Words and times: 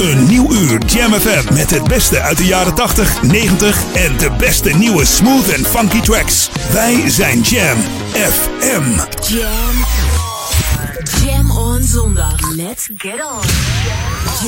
Een 0.00 0.26
nieuw 0.26 0.52
uur 0.52 0.84
Jam 0.86 1.12
FM 1.12 1.54
met 1.54 1.70
het 1.70 1.88
beste 1.88 2.20
uit 2.20 2.36
de 2.36 2.44
jaren 2.44 2.74
80, 2.74 3.22
90 3.22 3.94
en 3.94 4.16
de 4.16 4.30
beste 4.38 4.70
nieuwe 4.70 5.04
smooth 5.04 5.48
en 5.48 5.64
funky 5.64 6.00
tracks. 6.00 6.50
Wij 6.72 7.10
zijn 7.10 7.40
Jam 7.40 7.78
FM. 8.12 8.82
Jam. 9.32 9.84
Jam 11.24 11.50
on 11.50 11.82
zondag. 11.82 12.50
Let's 12.56 12.88
get 12.96 13.12
on. 13.12 13.48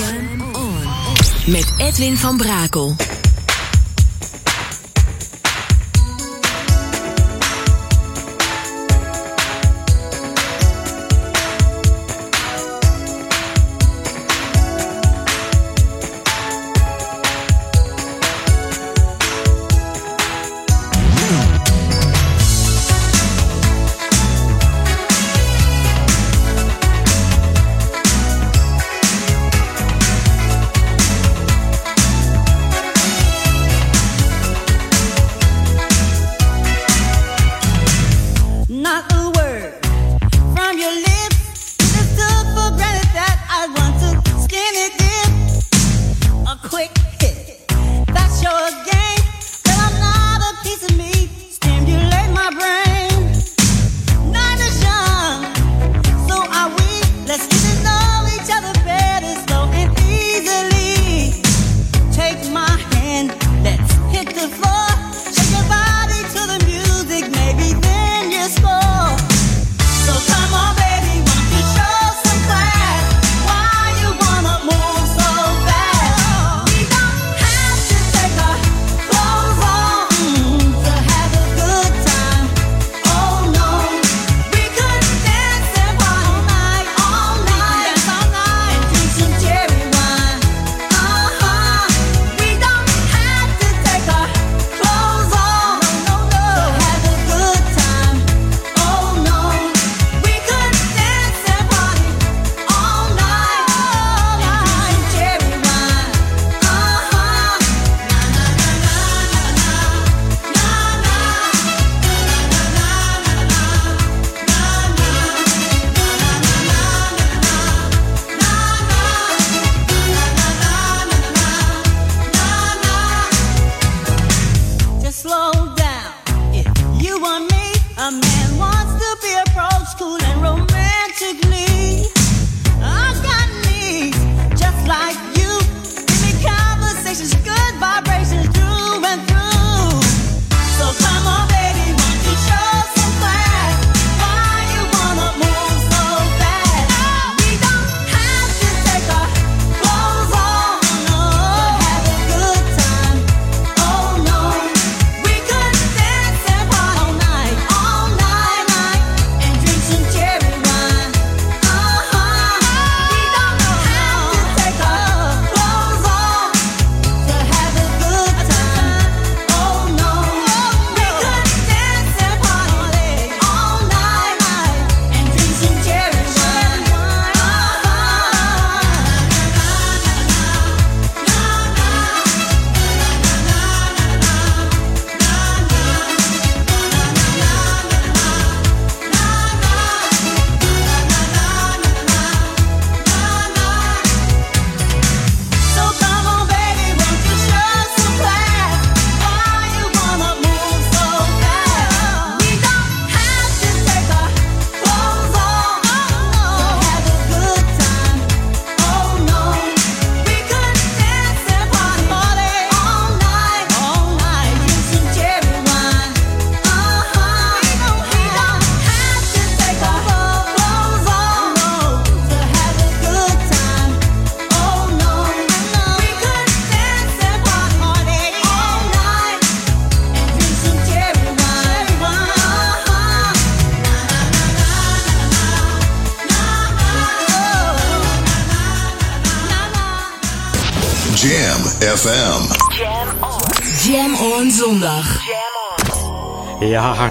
Jam 0.01 0.55
on. 0.55 0.87
Met 1.47 1.73
Edwin 1.79 2.17
van 2.17 2.37
Brakel. 2.37 2.97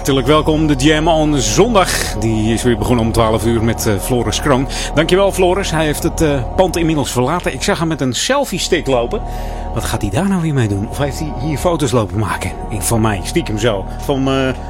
Hartelijk 0.02 0.32
welkom. 0.32 0.66
De 0.66 0.74
Jam 0.74 1.08
on 1.08 1.38
zondag. 1.38 2.18
Die 2.18 2.52
is 2.52 2.62
weer 2.62 2.78
begonnen 2.78 3.04
om 3.04 3.12
12 3.12 3.46
uur 3.46 3.64
met 3.64 3.86
uh, 3.86 4.00
Floris 4.00 4.40
Kroon. 4.40 4.68
Dankjewel 4.94 5.32
Floris. 5.32 5.70
Hij 5.70 5.84
heeft 5.84 6.02
het 6.02 6.20
uh, 6.20 6.42
pand 6.56 6.76
inmiddels 6.76 7.12
verlaten. 7.12 7.52
Ik 7.52 7.62
zag 7.62 7.78
hem 7.78 7.88
met 7.88 8.00
een 8.00 8.12
selfie 8.12 8.58
stick 8.58 8.86
lopen. 8.86 9.22
Wat 9.74 9.84
gaat 9.84 10.00
hij 10.00 10.10
daar 10.10 10.28
nou 10.28 10.42
weer 10.42 10.54
mee 10.54 10.68
doen? 10.68 10.88
Of 10.88 10.98
heeft 10.98 11.18
hij 11.18 11.32
hier 11.40 11.58
foto's 11.58 11.90
lopen 11.90 12.18
maken? 12.18 12.52
Van 12.78 13.00
mij, 13.00 13.20
stiekem 13.24 13.58
zo. 13.58 13.84
Van 14.04 14.18
uh, 14.18 14.24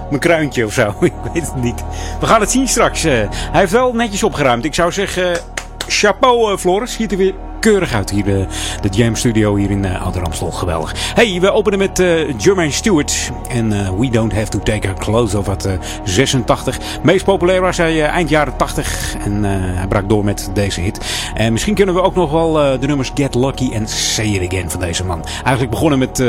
mijn 0.08 0.18
kruintje 0.18 0.64
of 0.64 0.72
zo. 0.72 0.94
Ik 1.00 1.12
weet 1.32 1.46
het 1.46 1.62
niet. 1.62 1.84
We 2.20 2.26
gaan 2.26 2.40
het 2.40 2.50
zien 2.50 2.68
straks. 2.68 3.02
hij 3.02 3.28
heeft 3.52 3.72
wel 3.72 3.92
netjes 3.92 4.22
opgeruimd. 4.22 4.64
Ik 4.64 4.74
zou 4.74 4.92
zeggen, 4.92 5.38
chapeau 5.86 6.58
Floris. 6.58 6.92
Ziet 6.92 7.12
er 7.12 7.18
weer 7.18 7.34
keurig 7.62 7.92
uit 7.92 8.10
hier, 8.10 8.24
de, 8.24 8.46
de 8.80 8.88
Jam 8.88 9.16
Studio 9.16 9.54
hier 9.56 9.70
in 9.70 9.84
uh, 9.84 10.02
Ouder. 10.02 10.22
Geweldig. 10.50 10.94
Hey, 11.14 11.40
we 11.40 11.50
openen 11.50 11.78
met 11.78 11.98
uh, 11.98 12.38
Jermaine 12.38 12.72
Stewart. 12.72 13.30
En 13.48 13.98
We 13.98 14.10
Don't 14.10 14.32
Have 14.32 14.48
To 14.48 14.58
Take 14.58 14.88
Our 14.88 14.98
Clothes 14.98 15.34
Off 15.34 15.48
uit 15.48 15.68
86. 16.04 16.78
Meest 17.02 17.24
populair 17.24 17.60
was 17.60 17.76
hij 17.76 18.06
eind 18.06 18.28
jaren 18.28 18.56
80. 18.56 19.14
En 19.24 19.44
hij 19.44 19.86
brak 19.86 20.08
door 20.08 20.24
met 20.24 20.50
deze 20.54 20.80
hit. 20.80 21.30
En 21.34 21.52
misschien 21.52 21.74
kunnen 21.74 21.94
we 21.94 22.02
ook 22.02 22.14
nog 22.14 22.30
wel 22.30 22.52
de 22.52 22.86
nummers 22.86 23.10
Get 23.14 23.34
Lucky 23.34 23.70
en 23.72 23.88
Say 23.88 24.26
It 24.26 24.52
Again 24.52 24.70
van 24.70 24.80
deze 24.80 25.04
man. 25.04 25.24
Eigenlijk 25.24 25.70
begonnen 25.70 25.98
met, 25.98 26.22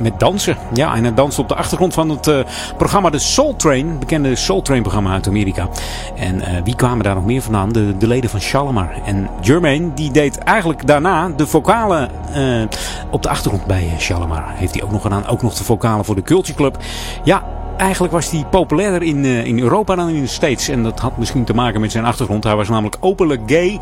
met 0.00 0.20
dansen. 0.20 0.56
Ja, 0.74 0.94
en 0.94 1.02
hij 1.04 1.14
danste 1.14 1.40
op 1.40 1.48
de 1.48 1.54
achtergrond 1.54 1.94
van 1.94 2.08
het 2.08 2.44
programma 2.76 3.10
The 3.10 3.18
Soul 3.18 3.56
Train. 3.56 3.98
Bekende 3.98 4.36
Soul 4.36 4.62
Train 4.62 4.82
programma 4.82 5.12
uit 5.12 5.28
Amerika. 5.28 5.68
En 6.16 6.42
wie 6.64 6.76
kwamen 6.76 7.04
daar 7.04 7.14
nog 7.14 7.24
meer 7.24 7.42
vandaan? 7.42 7.72
De, 7.72 7.96
de 7.96 8.06
leden 8.06 8.30
van 8.30 8.40
Shalimar. 8.40 8.90
En 9.04 9.28
Jermaine 9.40 9.94
die 9.94 10.10
deed 10.10 10.38
eigenlijk 10.38 10.79
daarna 10.84 11.28
de 11.28 11.46
vocalen 11.46 12.10
uh, 12.36 12.62
op 13.10 13.22
de 13.22 13.28
achtergrond 13.28 13.66
bij 13.66 13.94
Shalimar. 13.98 14.44
Heeft 14.46 14.74
hij 14.74 14.82
ook 14.82 14.90
nog 14.90 15.02
gedaan. 15.02 15.26
Ook 15.26 15.42
nog 15.42 15.54
de 15.54 15.64
vocalen 15.64 16.04
voor 16.04 16.14
de 16.14 16.22
Culture 16.22 16.56
Club. 16.56 16.76
Ja, 17.24 17.42
eigenlijk 17.80 18.12
was 18.12 18.30
hij 18.30 18.44
populairder 18.50 19.02
in, 19.02 19.24
uh, 19.24 19.44
in 19.44 19.58
Europa 19.58 19.94
dan 19.94 20.08
in 20.08 20.20
de 20.20 20.26
States. 20.26 20.68
En 20.68 20.82
dat 20.82 21.00
had 21.00 21.18
misschien 21.18 21.44
te 21.44 21.54
maken 21.54 21.80
met 21.80 21.92
zijn 21.92 22.04
achtergrond. 22.04 22.44
Hij 22.44 22.56
was 22.56 22.68
namelijk 22.68 22.96
openlijk 23.00 23.42
gay. 23.46 23.78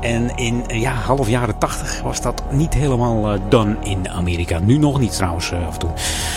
En 0.00 0.36
in 0.36 0.64
uh, 0.70 0.80
ja, 0.80 0.92
half 0.92 1.28
jaren 1.28 1.58
tachtig 1.58 2.00
was 2.02 2.20
dat 2.20 2.42
niet 2.50 2.74
helemaal 2.74 3.34
uh, 3.34 3.40
done 3.48 3.76
in 3.82 4.08
Amerika. 4.08 4.58
Nu 4.58 4.78
nog 4.78 5.00
niet 5.00 5.16
trouwens 5.16 5.52
af 5.52 5.78
en. 5.78 5.88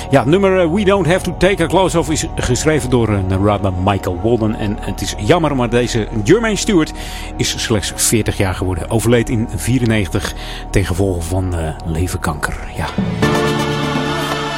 Ja, 0.09 0.23
nummer 0.25 0.73
We 0.73 0.83
Don't 0.83 1.05
Have 1.05 1.23
To 1.23 1.35
Take 1.37 1.63
A 1.63 1.67
Close 1.67 1.99
Off 1.99 2.09
is 2.09 2.25
geschreven 2.35 2.89
door 2.89 3.19
Narada 3.27 3.71
Michael 3.83 4.19
Walden. 4.23 4.55
En 4.55 4.77
het 4.79 5.01
is 5.01 5.15
jammer, 5.17 5.55
maar 5.55 5.69
deze 5.69 6.07
Jermaine 6.23 6.57
Stewart 6.57 6.93
is 7.37 7.63
slechts 7.63 7.93
40 7.95 8.37
jaar 8.37 8.55
geworden. 8.55 8.89
Overleed 8.89 9.29
in 9.29 9.47
94 9.55 10.33
ten 10.69 10.85
gevolge 10.85 11.21
van 11.21 11.55
leverkanker. 11.85 12.57
Ja. 12.75 12.85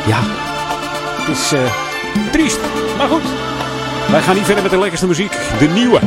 Ja. 0.07 0.19
Het 1.25 1.35
is... 1.35 1.53
Triest, 2.33 2.59
maar 2.97 3.07
goed. 3.07 3.21
Wij 4.09 4.21
gaan 4.21 4.35
niet 4.35 4.45
verder 4.45 4.63
met 4.63 4.71
de 4.71 4.80
lekkerste 4.80 5.07
muziek. 5.07 5.31
De 5.59 5.68
nieuwe. 5.68 6.00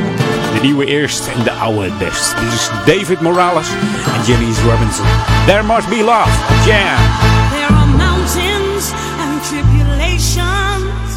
De 0.54 0.58
nieuwe 0.62 0.84
eerst 0.84 1.26
en 1.26 1.42
de 1.44 1.52
oude 1.52 1.90
best. 1.98 2.34
Dit 2.40 2.52
is 2.52 2.70
David 2.86 3.20
Morales 3.20 3.68
en 4.14 4.24
Jimmy's 4.26 4.58
Robinson. 4.58 5.06
There 5.46 5.62
must 5.62 5.88
be 5.88 6.02
love. 6.04 6.30
Jam. 6.64 6.96
There 7.50 7.76
are 7.76 7.86
mountains 7.86 8.92
and 9.20 9.42
tribulations. 9.48 11.10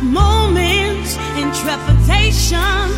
Moments 0.00 1.16
in 1.36 1.50
trepidation. 1.50 2.88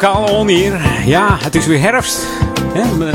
Lokaal 0.00 0.36
onweer. 0.36 0.80
Ja, 1.04 1.36
het 1.40 1.54
is 1.54 1.66
weer 1.66 1.80
herfst. 1.80 2.26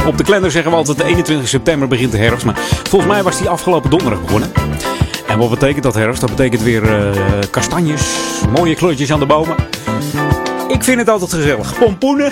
Op 0.08 0.18
de 0.18 0.24
kalender 0.24 0.52
zeggen 0.52 0.72
we 0.72 0.78
altijd 0.78 0.98
de 0.98 1.04
21 1.04 1.48
september 1.48 1.88
begint 1.88 2.12
de 2.12 2.18
herfst. 2.18 2.46
Maar 2.46 2.58
volgens 2.90 3.12
mij 3.12 3.24
was 3.24 3.38
die 3.38 3.50
afgelopen 3.50 3.90
donderdag 3.90 4.22
begonnen. 4.22 4.52
En 5.28 5.38
wat 5.38 5.50
betekent 5.50 5.84
dat 5.84 5.94
herfst? 5.94 6.22
Dat 6.22 6.30
betekent 6.30 6.62
weer 6.62 6.84
uh, 6.84 7.12
kastanjes, 7.50 8.18
mooie 8.58 8.76
kleurtjes 8.76 9.12
aan 9.12 9.20
de 9.20 9.26
bomen. 9.26 9.56
Ik 10.68 10.84
vind 10.84 11.00
het 11.00 11.10
altijd 11.10 11.34
gezellig. 11.34 11.80
Pompoenen. 11.80 12.32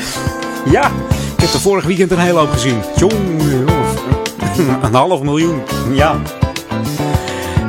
Ja, 0.65 0.88
ik 1.36 1.41
heb 1.41 1.53
er 1.53 1.60
vorig 1.60 1.86
weekend 1.86 2.12
een 2.12 2.19
hele 2.19 2.39
hoop 2.39 2.51
gezien. 2.51 2.81
Jong, 2.95 3.13
een 4.83 4.93
half 4.93 5.22
miljoen. 5.22 5.62
Ja. 5.91 6.22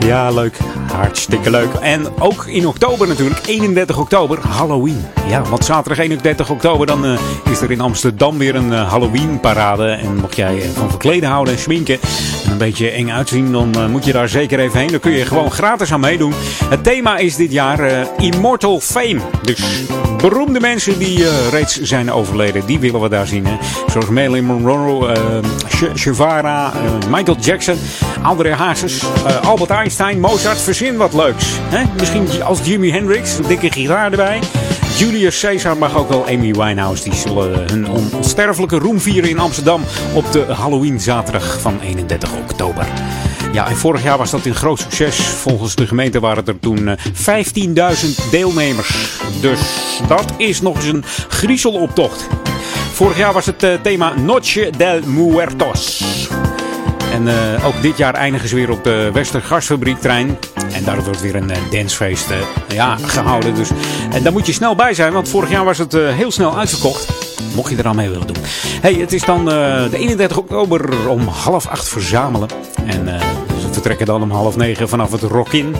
Ja, 0.01 0.31
leuk. 0.31 0.57
Hartstikke 0.95 1.51
leuk. 1.51 1.73
En 1.75 2.07
ook 2.19 2.47
in 2.47 2.67
oktober 2.67 3.09
natuurlijk, 3.09 3.47
31 3.47 3.99
oktober, 3.99 4.39
Halloween. 4.47 5.05
Ja, 5.29 5.43
want 5.43 5.65
zaterdag 5.65 5.99
31 5.99 6.51
oktober 6.51 6.87
dan 6.87 7.07
uh, 7.07 7.19
is 7.51 7.61
er 7.61 7.71
in 7.71 7.81
Amsterdam 7.81 8.39
weer 8.39 8.55
een 8.55 8.73
uh, 8.73 8.91
Halloween 8.91 9.41
parade. 9.41 9.87
En 9.89 10.17
mocht 10.17 10.37
jij 10.37 10.57
uh, 10.57 10.63
van 10.75 10.91
verkleden 10.91 11.29
houden 11.29 11.55
en 11.55 11.61
schminken 11.61 11.99
en 12.45 12.51
een 12.51 12.59
beetje 12.59 12.91
eng 12.91 13.11
uitzien, 13.11 13.53
dan 13.53 13.91
moet 13.91 14.05
je 14.05 14.13
daar 14.13 14.29
zeker 14.29 14.59
even 14.59 14.79
heen. 14.79 14.91
Dan 14.91 15.01
kun 15.01 15.13
je 15.13 15.27
gewoon 15.27 15.51
gratis 15.51 15.93
aan 15.93 16.01
meedoen. 16.01 16.33
Het 16.69 16.85
thema 16.85 17.17
is 17.17 17.37
dit 17.37 17.53
jaar 17.53 18.09
Immortal 18.19 18.81
Fame. 18.81 19.21
Dus 19.43 19.87
beroemde 20.17 20.61
mensen 20.61 20.99
die 20.99 21.27
reeds 21.51 21.81
zijn 21.81 22.13
overleden, 22.13 22.67
die 22.67 22.79
willen 22.79 23.01
we 23.01 23.09
daar 23.09 23.27
zien. 23.27 23.47
Hè? 23.47 23.57
Zoals 23.91 24.09
Marilyn 24.09 24.45
Monroe, 24.45 25.15
Shavara, 25.95 26.73
Michael 27.11 27.37
Jackson, 27.41 27.77
André 28.23 28.55
Hazes, 28.55 29.03
Albert 29.43 29.71
Einstein, 29.71 30.21
Mozart, 30.21 30.59
wat 30.93 31.15
leuks. 31.15 31.45
Hè? 31.61 31.85
Misschien 31.99 32.43
als 32.43 32.61
Jimi 32.65 32.91
Hendrix, 32.91 33.39
een 33.39 33.47
dikke 33.47 33.71
gitaar 33.71 34.11
erbij. 34.11 34.41
Julius 34.97 35.41
Caesar 35.41 35.77
mag 35.77 35.97
ook 35.97 36.09
wel 36.09 36.27
Amy 36.27 36.53
Winehouse. 36.53 37.05
Die 37.05 37.15
zullen 37.15 37.69
hun 37.71 37.89
onsterfelijke 37.89 38.79
roem 38.79 39.01
vieren 39.01 39.31
in 39.31 39.39
Amsterdam 39.39 39.83
op 40.15 40.33
de 40.33 40.41
Halloween 40.41 41.01
zaterdag 41.01 41.61
van 41.61 41.81
31 41.81 42.33
oktober. 42.37 42.87
Ja, 43.53 43.69
en 43.69 43.77
vorig 43.77 44.03
jaar 44.03 44.19
was 44.19 44.31
dat 44.31 44.45
een 44.45 44.55
groot 44.55 44.79
succes. 44.79 45.17
Volgens 45.17 45.75
de 45.75 45.87
gemeente 45.87 46.21
waren 46.21 46.47
er 46.47 46.59
toen 46.61 46.97
15.000 46.99 48.31
deelnemers. 48.31 49.19
Dus 49.41 49.61
dat 50.09 50.33
is 50.37 50.61
nog 50.61 50.77
eens 50.77 50.87
een 50.87 51.05
griezeloptocht. 51.29 52.27
Vorig 52.93 53.17
jaar 53.17 53.33
was 53.33 53.47
het 53.47 53.79
thema 53.83 54.15
Noche 54.15 54.71
del 54.77 55.01
Muertos. 55.07 56.05
En 57.13 57.29
ook 57.65 57.83
dit 57.83 57.97
jaar 57.97 58.15
eindigen 58.15 58.49
ze 58.49 58.55
weer 58.55 58.71
op 58.71 58.85
de 58.85 59.11
Westergasfabriektrein. 59.13 60.39
En 60.75 60.85
daar 60.85 61.05
wordt 61.05 61.21
weer 61.21 61.35
een 61.35 61.51
uh, 61.51 61.57
dancefeest 61.71 62.31
uh, 62.31 62.37
ja, 62.69 62.97
gehouden. 62.97 63.55
Dus, 63.55 63.71
en 64.13 64.23
daar 64.23 64.33
moet 64.33 64.47
je 64.47 64.53
snel 64.53 64.75
bij 64.75 64.95
zijn, 64.95 65.13
want 65.13 65.29
vorig 65.29 65.51
jaar 65.51 65.65
was 65.65 65.79
het 65.79 65.93
heel 65.93 66.31
snel 66.31 66.59
uitverkocht. 66.59 67.09
Mocht 67.55 67.71
je 67.71 67.77
er 67.77 67.87
aan 67.87 67.97
mee 67.97 68.09
willen 68.09 68.27
doen. 68.27 68.43
Hey, 68.81 68.95
het 68.95 69.13
is 69.13 69.23
dan 69.23 69.45
de 69.45 69.89
31 69.93 70.37
oktober 70.39 71.09
om 71.09 71.27
half 71.27 71.67
acht 71.67 71.89
verzamelen. 71.89 72.49
En 72.87 73.21
ze 73.61 73.73
vertrekken 73.73 74.07
dan 74.07 74.23
om 74.23 74.31
half 74.31 74.57
negen 74.57 74.89
vanaf 74.89 75.13
het 75.13 75.23
Rock-In. 75.23 75.75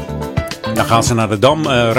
Dan 0.75 0.85
gaan 0.85 1.05
ze 1.05 1.15
naar 1.15 1.29
de 1.29 1.39
Dam, 1.39 1.67
uh, 1.67 1.93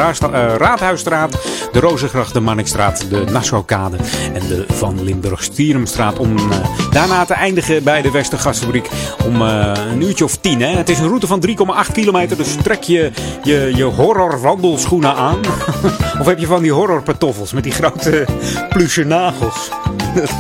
Raadhuisstraat, 0.58 1.38
de 1.72 1.80
Rozengracht, 1.80 2.34
de 2.34 2.40
Marnixstraat, 2.40 3.10
de 3.10 3.24
Nassaukade 3.32 3.98
en 4.34 4.48
de 4.48 4.66
Van 4.68 5.04
Limburg-Stierumstraat. 5.04 6.20
Om 6.20 6.38
uh, 6.38 6.44
daarna 6.92 7.26
te 7.26 7.34
eindigen 7.34 7.84
bij 7.84 8.02
de 8.02 8.12
Westergasfabriek 8.12 8.90
om 9.26 9.42
een 9.42 10.02
uurtje 10.02 10.24
of 10.24 10.38
tien. 10.38 10.62
Hè. 10.62 10.68
Het 10.68 10.90
is 10.90 11.00
een 11.00 11.08
route 11.08 11.28
van 11.28 11.44
3,8 11.48 11.92
kilometer, 11.94 12.38
dus 12.38 12.56
trek 12.64 12.84
je 12.84 13.12
je, 13.44 13.72
je 13.76 13.84
horrorwandelschoenen 13.84 15.16
aan. 15.16 15.40
of 16.20 16.26
heb 16.26 16.40
je 16.40 16.48
van 16.48 16.62
die 16.62 16.74
horrorpatoffels 16.74 17.54
met 17.54 17.64
die 17.64 17.74
grote 17.74 18.26
pluche 18.70 19.04
nagels. 19.04 19.70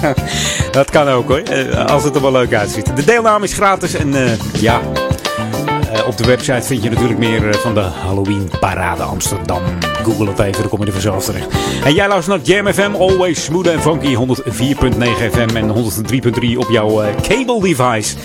dat 0.71 0.89
kan 0.89 1.07
ook 1.07 1.27
hoor, 1.27 1.75
als 1.85 2.03
het 2.03 2.15
er 2.15 2.21
wel 2.21 2.31
leuk 2.31 2.53
uitziet. 2.53 2.95
De 2.95 3.05
deelname 3.05 3.45
is 3.45 3.53
gratis 3.53 3.93
en 3.93 4.13
ja... 4.53 4.81
Uh, 5.95 6.07
op 6.07 6.17
de 6.17 6.25
website 6.25 6.61
vind 6.61 6.83
je 6.83 6.89
natuurlijk 6.89 7.19
meer 7.19 7.43
uh, 7.47 7.53
van 7.53 7.73
de 7.73 7.79
Halloween 7.79 8.49
Parade 8.59 9.03
Amsterdam. 9.03 9.61
Google 10.03 10.27
het 10.27 10.39
even, 10.39 10.61
dan 10.61 10.69
kom 10.69 10.79
je 10.79 10.85
er 10.85 10.91
vanzelf 10.91 11.25
terecht. 11.25 11.47
En 11.83 11.93
jij 11.93 12.07
luistert 12.07 12.37
naar 12.37 12.55
Jam 12.55 12.73
FM, 12.73 13.01
always 13.01 13.43
smooth 13.43 13.67
en 13.67 13.81
funky. 13.81 14.15
104.9 14.15 14.21
FM 15.31 15.55
en 15.55 15.73
103.3 15.75 16.57
op 16.57 16.69
jouw 16.69 17.03
uh, 17.03 17.09
cable 17.21 17.61
device. 17.61 18.15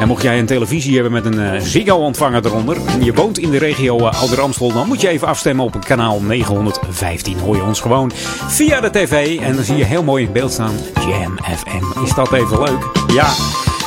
En 0.00 0.08
mocht 0.08 0.22
jij 0.22 0.38
een 0.38 0.46
televisie 0.46 0.94
hebben 0.94 1.12
met 1.12 1.24
een 1.24 1.62
Ziggo-ontvanger 1.62 2.46
eronder... 2.46 2.76
en 2.86 3.04
je 3.04 3.12
woont 3.12 3.38
in 3.38 3.50
de 3.50 3.58
regio 3.58 3.98
Ouder 3.98 4.36
dan 4.58 4.86
moet 4.86 5.00
je 5.00 5.08
even 5.08 5.28
afstemmen 5.28 5.64
op 5.64 5.84
kanaal 5.84 6.20
915. 6.20 7.38
Hoor 7.38 7.56
je 7.56 7.64
ons 7.64 7.80
gewoon 7.80 8.12
via 8.48 8.80
de 8.80 8.90
tv. 8.90 9.38
En 9.40 9.54
dan 9.54 9.64
zie 9.64 9.76
je 9.76 9.84
heel 9.84 10.02
mooi 10.02 10.24
in 10.24 10.32
beeld 10.32 10.52
staan. 10.52 10.74
Jam 10.94 11.38
FM. 11.58 12.02
Is 12.04 12.14
dat 12.14 12.32
even 12.32 12.58
leuk? 12.58 12.90
Ja. 13.14 13.28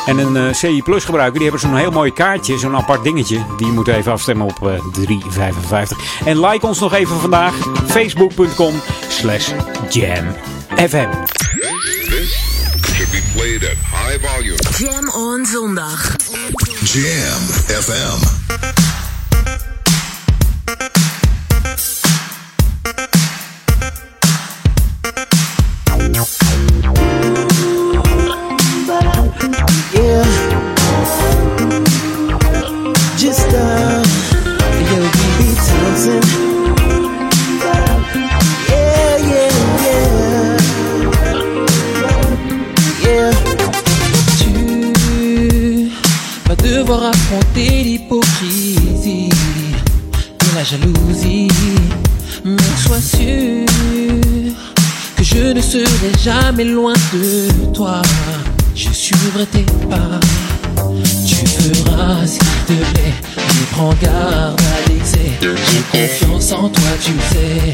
En 0.10 0.18
een 0.18 0.36
uh, 0.36 0.54
CI 0.54 0.82
Plus 0.84 1.04
gebruiker, 1.04 1.40
die 1.40 1.50
hebben 1.50 1.60
zo'n 1.70 1.78
heel 1.78 1.92
mooi 1.92 2.14
kaartje, 2.14 2.58
zo'n 2.58 2.76
apart 2.76 3.04
dingetje. 3.04 3.46
Die 3.58 3.68
moet 3.68 3.88
even 3.88 4.12
afstemmen 4.12 4.48
op 4.48 4.68
uh, 4.68 4.80
3,55. 5.10 6.26
En 6.26 6.40
like 6.46 6.68
ons 6.68 6.80
nog 6.80 6.94
even 6.94 7.20
vandaag. 7.20 7.54
Facebook.com 7.88 8.74
slash 9.08 9.52
jamfm. 9.90 11.10
This 12.10 12.32
should 12.96 13.12
be 13.12 13.22
played 13.36 13.64
at 13.64 13.78
high 13.78 14.28
volume. 14.28 14.58
Jam 14.78 15.10
on 15.10 15.46
zondag. 15.46 16.16
Jam 16.84 17.42
FM. 17.82 18.59
Jamais 56.60 56.72
loin 56.72 56.94
de 57.14 57.74
toi. 57.74 58.02
Je 58.76 58.90
suivrai 58.90 59.46
tes 59.46 59.66
pas. 59.90 60.20
Tu 61.26 61.36
feras 61.36 62.26
ce 62.26 62.40
qu'il 62.40 62.78
te 62.78 62.92
plaît. 62.92 63.14
Mais 63.38 63.68
prends 63.72 63.94
garde 64.02 64.60
à 64.60 64.90
l'excès. 64.90 65.32
J'ai 65.42 66.00
confiance 66.00 66.52
en 66.52 66.70
toi, 66.70 66.92
tu 67.02 67.12
sais. 67.32 67.74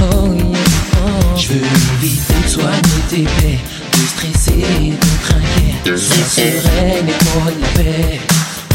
Oh 0.00 0.32
yeah, 0.32 0.58
oh. 0.94 1.36
Je 1.36 1.48
veux 1.48 1.60
éviter 2.02 2.34
de 2.44 2.48
soigner 2.48 3.02
tes 3.08 3.22
plaies, 3.22 3.58
de 3.92 4.02
stresser, 4.06 4.92
de 4.92 5.10
craquer. 5.24 5.98
Sois 5.98 6.24
sereine 6.24 7.08
et 7.08 7.24
pour 7.24 7.44
la 7.44 7.82
paix. 7.82 8.20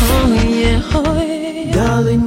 Oh 0.01 0.33
yeah, 0.33 0.79
oh 0.93 1.03
yeah. 1.17 1.74
Darling, 1.74 2.24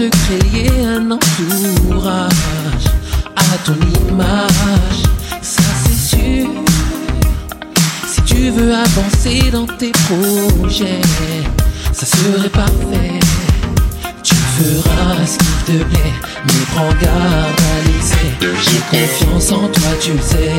te 0.00 0.16
créer 0.16 0.86
un 0.86 1.10
entourage 1.10 2.86
à 3.36 3.58
ton 3.66 3.74
image, 4.08 5.02
ça 5.42 5.62
c'est 5.84 6.16
sûr. 6.16 6.48
Si 8.06 8.22
tu 8.22 8.50
veux 8.50 8.72
avancer 8.74 9.50
dans 9.52 9.66
tes 9.66 9.92
projets, 10.08 11.02
ça 11.92 12.06
serait 12.06 12.48
parfait. 12.48 13.20
Tu 14.22 14.34
feras 14.34 15.26
ce 15.26 15.36
qu'il 15.38 15.80
te 15.80 15.84
plaît, 15.84 16.14
mais 16.46 16.62
prends 16.74 16.94
garde 17.02 17.60
à 17.72 17.86
l'excès. 17.86 18.32
J'ai 18.40 18.80
confiance 18.90 19.52
en 19.52 19.68
toi, 19.68 19.90
tu 20.00 20.12
le 20.12 20.22
sais. 20.22 20.54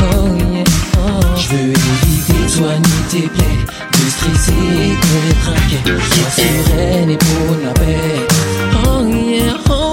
Oh 0.00 0.28
yeah, 0.38 0.64
oh. 0.96 1.20
Je 1.36 1.48
veux 1.48 1.72
éviter 1.72 2.48
soigner 2.48 3.02
tes 3.10 3.28
plaies, 3.28 3.66
de 4.04 4.10
stresser, 4.10 4.52
de 4.52 5.32
trinquer. 5.42 5.80
Sois 6.10 6.30
sereine 6.30 7.10
et 7.10 7.16
pour 7.16 7.56
la 7.64 7.72
paix. 7.72 8.26
Oh 8.84 9.04
yeah, 9.06 9.56
oh 9.70 9.91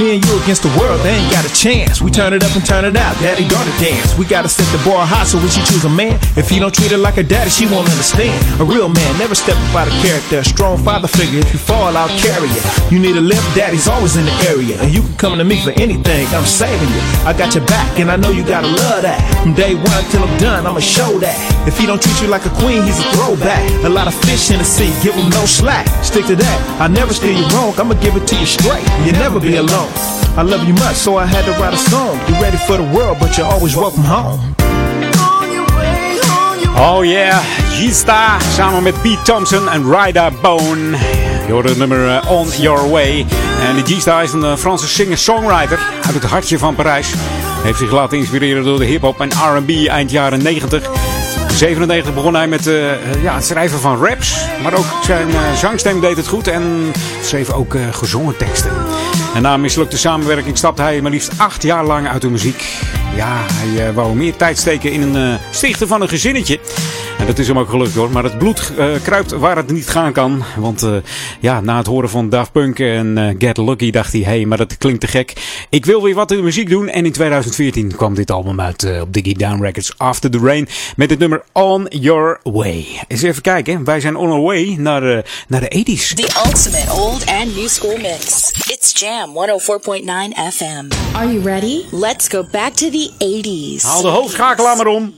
me 0.00 0.16
and 0.16 0.24
you 0.24 0.32
against 0.40 0.64
the 0.64 0.72
world, 0.80 0.96
they 1.04 1.12
ain't 1.12 1.30
got 1.30 1.44
a 1.44 1.52
chance. 1.52 2.00
We 2.00 2.10
turn 2.10 2.32
it 2.32 2.42
up 2.42 2.56
and 2.56 2.64
turn 2.64 2.84
it 2.88 2.96
out, 2.96 3.12
daddy 3.20 3.44
daughter 3.46 3.70
dance. 3.76 4.16
We 4.16 4.24
gotta 4.24 4.48
set 4.48 4.64
the 4.72 4.80
bar 4.88 5.04
high 5.04 5.24
so 5.28 5.36
when 5.36 5.52
she 5.52 5.60
choose 5.68 5.84
a 5.84 5.92
man, 5.92 6.16
if 6.40 6.48
he 6.48 6.58
don't 6.58 6.72
treat 6.72 6.90
her 6.90 6.96
like 6.96 7.18
a 7.18 7.22
daddy, 7.22 7.50
she 7.50 7.68
won't 7.68 7.84
understand. 7.84 8.32
A 8.60 8.64
real 8.64 8.88
man 8.88 9.18
never 9.18 9.34
step 9.34 9.56
up 9.68 9.84
out 9.84 9.88
of 9.92 9.94
character. 10.00 10.40
A 10.40 10.44
strong 10.44 10.80
father 10.80 11.06
figure, 11.06 11.40
if 11.40 11.52
you 11.52 11.60
fall, 11.60 11.92
I'll 11.96 12.08
carry 12.16 12.48
you. 12.48 12.62
You 12.88 12.98
need 12.98 13.16
a 13.16 13.20
lift, 13.20 13.44
daddy's 13.54 13.88
always 13.88 14.16
in 14.16 14.24
the 14.24 14.36
area. 14.48 14.80
And 14.80 14.90
you 14.90 15.02
can 15.02 15.16
come 15.20 15.34
to 15.36 15.44
me 15.44 15.60
for 15.60 15.76
anything, 15.76 16.26
I'm 16.32 16.48
saving 16.48 16.88
you. 16.88 17.02
I 17.28 17.36
got 17.36 17.54
your 17.54 17.66
back, 17.66 17.98
and 18.00 18.10
I 18.10 18.16
know 18.16 18.30
you 18.30 18.44
gotta 18.44 18.68
love 18.68 19.04
that. 19.04 19.20
From 19.42 19.52
day 19.52 19.74
one 19.74 20.02
till 20.08 20.24
I'm 20.24 20.36
done, 20.38 20.66
I'ma 20.66 20.80
show 20.80 21.18
that. 21.20 21.36
If 21.68 21.76
he 21.76 21.84
don't 21.84 22.00
treat 22.00 22.16
you 22.22 22.28
like 22.28 22.46
a 22.46 22.54
queen, 22.56 22.82
he's 22.88 22.98
a 22.98 23.06
throwback. 23.12 23.60
A 23.84 23.88
lot 23.92 24.08
of 24.08 24.14
fish 24.24 24.50
in 24.50 24.58
the 24.58 24.64
sea, 24.64 24.88
give 25.04 25.14
him 25.14 25.28
no 25.28 25.44
slack. 25.44 25.86
Stick 26.02 26.24
to 26.26 26.36
that, 26.36 26.58
I 26.80 26.88
never 26.88 27.12
steer 27.12 27.36
you 27.36 27.44
wrong, 27.52 27.74
I'ma 27.76 27.94
give 28.00 28.16
it 28.16 28.26
to 28.26 28.36
you 28.38 28.46
straight. 28.46 28.86
You'll 29.04 29.20
never 29.20 29.40
be 29.40 29.56
alone. 29.56 29.89
I 30.36 30.42
love 30.42 30.64
you 30.66 30.74
much, 30.74 30.94
so 30.94 31.18
I 31.18 31.26
had 31.26 31.44
to 31.44 31.52
write 31.52 31.74
a 31.74 31.76
song. 31.76 32.18
You 32.28 32.34
ready 32.40 32.56
for 32.56 32.76
the 32.76 32.88
world, 32.96 33.18
but 33.18 33.36
you're 33.36 33.52
always 33.52 33.74
welcome 33.74 34.04
home. 34.04 34.40
Oh 36.76 37.02
yeah, 37.04 37.38
G-Star 37.70 38.40
samen 38.40 38.82
met 38.82 39.02
Pete 39.02 39.22
Thompson 39.22 39.68
en 39.68 39.92
Ryder 39.92 40.32
Bone. 40.42 40.96
Je 41.46 41.52
hoorde 41.52 41.68
het 41.68 41.78
nummer 41.78 42.08
eh, 42.08 42.30
On 42.30 42.48
Your 42.58 42.90
Way. 42.90 43.26
En 43.68 43.82
die 43.82 43.96
G-Star 43.96 44.22
is 44.22 44.32
een 44.32 44.44
eh, 44.44 44.56
Franse 44.56 44.88
singer-songwriter 44.88 45.78
uit 46.06 46.14
het 46.14 46.24
hartje 46.24 46.58
van 46.58 46.74
Parijs. 46.74 47.14
Heeft 47.62 47.78
zich 47.78 47.90
laten 47.90 48.18
inspireren 48.18 48.64
door 48.64 48.78
de 48.78 48.84
hip-hop 48.84 49.20
en 49.20 49.30
RB 49.56 49.86
eind 49.86 50.10
jaren 50.10 50.42
90. 50.42 50.90
In 51.48 51.56
97 51.56 52.14
begon 52.14 52.34
hij 52.34 52.48
met 52.48 52.66
eh, 52.66 53.22
ja, 53.22 53.34
het 53.34 53.44
schrijven 53.44 53.80
van 53.80 54.04
raps. 54.04 54.34
Maar 54.62 54.74
ook 54.74 54.86
zijn 55.02 55.28
zangstem 55.56 56.00
deed 56.00 56.16
het 56.16 56.26
goed 56.26 56.48
en 56.48 56.92
schreef 57.22 57.52
ook 57.52 57.74
eh, 57.74 57.82
gezongen 57.92 58.36
teksten. 58.36 58.70
En 59.34 59.42
na 59.42 59.54
een 59.54 59.60
mislukte 59.60 59.98
samenwerking 59.98 60.58
stapte 60.58 60.82
hij 60.82 61.00
maar 61.00 61.10
liefst 61.10 61.32
acht 61.36 61.62
jaar 61.62 61.84
lang 61.84 62.08
uit 62.08 62.22
de 62.22 62.30
muziek. 62.30 62.78
Ja, 63.16 63.46
hij 63.52 63.86
eh, 63.88 63.94
wou 63.94 64.14
meer 64.14 64.36
tijd 64.36 64.58
steken 64.58 64.92
in 64.92 65.02
een 65.02 65.34
eh, 65.34 65.40
stichten 65.50 65.88
van 65.88 66.02
een 66.02 66.08
gezinnetje. 66.08 66.58
Dat 67.30 67.38
is 67.38 67.48
hem 67.48 67.58
ook 67.58 67.68
gelukt 67.68 67.94
hoor. 67.94 68.10
Maar 68.10 68.24
het 68.24 68.38
bloed 68.38 68.72
eh, 68.78 68.86
kruipt 69.02 69.30
waar 69.30 69.56
het 69.56 69.70
niet 69.70 69.88
gaan 69.88 70.12
kan. 70.12 70.44
Want 70.56 70.82
eh, 70.82 70.94
ja, 71.40 71.60
na 71.60 71.76
het 71.76 71.86
horen 71.86 72.10
van 72.10 72.28
Daft 72.28 72.52
Punk 72.52 72.78
en 72.78 73.18
eh, 73.18 73.34
Get 73.38 73.56
Lucky 73.56 73.90
dacht 73.90 74.12
hij... 74.12 74.20
Hé, 74.20 74.26
hey, 74.26 74.44
maar 74.44 74.58
dat 74.58 74.78
klinkt 74.78 75.00
te 75.00 75.06
gek. 75.06 75.32
Ik 75.68 75.84
wil 75.84 76.02
weer 76.02 76.14
wat 76.14 76.30
in 76.30 76.36
de 76.36 76.42
muziek 76.42 76.68
doen. 76.68 76.88
En 76.88 77.04
in 77.04 77.12
2014 77.12 77.96
kwam 77.96 78.14
dit 78.14 78.30
album 78.30 78.60
uit 78.60 78.82
eh, 78.82 79.00
op 79.00 79.12
Diggy 79.12 79.34
Down 79.34 79.62
Records. 79.62 79.92
After 79.96 80.30
the 80.30 80.38
Rain. 80.38 80.68
Met 80.96 81.10
het 81.10 81.18
nummer 81.18 81.42
On 81.52 81.86
Your 81.88 82.40
Way. 82.42 82.86
Eens 83.08 83.22
even 83.22 83.42
kijken. 83.42 83.84
Wij 83.84 84.00
zijn 84.00 84.16
on 84.16 84.30
our 84.30 84.42
way 84.42 84.76
naar, 84.78 85.16
eh, 85.16 85.22
naar 85.48 85.60
de 85.60 85.68
80s. 85.68 86.14
The 86.14 86.42
ultimate 86.46 86.92
old 86.92 87.26
and 87.26 87.56
new 87.56 87.68
school 87.68 87.96
mix. 87.96 88.50
It's 88.66 89.00
Jam 89.00 89.30
104.9 89.34 90.52
FM. 90.52 91.16
Are 91.16 91.32
you 91.32 91.42
ready? 91.44 91.84
Let's 91.90 92.28
go 92.28 92.46
back 92.52 92.72
to 92.72 92.90
the 92.90 93.10
80s. 93.18 93.82
Haal 93.82 94.02
de 94.02 94.08
hoofdschakelaar 94.08 94.76
maar 94.76 94.86
om. 94.86 95.14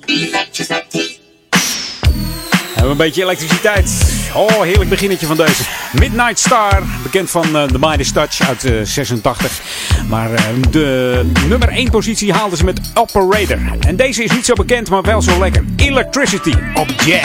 Een 2.91 2.97
beetje 2.97 3.23
elektriciteit. 3.23 3.91
Oh, 4.35 4.61
heerlijk 4.61 4.91
beginnetje 4.91 5.27
van 5.27 5.37
deze. 5.37 5.63
Midnight 5.93 6.39
Star, 6.39 6.83
bekend 7.03 7.31
van 7.31 7.57
eh, 7.57 7.65
The 7.65 7.79
Midas 7.79 8.13
Touch 8.13 8.49
uit 8.49 8.65
eh, 8.65 8.73
86. 8.83 9.61
Maar 10.09 10.33
eh, 10.33 10.45
de 10.71 11.21
nummer 11.49 11.69
1 11.69 11.91
positie 11.91 12.33
haalden 12.33 12.59
ze 12.59 12.65
met 12.65 12.81
Operator. 12.95 13.59
En 13.81 13.97
deze 13.97 14.25
is 14.25 14.33
niet 14.33 14.45
zo 14.45 14.55
bekend, 14.55 14.91
maar 14.91 15.03
wel 15.03 15.23
zo 15.23 15.39
lekker. 15.39 15.65
Electricity 15.77 16.55
op 16.75 16.89
Jam. 17.05 17.21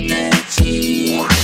You 0.00 1.37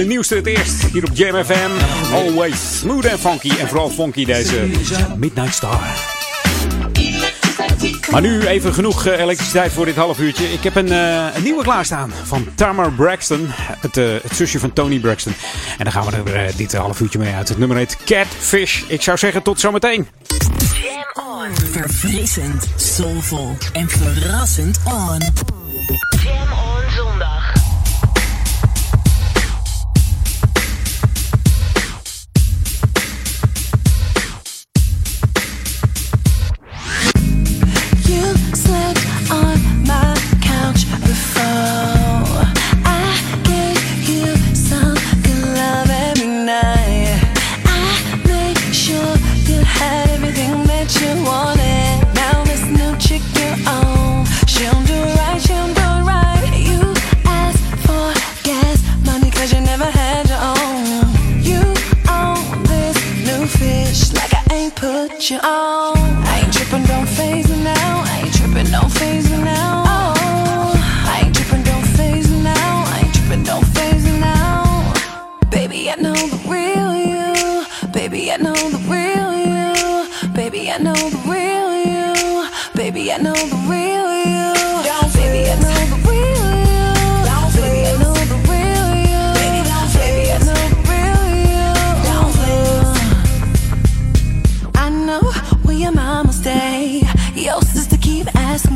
de 0.00 0.06
nieuwste 0.06 0.34
het 0.34 0.46
eerst. 0.46 0.84
Hier 0.92 1.04
op 1.04 1.10
Jam 1.12 1.44
FM. 1.44 1.70
Always 2.12 2.78
smooth 2.78 3.04
en 3.04 3.18
funky. 3.18 3.50
En 3.58 3.68
vooral 3.68 3.90
funky 3.90 4.24
deze 4.24 4.66
Midnight 5.16 5.54
Star. 5.54 5.80
Maar 8.10 8.20
nu 8.20 8.46
even 8.46 8.74
genoeg 8.74 9.06
eh, 9.06 9.20
elektriciteit 9.20 9.72
voor 9.72 9.84
dit 9.84 9.96
half 9.96 10.18
uurtje. 10.18 10.52
Ik 10.52 10.62
heb 10.62 10.74
een, 10.74 10.92
eh, 10.92 11.42
nieuwe 11.42 11.62
klaarstaan 11.62 12.12
van 12.24 12.46
Tamar 12.54 12.92
Braxton. 12.92 13.46
Het, 13.80 13.96
eh, 13.96 14.04
het 14.22 14.36
zusje 14.36 14.58
van 14.58 14.72
Tony 14.72 14.98
Braxton. 14.98 15.34
En 15.78 15.84
dan 15.84 15.92
gaan 15.92 16.06
we 16.06 16.32
er 16.32 16.56
dit 16.56 16.72
half 16.72 17.00
uurtje 17.00 17.18
mee 17.18 17.34
uit. 17.34 17.48
Het 17.48 17.58
nummer 17.58 17.76
heet 17.76 17.96
Catfish. 18.04 18.82
Ik 18.86 19.02
zou 19.02 19.18
zeggen 19.18 19.42
tot 19.42 19.60
zometeen. 19.60 20.08
Jam 20.82 21.26
on. 21.26 21.56
Verfrissend, 21.70 22.66
soulvol 22.76 23.56
en 23.72 23.88
verrassend 23.88 24.78
on. 24.84 25.49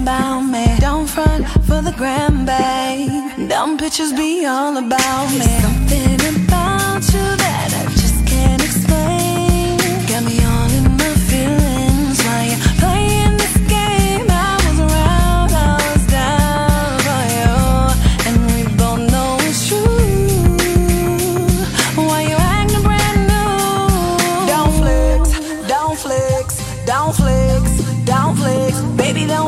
About 0.05 0.43
me. 0.43 0.67
Don't 0.81 1.07
front 1.07 1.49
for 1.67 1.81
the 1.81 1.95
gram, 1.97 2.45
babe. 2.45 3.49
Dumb 3.49 3.79
pictures 3.79 4.13
be 4.13 4.45
all 4.45 4.77
about 4.77 5.29
me. 5.41 5.49
Something 5.65 6.21
about 6.45 7.03
you 7.15 7.27
that 7.43 7.74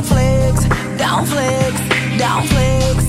baby, 0.02 0.68
don't 0.98 1.26
flex, 1.26 1.78
don't 2.18 2.46
flex, 2.46 2.98
don't 2.98 3.05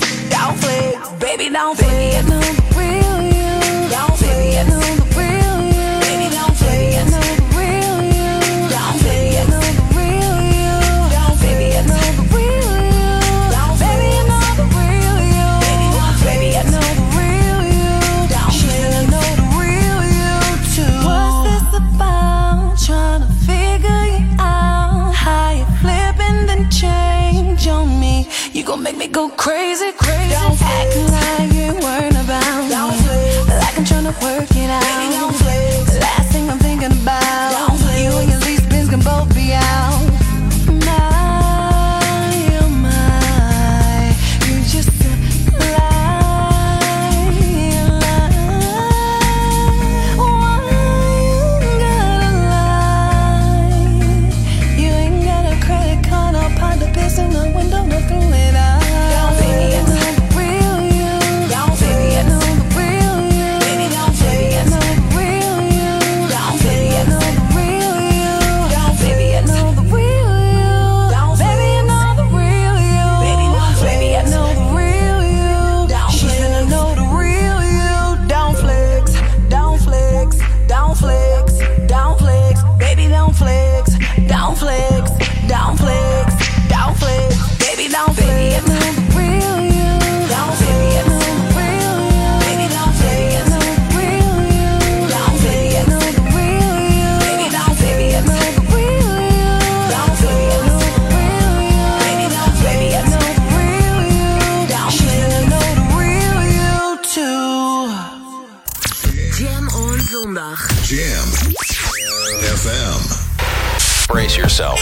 yourself. 114.57 114.81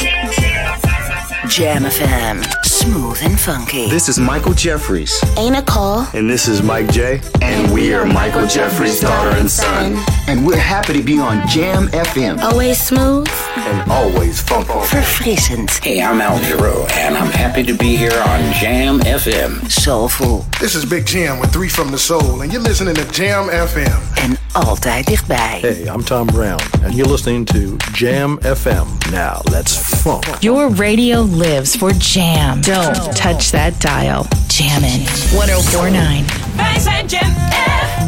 Jam 1.49 1.83
FM. 1.83 2.65
Smooth 2.65 3.19
and 3.23 3.39
funky. 3.39 3.89
This 3.89 4.07
is 4.07 4.17
Michael 4.19 4.53
Jeffries. 4.53 5.21
Ain't 5.37 5.53
Nicole. 5.53 6.05
And 6.13 6.29
this 6.29 6.47
is 6.47 6.61
Mike 6.63 6.89
J. 6.91 7.21
And, 7.41 7.73
we 7.73 7.93
are 7.93 8.05
Michael 8.05 8.47
Jeffries' 8.47 9.01
daughter 9.01 9.37
and 9.37 9.49
son. 9.49 10.01
And 10.27 10.45
we're 10.45 10.57
happy 10.57 10.93
to 10.93 11.03
be 11.03 11.19
on 11.19 11.47
Jam 11.47 11.87
FM. 11.89 12.39
Always 12.39 12.79
smooth. 12.79 13.27
And 13.57 13.91
always 13.91 14.39
funky. 14.41 14.67
for 14.67 14.97
Verfrissend. 14.97 15.83
Hey, 15.83 16.01
I'm 16.01 16.21
Al 16.21 16.39
Giro, 16.39 16.85
and 16.93 17.17
I'm 17.17 17.31
happy 17.31 17.63
to 17.63 17.73
be 17.73 17.95
here 17.95 18.17
on 18.27 18.53
Jam 18.53 18.99
FM. 19.01 19.69
Soulful. 19.69 20.45
This 20.59 20.75
is 20.75 20.85
Big 20.85 21.05
Jam 21.05 21.39
with 21.39 21.51
Three 21.51 21.69
from 21.69 21.91
the 21.91 21.99
Soul, 21.99 22.41
and 22.41 22.51
you're 22.53 22.61
listening 22.61 22.95
to 22.95 23.05
Jam 23.11 23.49
FM. 23.49 24.23
En 24.23 24.37
altijd 24.55 25.05
dichtbij. 25.05 25.57
Hey, 25.61 25.81
I'm 25.95 26.03
Tom 26.03 26.25
Brown, 26.25 26.59
and 26.83 26.93
you're 26.93 27.11
listening 27.11 27.45
to 27.45 27.57
Jam 27.93 28.39
FM. 28.41 29.11
Now, 29.11 29.39
let's 29.51 29.77
funk. 29.77 30.25
Your 30.39 30.73
radio 30.75 31.27
lives 31.31 31.75
for 31.75 31.91
Jam. 31.97 32.61
Don't 32.61 33.15
touch 33.15 33.49
that 33.49 33.81
dial. 33.81 34.25
Jammin' 34.47 35.03
1049. 35.31 36.23
Wij 36.55 36.79
zijn 36.79 37.05
Jam 37.05 37.33
FM. 37.49 38.05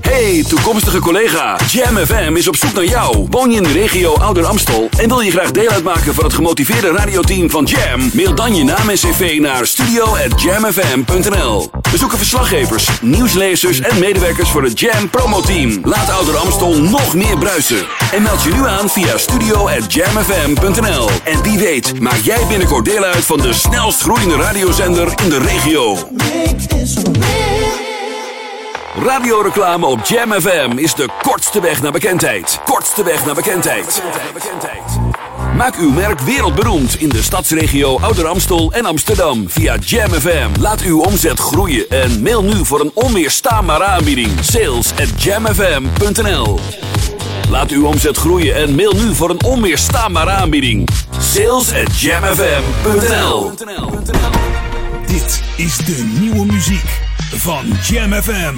Hey, 0.00 0.44
toekomstige 0.48 0.98
collega. 1.00 1.58
Jam 1.68 1.96
FM 1.96 2.36
is 2.36 2.48
op 2.48 2.56
zoek 2.56 2.72
naar 2.72 2.84
jou. 2.84 3.26
Woon 3.30 3.50
je 3.50 3.56
in 3.56 3.62
de 3.62 3.72
regio 3.72 4.14
Ouder 4.14 4.44
Amstel 4.44 4.88
en 4.98 5.08
wil 5.08 5.20
je 5.20 5.30
graag 5.30 5.50
deel 5.50 5.70
uitmaken 5.70 6.14
van 6.14 6.24
het 6.24 6.34
gemotiveerde 6.34 6.92
radioteam 6.92 7.50
van 7.50 7.64
Jam? 7.64 8.10
Mail 8.12 8.34
dan 8.34 8.56
je 8.56 8.64
naam 8.64 8.88
en 8.88 8.96
cv 8.96 9.38
naar 9.40 9.66
studio@jamfm.nl. 9.66 11.70
We 11.90 11.96
zoeken 11.98 12.18
verslaggevers, 12.18 12.88
nieuwslezers 13.00 13.80
en 13.80 13.98
medewerkers 13.98 14.50
voor 14.50 14.62
het 14.62 14.80
Jam 14.80 15.10
promoteam. 15.10 15.80
Laat 15.82 16.10
Ouder 16.10 16.36
Amstel 16.36 16.80
nog 16.82 17.14
meer 17.14 17.38
bruisen. 17.38 17.86
En 18.12 18.22
meld 18.22 18.42
je 18.42 18.50
nu 18.50 18.66
aan 18.66 18.88
via 18.88 19.18
studio@jamfm.nl. 19.18 21.08
En 21.24 21.42
wie 21.42 21.58
weet, 21.58 22.00
maak 22.00 22.20
jij 22.22 22.46
binnenkort 22.48 22.84
deel 22.84 23.04
uit 23.04 23.24
van 23.24 23.38
de 23.38 23.52
snelst 23.52 24.00
groeiende 24.00 24.36
radiozender 24.36 25.12
in 25.22 25.28
de 25.28 25.38
regio. 25.38 25.96
Radioreclame 29.02 29.86
op 29.86 30.04
Jam 30.04 30.32
FM 30.32 30.72
is 30.76 30.94
de 30.94 31.08
kortste 31.22 31.60
weg 31.60 31.82
naar 31.82 31.92
bekendheid. 31.92 32.60
Kortste 32.64 33.04
weg 33.04 33.24
naar 33.24 33.34
bekendheid. 33.34 34.00
Maak 35.60 35.76
uw 35.76 35.90
merk 35.90 36.20
wereldberoemd 36.20 37.00
in 37.00 37.08
de 37.08 37.22
stadsregio 37.22 37.98
Ouder 37.98 38.26
Amstel 38.26 38.72
en 38.72 38.84
Amsterdam 38.84 39.50
via 39.50 39.76
Jam 39.76 40.10
FM. 40.10 40.60
Laat 40.60 40.80
uw 40.80 41.00
omzet 41.00 41.38
groeien 41.38 41.88
en 41.88 42.22
mail 42.22 42.42
nu 42.42 42.64
voor 42.64 42.80
een 42.80 42.90
onweerstaanbare 42.94 43.84
aanbieding. 43.84 44.30
Sales 44.40 44.92
at 44.92 45.22
jamfm.nl 45.22 46.58
Laat 47.50 47.70
uw 47.70 47.86
omzet 47.86 48.16
groeien 48.16 48.54
en 48.54 48.74
mail 48.74 48.92
nu 48.92 49.14
voor 49.14 49.30
een 49.30 49.42
onweerstaanbare 49.44 50.30
aanbieding. 50.30 50.88
Sales 51.18 51.72
at 51.72 52.00
jamfm.nl 52.00 53.50
Dit 55.06 55.42
is 55.56 55.76
de 55.76 56.18
nieuwe 56.20 56.46
muziek 56.46 57.00
van 57.34 57.66
Jam 57.82 58.12
FM. 58.12 58.54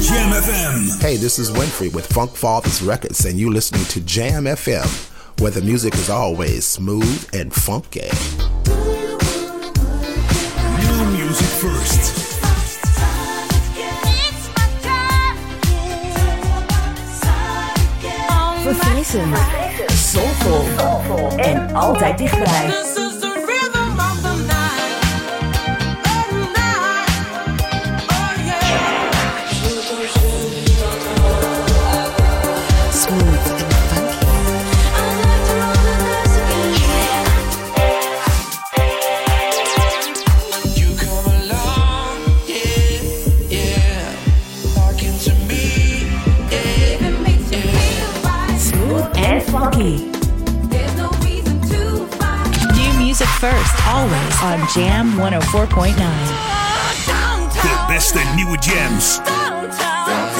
Jam 0.00 0.30
FM. 0.32 1.00
Hey, 1.02 1.16
this 1.16 1.38
is 1.38 1.50
Winfrey 1.50 1.92
with 1.92 2.06
Funk 2.06 2.30
Fathers 2.30 2.80
Records, 2.80 3.26
and 3.26 3.38
you're 3.38 3.52
listening 3.52 3.84
to 3.86 4.00
Jam 4.00 4.44
FM, 4.44 4.88
where 5.40 5.50
the 5.50 5.60
music 5.60 5.94
is 5.94 6.08
always 6.08 6.66
smooth 6.66 7.28
and 7.34 7.52
funky. 7.52 8.08
New 10.78 11.04
music 11.18 11.46
first. 11.46 12.16
Verfrissend. 18.62 19.36
Soulful. 19.92 21.38
En 21.38 21.74
altijd 21.74 22.18
dichtbij. 22.18 23.09
On 54.42 54.58
Jam 54.74 55.12
104.9. 55.18 55.94
De 57.62 57.84
beste 57.86 58.18
nieuwe 58.34 58.58
jams. 58.58 59.18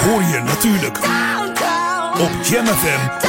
Hoor 0.04 0.22
je 0.22 0.42
natuurlijk 0.44 0.98
op 2.18 2.30
Jam 2.50 2.66
FM. 2.66 3.28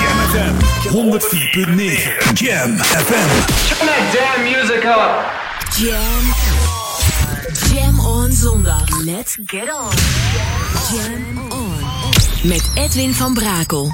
Jam 0.00 0.16
FM 0.30 0.54
104.9. 0.88 2.32
Jam 2.34 2.76
FM. 2.78 3.28
Turn 3.68 3.86
that 3.86 4.12
damn 4.12 4.42
music 4.42 4.84
up. 4.84 5.30
Jam. 5.76 6.34
Jam 7.74 8.00
on 8.00 8.32
zondag. 8.32 9.04
Let's 9.04 9.36
get 9.46 9.72
on. 9.72 9.90
Jam 10.96 11.50
on. 11.50 11.80
Met 12.42 12.70
Edwin 12.74 13.14
van 13.14 13.34
Brakel. 13.34 13.92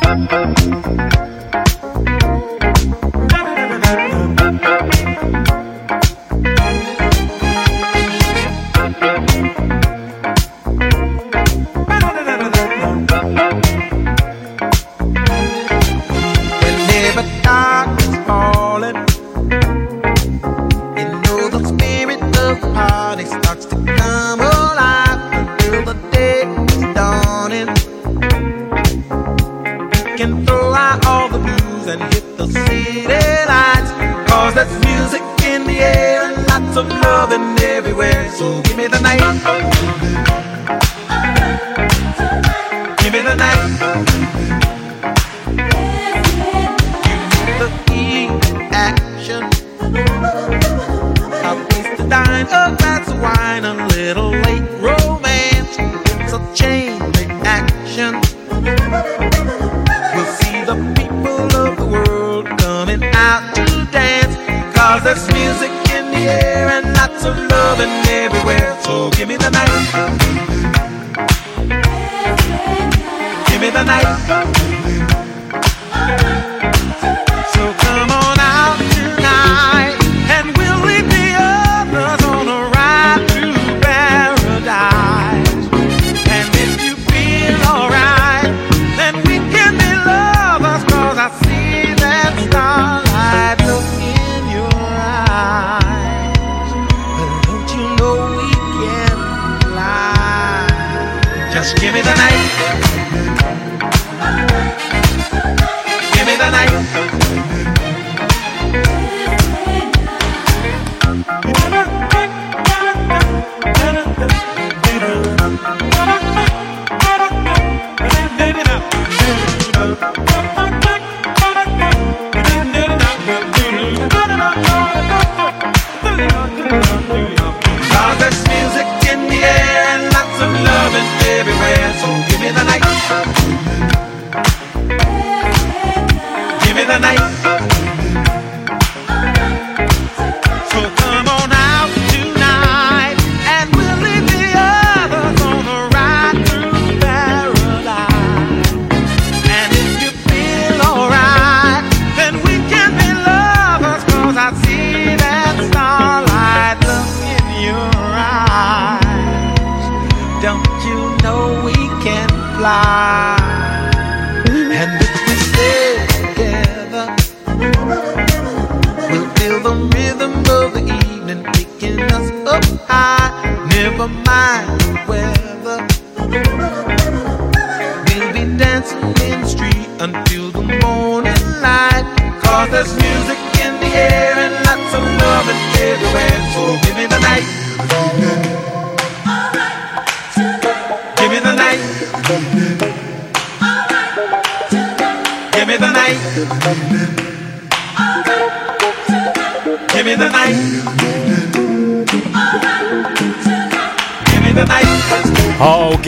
Oh, 102.60 104.47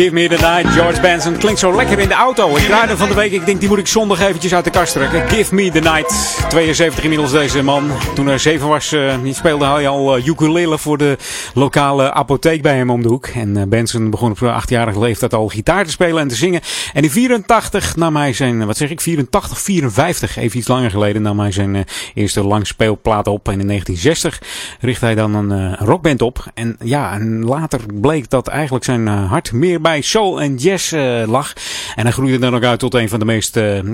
Give 0.00 0.14
Me 0.14 0.28
The 0.28 0.34
Night, 0.34 0.72
George 0.72 1.00
Benson. 1.00 1.36
Klinkt 1.36 1.60
zo 1.60 1.76
lekker 1.76 1.98
in 1.98 2.08
de 2.08 2.14
auto. 2.14 2.56
Ik 2.56 2.62
draaide 2.62 2.96
van 2.96 3.08
de 3.08 3.14
week, 3.14 3.32
ik 3.32 3.46
denk 3.46 3.60
die 3.60 3.68
moet 3.68 3.78
ik 3.78 3.86
zondag 3.86 4.20
eventjes 4.20 4.54
uit 4.54 4.64
de 4.64 4.70
kast 4.70 4.92
trekken. 4.92 5.28
Give 5.28 5.54
Me 5.54 5.70
The 5.70 5.80
Night. 5.80 6.36
72 6.48 7.02
inmiddels 7.02 7.32
deze 7.32 7.62
man. 7.62 7.90
Toen 8.14 8.26
hij 8.26 8.38
7 8.38 8.68
was, 8.68 8.92
uh, 8.92 9.14
speelde 9.30 9.64
hij 9.64 9.88
al 9.88 10.18
uh, 10.18 10.26
ukulele 10.26 10.78
voor 10.78 10.98
de 10.98 11.16
lokale 11.54 12.12
apotheek 12.12 12.62
bij 12.62 12.76
hem 12.76 12.90
om 12.90 13.02
de 13.02 13.08
hoek. 13.08 13.26
En 13.26 13.56
uh, 13.56 13.62
Benson 13.68 14.10
begon 14.10 14.30
op 14.30 14.62
8-jarige 14.62 14.98
leeftijd 14.98 15.34
al 15.34 15.48
gitaar 15.48 15.84
te 15.84 15.90
spelen 15.90 16.22
en 16.22 16.28
te 16.28 16.34
zingen. 16.34 16.60
En 16.92 17.02
in 17.02 17.10
84 17.10 17.96
nam 17.96 18.16
hij 18.16 18.32
zijn, 18.32 18.66
wat 18.66 18.76
zeg 18.76 18.90
ik, 18.90 19.00
84, 19.00 19.60
54, 19.60 20.36
even 20.36 20.58
iets 20.58 20.68
langer 20.68 20.90
geleden, 20.90 21.22
nam 21.22 21.40
hij 21.40 21.52
zijn 21.52 21.84
eerste 22.14 22.44
langspeelplaat 22.44 23.26
op. 23.26 23.48
En 23.48 23.60
in 23.60 23.66
1960 23.66 24.42
richtte 24.80 25.04
hij 25.04 25.14
dan 25.14 25.34
een 25.34 25.76
rockband 25.76 26.22
op. 26.22 26.44
En 26.54 26.76
ja, 26.84 27.12
en 27.12 27.44
later 27.44 27.80
bleek 28.00 28.30
dat 28.30 28.48
eigenlijk 28.48 28.84
zijn 28.84 29.06
hart 29.06 29.52
meer 29.52 29.80
bij 29.80 29.89
soul 30.00 30.40
en 30.40 30.56
jazz 30.56 30.92
uh, 30.92 31.22
lag. 31.26 31.52
En 31.94 32.02
hij 32.02 32.12
groeide 32.12 32.38
dan 32.38 32.54
ook 32.54 32.64
uit 32.64 32.78
tot 32.78 32.94
een 32.94 33.08
van 33.08 33.18
de 33.18 33.24
meest, 33.24 33.56
uh, 33.56 33.76
uh, 33.76 33.92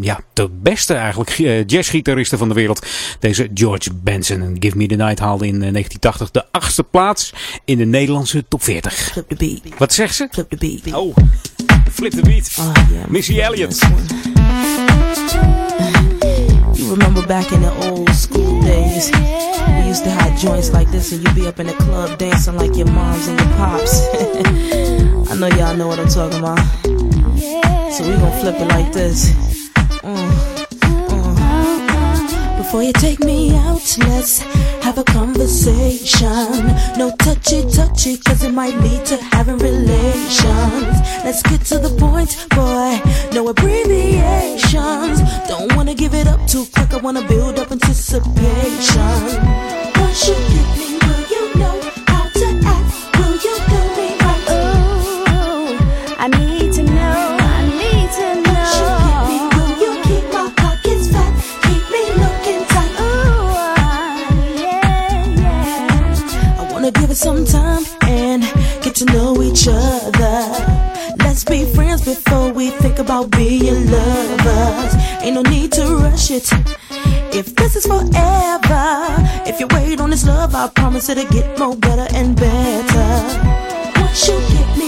ja, 0.00 0.20
de 0.32 0.48
beste 0.62 0.94
eigenlijk 0.94 1.30
jazzgitaristen 1.66 2.38
van 2.38 2.48
de 2.48 2.54
wereld. 2.54 2.86
Deze 3.20 3.48
George 3.54 3.90
Benson. 3.94 4.42
En 4.42 4.56
Give 4.58 4.76
Me 4.76 4.86
The 4.86 4.94
Night 4.94 5.18
haalde 5.18 5.46
in 5.46 5.58
1980 5.58 6.30
de 6.30 6.44
achtste 6.50 6.84
plaats 6.84 7.32
in 7.64 7.78
de 7.78 7.84
Nederlandse 7.84 8.44
top 8.48 8.62
40. 8.62 8.94
Flip 8.94 9.28
the 9.28 9.34
beat. 9.34 9.78
Wat 9.78 9.92
zegt 9.92 10.14
ze? 10.14 10.28
Flip 10.30 10.48
the 10.48 10.56
beat. 10.56 10.94
Oh, 10.94 11.16
flip 11.90 12.12
the 12.12 12.22
beat. 12.22 12.56
Oh, 12.58 12.72
yeah, 12.90 13.06
Missy 13.08 13.40
Elliott. 13.40 13.78
You 16.72 16.90
remember 16.90 17.26
back 17.26 17.50
in 17.52 17.60
the 17.60 17.90
old 17.90 18.08
school 18.14 18.60
days, 18.62 19.10
we 19.10 19.88
used 19.88 20.04
to 20.04 20.10
have 20.10 20.38
joints 20.38 20.70
like 20.72 20.90
this, 20.90 21.12
and 21.12 21.22
you'd 21.22 21.34
be 21.34 21.46
up 21.46 21.58
in 21.58 21.66
the 21.66 21.74
club 21.74 22.18
dancing 22.18 22.56
like 22.56 22.76
your 22.76 22.90
moms 22.90 23.26
and 23.26 23.38
your 23.38 23.48
pops. 23.56 24.84
I 25.30 25.34
know 25.36 25.48
y'all 25.48 25.76
know 25.76 25.86
what 25.86 25.98
I'm 25.98 26.08
talking 26.08 26.38
about. 26.38 26.58
So 27.92 28.04
we 28.04 28.12
gonna 28.16 28.40
flip 28.40 28.56
it 28.56 28.68
like 28.68 28.92
this. 28.92 29.30
Mm. 30.02 30.58
Before 32.56 32.82
you 32.82 32.92
take 32.94 33.20
me 33.20 33.54
out, 33.54 33.96
let's 33.98 34.40
have 34.82 34.98
a 34.98 35.04
conversation. 35.04 36.66
No 36.96 37.14
touchy 37.18 37.62
touchy, 37.70 38.16
cause 38.18 38.42
it 38.42 38.52
might 38.52 38.74
lead 38.76 39.04
to 39.06 39.16
having 39.32 39.58
relations. 39.58 40.98
Let's 41.24 41.42
get 41.42 41.60
to 41.66 41.78
the 41.78 41.90
point, 41.98 42.36
boy. 42.50 43.00
No 43.34 43.48
abbreviations. 43.48 45.20
Don't 45.48 45.74
wanna 45.76 45.94
give 45.94 46.14
it 46.14 46.26
up 46.26 46.46
too 46.46 46.66
quick, 46.74 46.94
I 46.94 46.98
wanna 46.98 47.26
build 47.28 47.58
up 47.58 47.70
anticipation. 47.70 48.32
Once 49.96 50.28
you 50.28 50.34
get 50.34 50.78
me, 50.78 50.98
you 51.30 51.54
know 51.58 51.97
we 72.58 72.70
think 72.70 72.98
about 72.98 73.30
being 73.30 73.88
lovers. 73.88 74.94
Ain't 75.22 75.34
no 75.34 75.42
need 75.42 75.70
to 75.70 75.84
rush 76.02 76.32
it. 76.32 76.50
If 77.32 77.54
this 77.54 77.76
is 77.76 77.86
forever, 77.86 79.14
if 79.46 79.60
you 79.60 79.68
wait 79.70 80.00
on 80.00 80.10
this 80.10 80.26
love, 80.26 80.56
I 80.56 80.68
promise 80.68 81.08
it'll 81.08 81.30
get 81.30 81.56
more 81.56 81.76
better 81.76 82.12
and 82.16 82.34
better. 82.34 83.10
Once 84.00 84.26
you 84.26 84.40
get 84.50 84.76
me, 84.76 84.87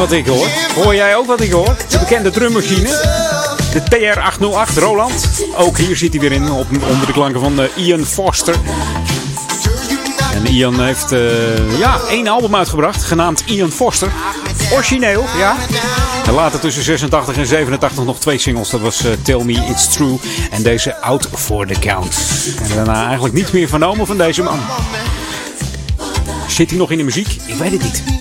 Wat 0.00 0.12
ik 0.12 0.26
hoor? 0.26 0.46
Hoor 0.74 0.94
jij 0.94 1.16
ook 1.16 1.26
wat 1.26 1.40
ik 1.40 1.50
hoor? 1.50 1.76
De 1.88 1.98
bekende 1.98 2.30
drummachine. 2.30 2.88
De 3.72 3.82
TR-808 3.90 4.78
Roland. 4.78 5.28
Ook 5.56 5.78
hier 5.78 5.96
zit 5.96 6.12
hij 6.12 6.20
weer 6.20 6.32
in, 6.32 6.50
op, 6.50 6.66
onder 6.70 7.06
de 7.06 7.12
klanken 7.12 7.40
van 7.40 7.60
eh, 7.60 7.86
Ian 7.86 8.04
Foster. 8.04 8.54
En 10.34 10.46
Ian 10.46 10.80
heeft 10.80 11.12
eh, 11.12 11.78
ja, 11.78 11.98
één 12.08 12.28
album 12.28 12.56
uitgebracht, 12.56 13.02
genaamd 13.02 13.42
Ian 13.46 13.70
Foster. 13.70 14.08
Origineel, 14.72 15.24
ja. 15.38 15.56
En 16.26 16.32
later 16.32 16.60
tussen 16.60 16.82
86 16.82 17.36
en 17.36 17.46
87 17.46 18.04
nog 18.04 18.18
twee 18.18 18.38
singles. 18.38 18.70
Dat 18.70 18.80
was 18.80 19.04
eh, 19.04 19.10
Tell 19.22 19.42
Me 19.44 19.52
It's 19.52 19.92
True 19.92 20.18
en 20.50 20.62
deze 20.62 21.00
Out 21.00 21.28
for 21.34 21.66
the 21.66 21.78
Count. 21.80 22.16
En 22.62 22.74
daarna 22.74 23.04
eigenlijk 23.04 23.34
niets 23.34 23.50
meer 23.50 23.68
vernomen 23.68 24.06
van 24.06 24.18
deze 24.18 24.42
man. 24.42 24.60
Zit 26.48 26.70
hij 26.70 26.78
nog 26.78 26.90
in 26.90 26.98
de 26.98 27.04
muziek? 27.04 27.36
Ik 27.46 27.54
weet 27.54 27.72
het 27.72 27.82
niet. 27.82 28.19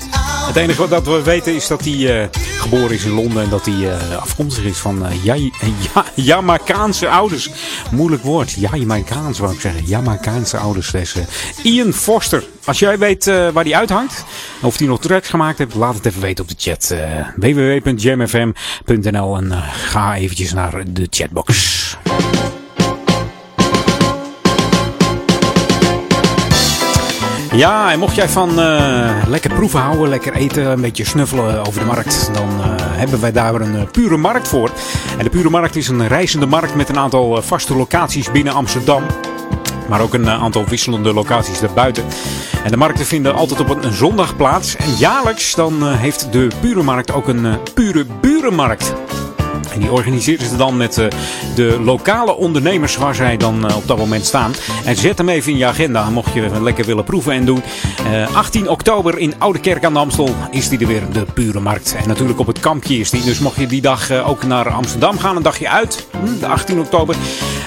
Het 0.49 0.57
enige 0.57 0.87
wat 0.87 1.05
we 1.05 1.21
weten 1.23 1.55
is 1.55 1.67
dat 1.67 1.83
hij 1.85 2.21
eh, 2.21 2.27
geboren 2.59 2.91
is 2.91 3.03
in 3.03 3.11
Londen 3.11 3.43
en 3.43 3.49
dat 3.49 3.65
hij 3.65 3.91
eh, 3.91 4.17
afkomstig 4.17 4.63
is 4.63 4.77
van 4.77 5.05
Ja- 5.23 5.49
Jamaicaanse 6.15 7.09
ouders. 7.09 7.49
Moeilijk 7.91 8.23
woord. 8.23 8.51
Jamaicaans 8.51 9.39
wou 9.39 9.53
ik 9.53 9.59
zeggen. 9.59 9.85
Jamaicaanse 9.85 10.57
ouders. 10.57 10.91
Deze 10.91 11.25
Ian 11.63 11.93
Foster. 11.93 12.43
Als 12.65 12.79
jij 12.79 12.97
weet 12.97 13.25
waar 13.25 13.63
hij 13.63 13.75
uithangt, 13.75 14.23
of 14.61 14.77
hij 14.77 14.87
nog 14.87 14.99
tracks 14.99 15.29
gemaakt 15.29 15.57
heeft, 15.57 15.75
laat 15.75 15.95
het 15.95 16.05
even 16.05 16.21
weten 16.21 16.43
op 16.43 16.49
de 16.49 16.55
chat. 16.57 16.95
www.jamfm.nl 17.35 19.37
en 19.37 19.51
ga 19.73 20.15
eventjes 20.15 20.53
naar 20.53 20.83
de 20.93 21.07
chatbox. 21.09 21.97
Ja, 27.51 27.91
en 27.91 27.99
mocht 27.99 28.15
jij 28.15 28.29
van 28.29 28.59
uh, 28.59 29.11
lekker 29.27 29.53
proeven 29.53 29.79
houden, 29.79 30.09
lekker 30.09 30.33
eten, 30.33 30.65
een 30.65 30.81
beetje 30.81 31.05
snuffelen 31.05 31.67
over 31.67 31.79
de 31.79 31.85
markt, 31.85 32.29
dan 32.33 32.49
uh, 32.59 32.65
hebben 32.77 33.21
wij 33.21 33.31
daar 33.31 33.55
een 33.55 33.75
uh, 33.75 33.81
pure 33.91 34.17
markt 34.17 34.47
voor. 34.47 34.71
En 35.17 35.23
de 35.23 35.29
pure 35.29 35.49
markt 35.49 35.75
is 35.75 35.87
een 35.87 36.07
reizende 36.07 36.45
markt 36.45 36.75
met 36.75 36.89
een 36.89 36.97
aantal 36.97 37.41
vaste 37.41 37.75
locaties 37.75 38.31
binnen 38.31 38.53
Amsterdam. 38.53 39.03
Maar 39.89 40.01
ook 40.01 40.13
een 40.13 40.29
aantal 40.29 40.65
wisselende 40.65 41.13
locaties 41.13 41.59
daarbuiten. 41.59 42.03
En 42.63 42.71
de 42.71 42.77
markten 42.77 43.05
vinden 43.05 43.35
altijd 43.35 43.59
op 43.59 43.83
een 43.83 43.93
zondag 43.93 44.35
plaats. 44.35 44.75
En 44.75 44.95
jaarlijks 44.97 45.55
dan 45.55 45.87
heeft 45.87 46.31
de 46.31 46.47
pure 46.61 46.83
markt 46.83 47.11
ook 47.11 47.27
een 47.27 47.57
pure 47.73 48.05
burenmarkt. 48.21 48.93
En 49.73 49.79
die 49.79 49.91
organiseren 49.91 50.45
ze 50.45 50.55
dan 50.55 50.77
met 50.77 50.97
uh, 50.97 51.05
de 51.55 51.79
lokale 51.83 52.35
ondernemers 52.35 52.97
waar 52.97 53.15
zij 53.15 53.37
dan 53.37 53.65
uh, 53.65 53.75
op 53.75 53.87
dat 53.87 53.97
moment 53.97 54.25
staan. 54.25 54.51
En 54.85 54.95
zet 54.95 55.17
hem 55.17 55.29
even 55.29 55.51
in 55.51 55.57
je 55.57 55.65
agenda, 55.65 56.09
mocht 56.09 56.33
je 56.33 56.61
lekker 56.61 56.85
willen 56.85 57.03
proeven 57.03 57.31
en 57.31 57.45
doen. 57.45 57.63
Uh, 58.11 58.35
18 58.35 58.69
oktober 58.69 59.17
in 59.17 59.33
Oude 59.37 59.59
Kerk 59.59 59.85
aan 59.85 59.93
de 59.93 59.99
Amstel 59.99 60.35
is 60.51 60.69
die 60.69 60.79
er 60.79 60.87
weer, 60.87 61.03
de 61.11 61.25
pure 61.33 61.59
markt. 61.59 61.95
En 61.95 62.07
natuurlijk 62.07 62.39
op 62.39 62.47
het 62.47 62.59
kampje 62.59 62.97
is 62.97 63.09
die. 63.09 63.23
Dus 63.23 63.39
mocht 63.39 63.59
je 63.59 63.67
die 63.67 63.81
dag 63.81 64.11
ook 64.11 64.43
naar 64.43 64.69
Amsterdam 64.69 65.19
gaan, 65.19 65.35
een 65.35 65.43
dagje 65.43 65.69
uit, 65.69 66.07
hm, 66.11 66.39
de 66.39 66.47
18 66.47 66.79
oktober. 66.79 67.15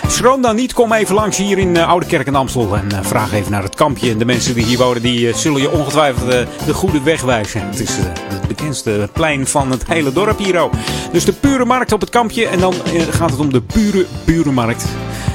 Schroom 0.09 0.43
dan 0.43 0.57
niet, 0.57 0.73
kom 0.73 0.93
even 0.93 1.15
langs 1.15 1.37
hier 1.37 1.59
in 1.59 1.77
Oude 1.79 2.07
Kerk 2.07 2.27
aan 2.27 2.33
de 2.33 2.39
Amstel. 2.39 2.77
En 2.77 3.05
vraag 3.05 3.33
even 3.33 3.51
naar 3.51 3.63
het 3.63 3.75
kampje. 3.75 4.11
En 4.11 4.19
de 4.19 4.25
mensen 4.25 4.55
die 4.55 4.65
hier 4.65 4.79
wonen, 4.79 5.03
die 5.03 5.37
zullen 5.37 5.61
je 5.61 5.71
ongetwijfeld 5.71 6.31
de 6.67 6.75
goede 6.75 7.03
weg 7.03 7.23
wijzen. 7.23 7.61
Het 7.61 7.81
is 7.81 7.97
het 7.97 8.49
bekendste 8.49 9.09
plein 9.13 9.47
van 9.47 9.71
het 9.71 9.87
hele 9.87 10.13
dorp 10.13 10.39
hier 10.39 10.59
ook. 10.59 10.73
Dus 11.13 11.25
de 11.25 11.33
pure 11.33 11.65
markt 11.65 11.92
op 11.93 12.01
het 12.01 12.11
kampje. 12.11 12.47
En 12.47 12.59
dan 12.59 12.75
eh, 12.85 13.03
gaat 13.11 13.31
het 13.31 13.41
om 13.41 13.53
de 13.53 13.63
pure 13.63 14.07
burenmarkt. 14.25 14.85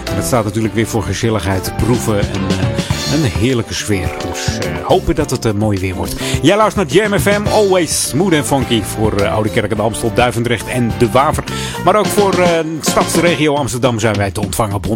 En 0.09 0.15
dat 0.15 0.25
staat 0.25 0.43
natuurlijk 0.43 0.73
weer 0.73 0.87
voor 0.87 1.03
gezelligheid, 1.03 1.73
proeven 1.77 2.19
en 2.19 2.41
uh, 2.41 2.96
een 3.13 3.23
heerlijke 3.23 3.73
sfeer. 3.73 4.09
Dus 4.29 4.47
uh, 4.47 4.85
hopen 4.85 5.15
dat 5.15 5.29
het 5.29 5.45
uh, 5.45 5.51
mooi 5.51 5.79
weer 5.79 5.95
wordt. 5.95 6.15
Jij 6.41 6.57
luistert 6.57 6.93
naar 6.93 6.95
Jam 6.95 7.19
FM, 7.19 7.41
always 7.47 8.07
smooth 8.07 8.33
en 8.33 8.45
funky. 8.45 8.81
Voor 8.81 9.27
Oude 9.27 9.49
Kerk 9.49 9.71
en 9.71 9.79
Amstel, 9.79 10.13
Duivendrecht 10.13 10.67
en 10.67 10.91
De 10.97 11.11
Waver. 11.11 11.43
Maar 11.83 11.95
ook 11.95 12.05
voor 12.05 12.31
de 12.31 12.77
stadsregio 12.81 13.55
Amsterdam 13.55 13.99
zijn 13.99 14.15
wij 14.15 14.31
te 14.31 14.41
ontvangen 14.41 14.75
op 14.75 14.85
104.9 14.85 14.91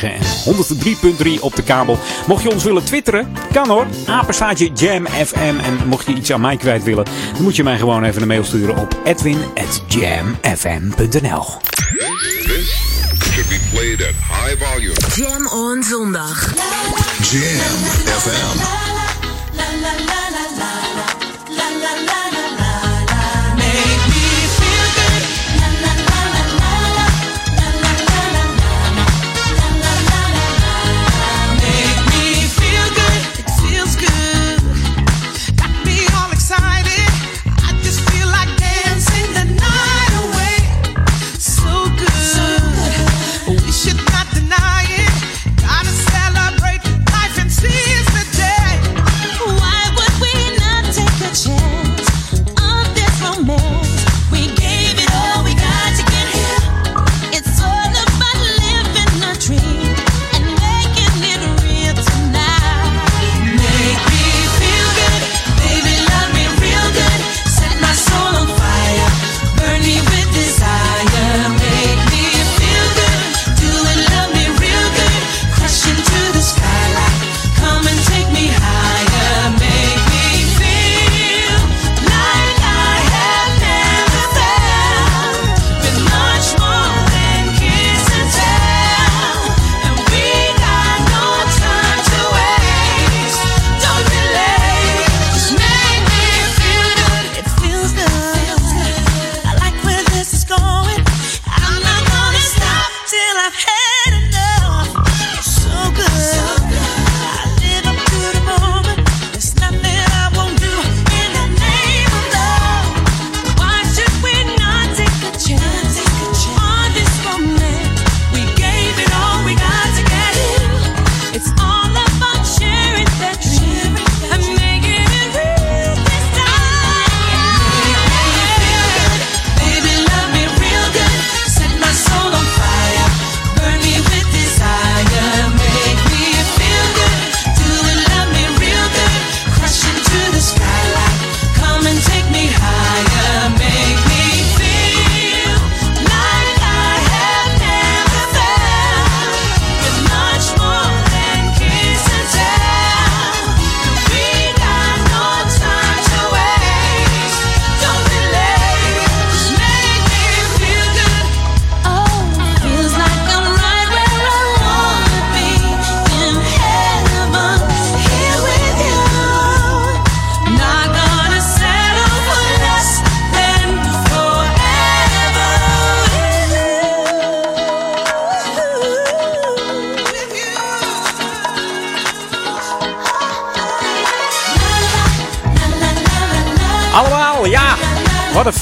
en 0.00 0.20
103.3 0.44 0.52
op 1.40 1.56
de 1.56 1.62
kabel. 1.62 1.98
Mocht 2.26 2.42
je 2.42 2.50
ons 2.50 2.64
willen 2.64 2.84
twitteren, 2.84 3.32
kan 3.52 3.68
hoor. 3.68 3.86
Apenstaatje 4.06 4.72
Jam 4.72 5.06
FM. 5.06 5.38
En 5.38 5.78
mocht 5.86 6.06
je 6.06 6.14
iets 6.14 6.32
aan 6.32 6.40
mij 6.40 6.56
kwijt 6.56 6.82
willen, 6.82 7.04
dan 7.32 7.42
moet 7.42 7.56
je 7.56 7.62
mij 7.62 7.78
gewoon 7.78 8.04
even 8.04 8.22
een 8.22 8.28
mail 8.28 8.44
sturen 8.44 8.76
op 8.76 8.96
edwin.jamfm.nl 9.04 11.46
should 13.32 13.48
be 13.48 13.58
played 13.70 14.02
at 14.02 14.14
high 14.14 14.56
volume. 14.56 14.94
Jam 15.16 15.46
on 15.46 15.82
zondag. 15.82 17.11
Jam 17.32 17.40
FM. 18.12 18.81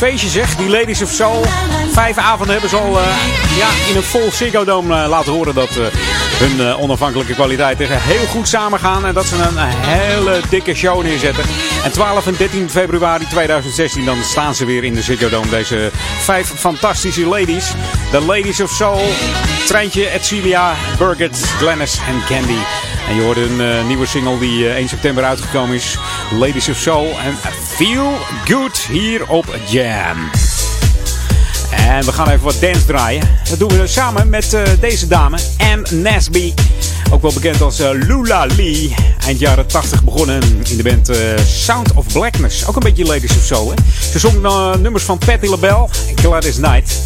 Feestje 0.00 0.28
zeg. 0.28 0.56
Die 0.56 0.68
Ladies 0.68 1.02
of 1.02 1.10
Soul. 1.10 1.44
Vijf 1.92 2.16
avonden 2.16 2.50
hebben 2.50 2.70
ze 2.70 2.76
al 2.76 2.98
uh, 2.98 3.06
ja, 3.56 3.68
in 3.88 3.96
een 3.96 4.02
vol 4.02 4.32
Ziggo 4.32 4.64
Dome 4.64 5.02
uh, 5.02 5.08
laten 5.08 5.32
horen 5.32 5.54
dat 5.54 5.76
uh, 5.76 5.86
hun 6.38 6.76
onafhankelijke 6.76 7.34
kwaliteiten 7.34 7.86
heel 7.90 8.26
goed 8.26 8.48
samengaan. 8.48 9.06
En 9.06 9.14
dat 9.14 9.26
ze 9.26 9.34
een 9.36 9.56
hele 9.58 10.40
dikke 10.50 10.74
show 10.74 11.02
neerzetten. 11.02 11.44
En 11.84 11.92
12 11.92 12.26
en 12.26 12.34
13 12.36 12.70
februari 12.70 13.26
2016 13.26 14.04
dan 14.04 14.22
staan 14.22 14.54
ze 14.54 14.64
weer 14.64 14.84
in 14.84 14.94
de 14.94 15.02
Ziggo 15.02 15.28
Dome. 15.28 15.48
Deze 15.48 15.90
vijf 16.18 16.52
fantastische 16.56 17.26
ladies. 17.26 17.72
De 18.10 18.20
Ladies 18.20 18.60
of 18.60 18.70
Soul. 18.70 19.08
Treintje, 19.66 20.10
Edcilia, 20.10 20.74
Birgit, 20.98 21.44
Glennis 21.58 21.98
en 22.08 22.22
Candy. 22.26 22.58
En 23.08 23.14
je 23.14 23.22
hoort 23.22 23.36
een 23.36 23.86
nieuwe 23.86 24.06
single 24.06 24.38
die 24.38 24.68
1 24.68 24.88
september 24.88 25.24
uitgekomen 25.24 25.74
is. 25.74 25.98
Ladies 26.30 26.68
of 26.68 26.76
Soul 26.76 27.16
en 27.24 27.36
Feel 27.80 28.12
Good 28.44 28.78
hier 28.78 29.28
op 29.28 29.56
Jam. 29.68 30.30
En 31.70 32.04
we 32.04 32.12
gaan 32.12 32.28
even 32.28 32.44
wat 32.44 32.56
dance 32.60 32.84
draaien. 32.84 33.22
Dat 33.48 33.58
doen 33.58 33.68
we 33.68 33.86
samen 33.86 34.28
met 34.28 34.52
uh, 34.52 34.62
deze 34.80 35.06
dame, 35.06 35.38
Anne 35.58 36.02
Nasby. 36.02 36.54
Ook 37.10 37.22
wel 37.22 37.32
bekend 37.32 37.60
als 37.60 37.80
uh, 37.80 37.88
Lula 37.92 38.46
Lee. 38.46 38.94
eind 39.26 39.38
jaren 39.38 39.66
80 39.66 40.04
begonnen 40.04 40.42
in 40.68 40.76
de 40.76 40.82
band 40.82 41.08
eh, 41.08 41.16
Sound 41.46 41.92
of 41.92 42.06
Blackness. 42.12 42.66
Ook 42.66 42.76
een 42.76 42.82
beetje 42.82 43.04
ladies 43.04 43.36
of 43.36 43.44
zo, 43.44 43.70
hè? 43.70 43.74
Ze 44.12 44.18
zong 44.18 44.42
nummers 44.80 45.04
van 45.04 45.18
Patti 45.18 45.48
LaBelle 45.48 45.88
en 46.08 46.18
Gladys 46.18 46.56
Knight. 46.56 47.00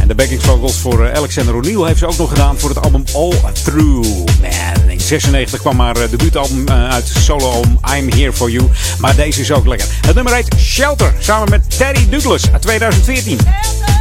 En 0.00 0.08
de 0.08 0.14
backing 0.14 0.42
vocals 0.42 0.76
voor 0.76 1.14
Alexander 1.14 1.54
O'Neill 1.54 1.86
heeft 1.86 1.98
ze 1.98 2.06
ook 2.06 2.18
nog 2.18 2.28
gedaan 2.28 2.58
voor 2.58 2.68
het 2.68 2.82
album 2.82 3.04
All 3.14 3.32
Through. 3.64 4.08
Man, 4.40 4.73
in 5.04 5.20
96 5.20 5.60
kwam 5.60 5.80
haar 5.80 5.94
debuutalbum 6.10 6.68
uit, 6.68 7.12
solo-album 7.18 7.78
I'm 7.96 8.12
Here 8.12 8.32
For 8.32 8.50
You. 8.50 8.70
Maar 8.98 9.16
deze 9.16 9.40
is 9.40 9.52
ook 9.52 9.66
lekker. 9.66 9.88
Het 10.06 10.14
nummer 10.14 10.34
heet 10.34 10.54
Shelter, 10.58 11.14
samen 11.18 11.50
met 11.50 11.78
Terry 11.78 12.06
Douglas 12.10 12.52
uit 12.52 12.62
2014. 12.62 13.93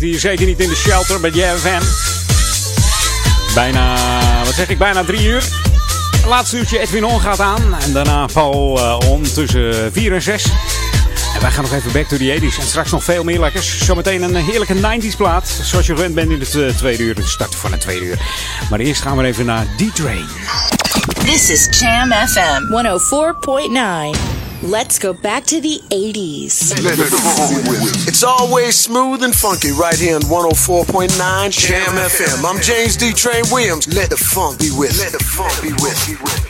Hier 0.00 0.18
zeker 0.18 0.46
niet 0.46 0.60
in 0.60 0.68
de 0.68 0.74
shelter 0.74 1.20
bij 1.20 1.30
JFM. 1.30 1.82
Bijna, 3.54 3.96
wat 4.44 4.54
zeg 4.54 4.68
ik, 4.68 4.78
bijna 4.78 5.04
drie 5.04 5.26
uur. 5.26 5.42
Laatste 6.26 6.56
uurtje 6.56 6.78
Edwin 6.78 7.04
On 7.04 7.20
gaat 7.20 7.40
aan. 7.40 7.74
En 7.80 7.92
daarna 7.92 8.26
Paul 8.26 8.78
uh, 8.78 9.10
On 9.10 9.22
tussen 9.22 9.92
4 9.92 10.12
en 10.12 10.22
6. 10.22 10.44
En 11.34 11.40
wij 11.40 11.50
gaan 11.50 11.62
nog 11.62 11.72
even 11.72 11.92
back 11.92 12.06
to 12.08 12.16
the 12.16 12.38
80s. 12.40 12.60
En 12.60 12.66
straks 12.66 12.90
nog 12.90 13.04
veel 13.04 13.24
meer 13.24 13.40
lekkers. 13.40 13.78
Zometeen 13.78 14.22
een 14.22 14.36
heerlijke 14.36 14.74
90s 14.74 15.16
plaat. 15.16 15.48
Zoals 15.62 15.86
je 15.86 15.94
gewend 15.94 16.14
bent 16.14 16.30
in 16.30 16.40
het 16.40 16.54
uh, 16.54 16.68
tweede 16.68 17.02
uur. 17.02 17.14
De 17.14 17.26
start 17.26 17.54
van 17.54 17.72
het 17.72 17.80
tweede 17.80 18.04
uur. 18.04 18.18
Maar 18.70 18.78
eerst 18.78 19.02
gaan 19.02 19.16
we 19.16 19.24
even 19.24 19.46
naar 19.46 19.66
D-Train. 19.76 20.26
This 21.24 21.50
is 21.50 21.78
Jam 21.78 22.12
FM 22.12 22.62
104.9. 24.14 24.29
Let's 24.62 24.98
go 24.98 25.14
back 25.14 25.44
to 25.44 25.60
the 25.62 25.80
80s. 25.88 26.74
It's 28.06 28.22
always 28.22 28.76
smooth 28.76 29.22
and 29.22 29.34
funky 29.34 29.70
right 29.70 29.98
here 29.98 30.16
on 30.16 30.20
104.9 30.22 31.50
Jam 31.50 31.92
FM. 31.94 32.44
I'm 32.44 32.60
James 32.60 32.94
D. 32.98 33.14
Train 33.14 33.44
Williams. 33.50 33.88
Let 33.94 34.10
the 34.10 34.18
funk 34.18 34.58
be 34.58 34.70
with. 34.76 34.98
Let 34.98 35.12
the 35.12 35.24
funk 35.24 35.62
be 35.62 35.72
with. 35.72 36.49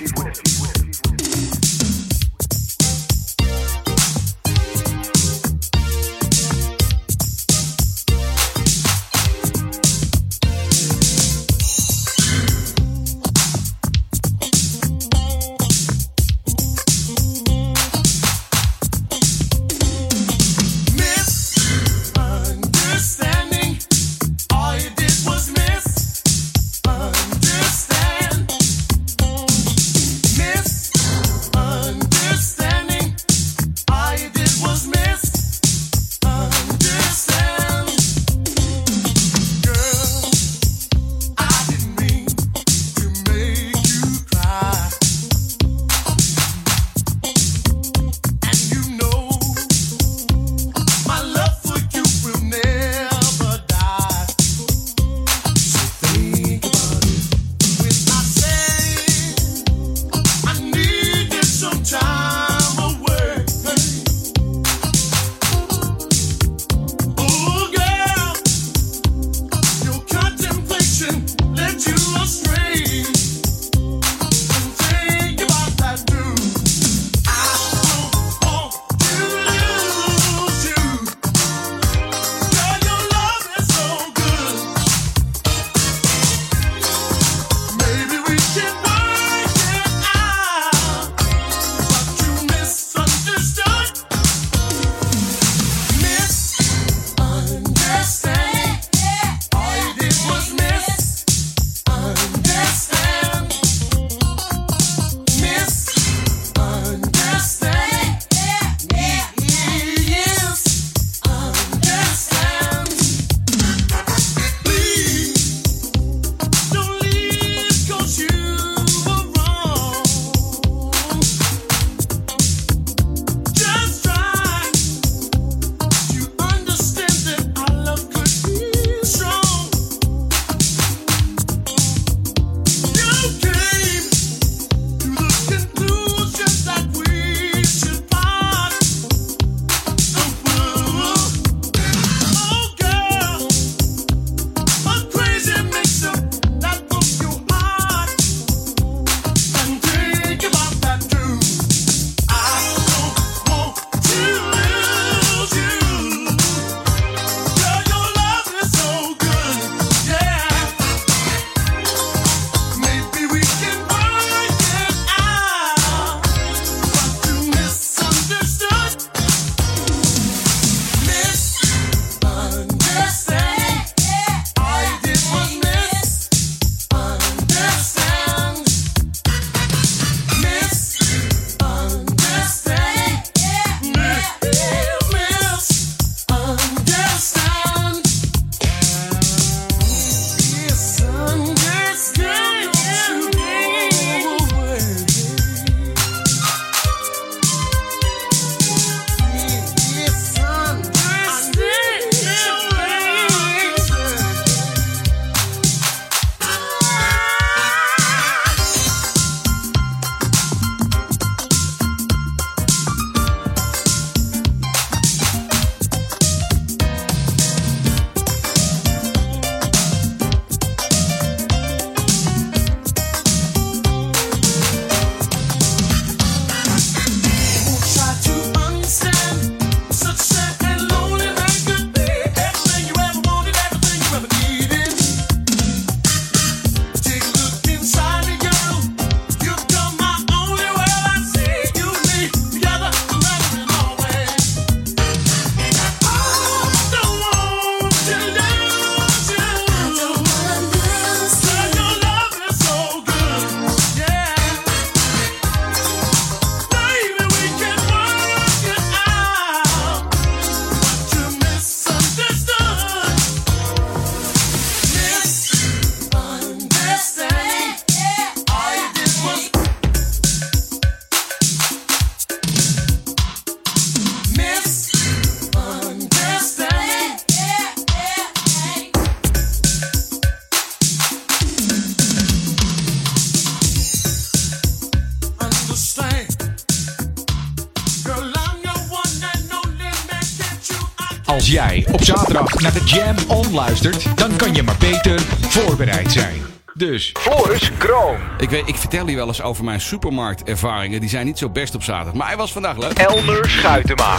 Op 291.92 292.04
zaterdag 292.04 292.60
naar 292.60 292.72
de 292.72 292.84
Jam 292.84 293.16
On 293.28 293.54
luistert, 293.54 294.18
dan 294.18 294.36
kan 294.36 294.54
je 294.54 294.62
maar 294.62 294.76
beter 294.78 295.20
voorbereid 295.40 296.12
zijn. 296.12 296.42
Dus, 296.74 297.12
Floris 297.18 297.70
Kroon. 297.78 298.16
Ik, 298.38 298.50
weet, 298.50 298.68
ik 298.68 298.76
vertel 298.76 299.08
je 299.08 299.16
wel 299.16 299.26
eens 299.26 299.42
over 299.42 299.64
mijn 299.64 299.80
supermarktervaringen. 299.80 301.00
Die 301.00 301.08
zijn 301.08 301.26
niet 301.26 301.38
zo 301.38 301.48
best 301.48 301.74
op 301.74 301.82
zaterdag. 301.82 302.14
Maar 302.14 302.26
hij 302.26 302.36
was 302.36 302.52
vandaag 302.52 302.78
leuk. 302.78 302.98
Elmer 302.98 303.50
Schuitema. 303.50 304.16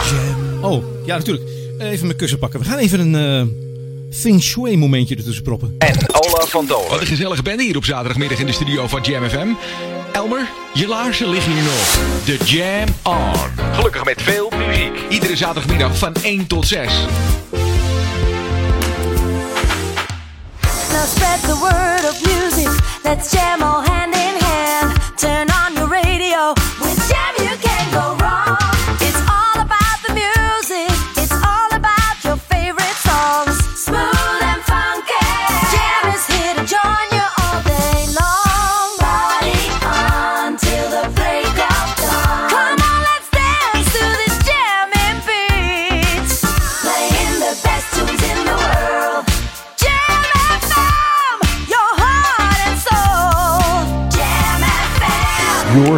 Oh, 0.60 0.84
ja, 1.06 1.16
natuurlijk. 1.16 1.48
Even 1.78 2.06
mijn 2.06 2.18
kussen 2.18 2.38
pakken. 2.38 2.60
We 2.60 2.66
gaan 2.66 2.78
even 2.78 3.14
een 3.14 3.46
uh, 3.46 4.16
feng 4.20 4.42
shui 4.42 4.76
momentje 4.76 5.16
ertussen 5.16 5.42
proppen. 5.42 5.74
En 5.78 5.96
Olaf 6.12 6.50
van 6.50 6.66
Dolen. 6.66 6.90
Wat 6.90 7.00
een 7.00 7.06
gezellige 7.06 7.42
band 7.42 7.60
hier 7.60 7.76
op 7.76 7.84
zaterdagmiddag 7.84 8.38
in 8.38 8.46
de 8.46 8.52
studio 8.52 8.86
van 8.86 9.00
Jam 9.02 9.28
FM. 9.28 9.48
Elmer, 10.12 10.48
je 10.74 10.88
laarzen 10.88 11.28
liggen 11.28 11.52
hier 11.52 11.62
nog. 11.62 11.98
The 12.24 12.44
Jam 12.44 12.88
On. 13.02 13.74
Gelukkig 13.74 14.04
met 14.04 14.22
veel 14.22 14.52
muziek. 14.66 14.92
Iedere 15.08 15.36
zaterdagmiddag 15.36 15.98
van 15.98 16.14
1 16.22 16.46
tot 16.46 16.66
6. 16.66 17.06
Now 20.92 21.06
spread 21.06 21.40
the 21.40 21.56
word 21.56 22.04
of 22.04 22.14
music. 22.26 22.68
Let's 23.04 23.32
jam 23.32 23.62
all 23.62 23.80
hand 23.80 24.14
in 24.14 24.34
hand. 24.44 25.00
Turn 25.16 25.51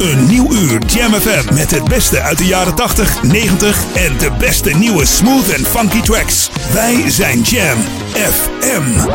Een 0.00 0.26
nieuw 0.26 0.52
uur 0.52 0.78
Jam 0.86 1.12
FM 1.12 1.54
met 1.54 1.70
het 1.70 1.84
beste 1.84 2.20
uit 2.20 2.38
de 2.38 2.46
jaren 2.46 2.74
80, 2.74 3.22
90 3.22 3.84
en 3.94 4.18
de 4.18 4.30
beste 4.38 4.70
nieuwe 4.70 5.06
smooth 5.06 5.48
en 5.48 5.64
funky 5.64 6.00
tracks. 6.00 6.50
Wij 6.72 7.10
zijn 7.10 7.40
Jam 7.40 7.78
FM. 8.12 9.08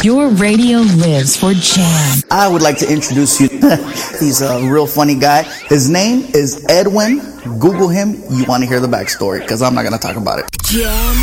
Your 0.00 0.30
radio 0.36 0.78
lives 0.96 1.36
for 1.36 1.52
Jam. 1.52 2.44
I 2.44 2.48
would 2.48 2.62
like 2.62 2.84
to 2.84 2.92
introduce 2.92 3.42
you. 3.42 3.78
He's 4.20 4.42
a 4.42 4.58
real 4.58 4.86
funny 4.86 5.16
guy. 5.20 5.42
His 5.68 5.86
name 5.86 6.22
is 6.32 6.62
Edwin. 6.64 7.22
Google 7.58 7.88
him. 7.88 8.16
You 8.28 8.44
want 8.44 8.62
to 8.62 8.68
hear 8.68 8.80
the 8.80 8.88
backstory 8.88 9.38
because 9.40 9.62
I'm 9.62 9.74
not 9.74 9.82
going 9.82 9.98
to 10.00 10.06
talk 10.06 10.16
about 10.16 10.38
it. 10.38 10.44
Jam. 10.62 11.14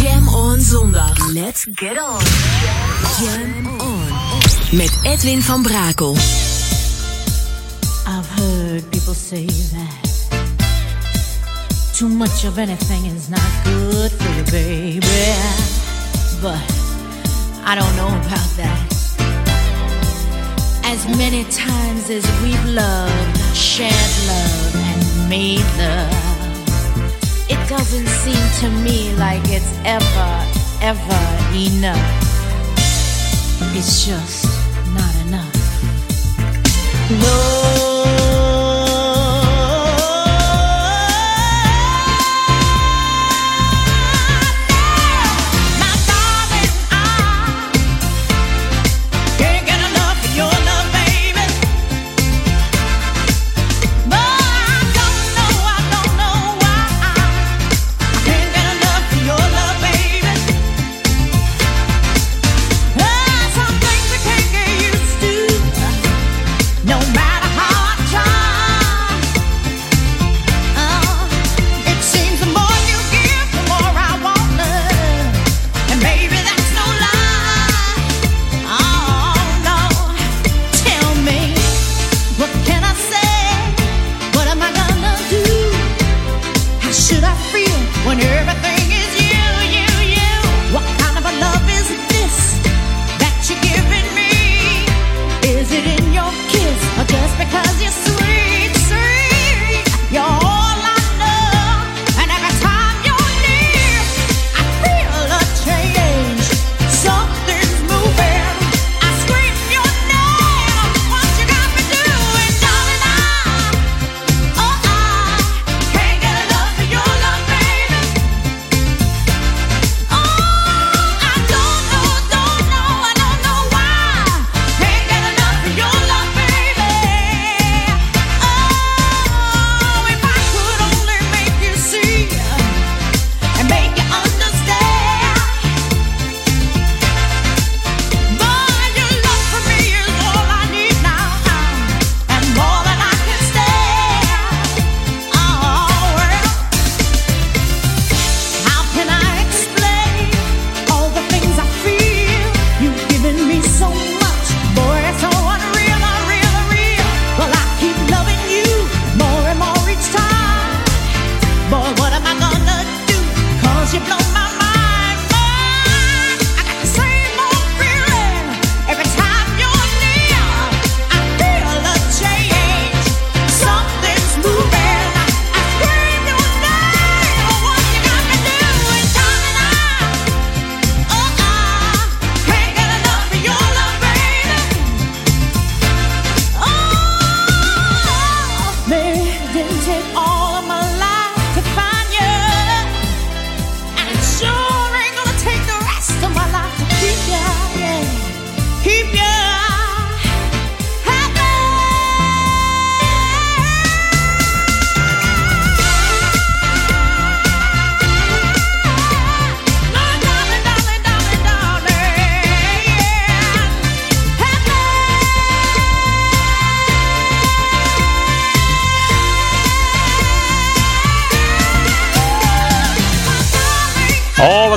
Jam 0.00 0.28
on 0.28 0.60
zondag. 0.60 1.32
Let's 1.32 1.64
get 1.74 1.98
on. 1.98 2.22
Jam 3.20 3.80
on. 3.80 4.08
Met 4.70 4.98
Edwin 5.02 5.42
van 5.42 5.62
Brakel. 5.62 6.16
Heard 8.72 8.90
people 8.90 9.12
say 9.12 9.44
that 9.44 10.00
too 11.94 12.08
much 12.08 12.44
of 12.46 12.58
anything 12.58 13.04
is 13.04 13.28
not 13.28 13.50
good 13.64 14.10
for 14.10 14.30
you, 14.32 14.44
baby. 14.44 15.00
But 16.40 16.64
I 17.68 17.74
don't 17.76 17.94
know 17.96 18.08
about 18.08 18.48
that. 18.56 18.88
As 20.86 21.06
many 21.18 21.44
times 21.50 22.08
as 22.08 22.24
we've 22.42 22.64
loved, 22.64 23.36
shared 23.54 23.92
love, 24.26 24.74
and 24.88 25.28
made 25.28 25.68
love, 25.76 26.16
it 27.50 27.60
doesn't 27.68 28.08
seem 28.24 28.44
to 28.62 28.70
me 28.82 29.14
like 29.16 29.42
it's 29.48 29.70
ever, 29.84 30.32
ever 30.80 31.22
enough. 31.52 32.08
It's 33.76 34.06
just 34.06 34.46
not 34.94 35.14
enough. 35.26 35.62
Can't 37.08 37.61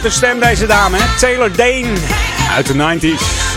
een 0.05 0.11
stem 0.11 0.39
deze 0.39 0.65
dame, 0.65 0.97
hè? 0.97 1.19
Taylor 1.19 1.55
Dane. 1.55 1.93
Uit 2.55 2.67
de 2.67 2.73
90s. 2.73 2.77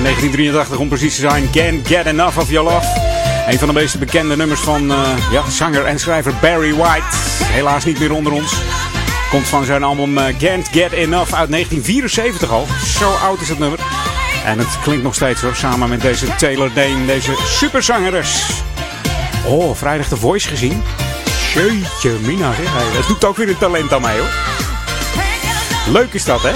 1983 0.02 0.78
om 0.78 0.88
precies 0.88 1.14
te 1.14 1.20
zijn. 1.20 1.50
Can't 1.50 1.86
Get 1.86 2.06
Enough 2.06 2.38
of 2.38 2.50
Your 2.50 2.70
Love. 2.70 2.86
Een 3.48 3.58
van 3.58 3.68
de 3.68 3.74
meest 3.74 3.98
bekende 3.98 4.36
nummers 4.36 4.60
van 4.60 4.90
uh, 4.90 4.98
ja, 5.30 5.50
zanger 5.50 5.84
en 5.84 5.98
schrijver 5.98 6.34
Barry 6.40 6.74
White. 6.74 7.16
Helaas 7.44 7.84
niet 7.84 7.98
meer 7.98 8.12
onder 8.12 8.32
ons. 8.32 8.52
Komt 9.30 9.46
van 9.46 9.64
zijn 9.64 9.82
album 9.82 10.18
uh, 10.18 10.24
Can't 10.38 10.68
Get 10.72 10.92
Enough 10.92 11.34
uit 11.34 11.50
1974 11.50 12.50
al. 12.50 12.66
Zo 12.98 13.10
oud 13.10 13.40
is 13.40 13.48
het 13.48 13.58
nummer. 13.58 13.78
En 14.44 14.58
het 14.58 14.78
klinkt 14.82 15.02
nog 15.02 15.14
steeds 15.14 15.40
hoor, 15.40 15.54
samen 15.54 15.88
met 15.88 16.00
deze 16.00 16.34
Taylor 16.36 16.70
Dane, 16.74 17.06
deze 17.06 17.32
superzangeres. 17.44 18.44
Oh, 19.46 19.76
vrijdag 19.76 20.08
de 20.08 20.16
Voice 20.16 20.48
gezien. 20.48 20.82
Jeetje, 21.54 22.10
Mina, 22.20 22.52
zeg. 22.54 22.92
Dat 22.94 23.06
doet 23.06 23.24
ook 23.24 23.36
weer 23.36 23.48
een 23.48 23.58
talent 23.58 23.92
aan 23.92 24.00
mij 24.00 24.18
hoor. 24.18 24.47
Leuk 25.92 26.12
is 26.12 26.24
dat, 26.24 26.42
hè? 26.42 26.50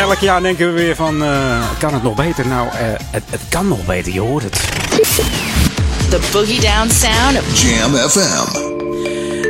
Elk 0.00 0.18
jaar 0.18 0.42
denken 0.42 0.66
we 0.66 0.72
weer 0.72 0.96
van, 0.96 1.22
uh, 1.22 1.78
kan 1.78 1.94
het 1.94 2.02
nog 2.02 2.14
beter? 2.14 2.46
Nou, 2.46 2.66
uh, 2.66 2.72
het, 3.10 3.22
het 3.30 3.40
kan 3.48 3.68
nog 3.68 3.86
beter, 3.86 4.12
je 4.12 4.20
hoort 4.20 4.42
het. 4.42 4.52
The 6.10 6.28
Boogie 6.32 6.60
Down 6.60 6.88
Sound 6.88 7.38
of 7.38 7.62
Jam 7.62 7.94
FM. 7.94 8.72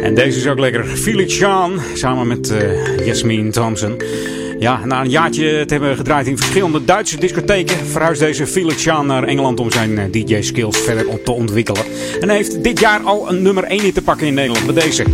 En 0.03 0.14
deze 0.14 0.39
is 0.39 0.47
ook 0.47 0.59
lekker. 0.59 0.85
Felix 0.85 1.39
Jean, 1.39 1.81
samen 1.95 2.27
met 2.27 2.51
uh, 2.51 3.07
Jasmine 3.07 3.51
Thompson. 3.51 4.01
Ja, 4.59 4.85
na 4.85 5.01
een 5.01 5.11
jaartje 5.11 5.64
te 5.64 5.72
hebben 5.75 5.97
gedraaid 5.97 6.27
in 6.27 6.37
verschillende 6.37 6.85
Duitse 6.85 7.16
discotheken... 7.16 7.87
verhuist 7.87 8.20
deze 8.20 8.47
Felix 8.47 8.85
Jean 8.85 9.07
naar 9.07 9.22
Engeland 9.22 9.61
om 9.61 9.70
zijn 9.70 10.11
DJ-skills 10.11 10.79
verder 10.79 11.22
te 11.22 11.33
ontwikkelen. 11.33 11.83
En 12.20 12.29
hij 12.29 12.37
heeft 12.37 12.64
dit 12.64 12.81
jaar 12.81 13.01
al 13.01 13.29
een 13.29 13.43
nummer 13.43 13.64
1 13.64 13.85
in 13.85 13.93
te 13.93 14.03
pakken 14.03 14.27
in 14.27 14.35
Nederland 14.35 14.66
met 14.66 14.75
deze. 14.75 15.05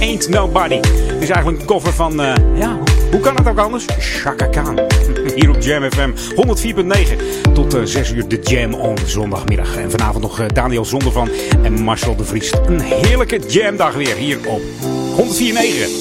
Ain't 0.00 0.28
Nobody. 0.28 0.74
Het 0.76 1.22
is 1.22 1.28
eigenlijk 1.28 1.60
een 1.60 1.66
cover 1.66 1.92
van, 1.92 2.20
uh, 2.20 2.34
ja, 2.54 2.78
hoe 3.14 3.22
kan 3.22 3.36
het 3.36 3.48
ook 3.48 3.58
anders? 3.58 3.84
Chaka 3.98 4.46
Khan. 4.46 4.80
Hier 5.36 5.50
op 5.50 5.60
Jam 5.60 5.90
FM 5.90 6.10
104.9. 6.10 7.52
Tot 7.52 7.74
uh, 7.74 7.84
6 7.84 8.12
uur 8.12 8.28
de 8.28 8.38
Jam 8.42 8.74
on 8.74 8.96
zondagmiddag. 9.06 9.76
En 9.76 9.90
vanavond 9.90 10.22
nog 10.22 10.40
uh, 10.40 10.46
Daniel 10.54 10.84
Zondervan 10.84 11.28
en 11.62 11.82
Marcel 11.82 12.16
de 12.16 12.24
Vries. 12.24 12.52
Een 12.66 12.80
heerlijke 12.80 13.38
jamdag 13.48 13.94
weer 13.94 14.16
hier 14.16 14.38
op 14.48 14.60
104.9. 14.60 14.64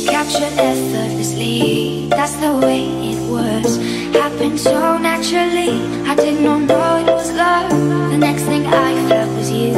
Capture 0.06 0.46
effortlessly, 0.56 2.06
that's 2.10 2.32
the 2.40 2.58
way 2.60 2.82
it 3.12 3.20
was. 3.30 3.78
Happened 4.22 4.60
so 4.60 4.98
naturally, 4.98 5.70
I 6.12 6.16
did 6.16 6.40
not 6.40 6.68
know 6.68 7.00
it 7.00 7.06
was 7.06 7.32
love. 7.32 7.70
The 8.10 8.18
next 8.18 8.44
thing 8.44 8.66
I 8.66 9.08
felt 9.08 9.38
was 9.38 9.50
you, 9.50 9.74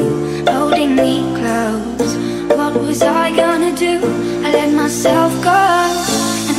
holding 0.46 0.96
me 0.96 1.24
close. 1.34 2.16
What 2.56 2.74
was 2.74 3.02
I 3.02 3.36
gonna 3.36 3.76
do? 3.76 4.00
I 4.46 4.52
let 4.52 4.74
myself 4.74 5.44
go. 5.44 6.05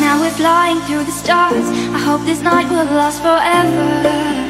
Now 0.07 0.21
we're 0.21 0.31
flying 0.31 0.81
through 0.83 1.03
the 1.03 1.11
stars. 1.11 1.67
I 1.93 1.99
hope 1.99 2.25
this 2.25 2.41
night 2.41 2.71
will 2.71 2.85
last 2.95 3.21
forever. 3.23 4.46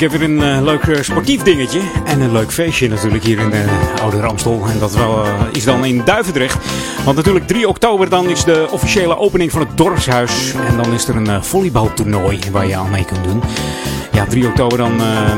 Ik 0.00 0.10
heb 0.10 0.20
weer 0.20 0.30
een 0.30 0.42
eh, 0.42 0.62
leuk 0.62 0.82
eh, 0.82 1.02
sportief 1.02 1.42
dingetje. 1.42 1.80
En 2.04 2.20
een 2.20 2.32
leuk 2.32 2.52
feestje 2.52 2.88
natuurlijk 2.88 3.24
hier 3.24 3.38
in 3.38 3.50
de 3.50 3.64
Oude 4.02 4.20
Ramstel. 4.20 4.66
En 4.68 4.78
dat 4.78 4.94
wel, 4.94 5.24
eh, 5.24 5.32
is 5.52 5.64
dan 5.64 5.84
in 5.84 6.04
Duivendrecht. 6.04 6.58
Want 7.04 7.16
natuurlijk 7.16 7.46
3 7.46 7.68
oktober 7.68 8.08
dan 8.08 8.28
is 8.28 8.44
de 8.44 8.68
officiële 8.70 9.18
opening 9.18 9.50
van 9.50 9.60
het 9.60 9.76
dorpshuis. 9.76 10.54
En 10.68 10.76
dan 10.76 10.92
is 10.92 11.08
er 11.08 11.16
een 11.16 11.26
eh, 11.26 11.42
volleybaltoernooi 11.42 12.38
waar 12.52 12.66
je 12.66 12.76
aan 12.76 12.90
mee 12.90 13.04
kunt 13.04 13.24
doen. 13.24 13.42
Ja, 14.12 14.24
3 14.24 14.46
oktober 14.46 14.78
dan 14.78 15.00
eh, 15.00 15.36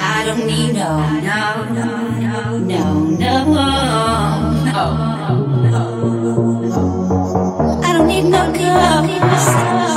I 0.00 0.24
don't 0.24 0.44
need 0.46 0.72
no, 0.72 1.00
no, 1.22 1.64
no, 1.72 1.86
no, 2.18 2.58
no, 2.58 2.92
no, 3.18 3.44
no. 4.64 4.86
I 7.82 7.92
don't 7.92 8.06
need 8.06 8.24
no 8.24 8.48
Everybody 9.18 9.87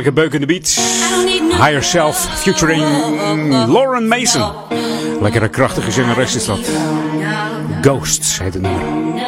Heerlijke 0.00 0.20
beukende 0.20 0.46
beats. 0.46 0.76
Higher 1.62 1.82
Self 1.82 2.16
featuring 2.16 2.82
Lauren 3.68 4.08
Mason. 4.08 4.52
Lekkere 5.20 5.48
krachtige 5.48 5.90
zangeres 5.90 6.34
is 6.34 6.44
dat. 6.44 6.58
Ghosts 7.80 8.38
heet 8.38 8.54
het 8.54 8.62
nummer. 8.62 8.86
In 8.86 9.18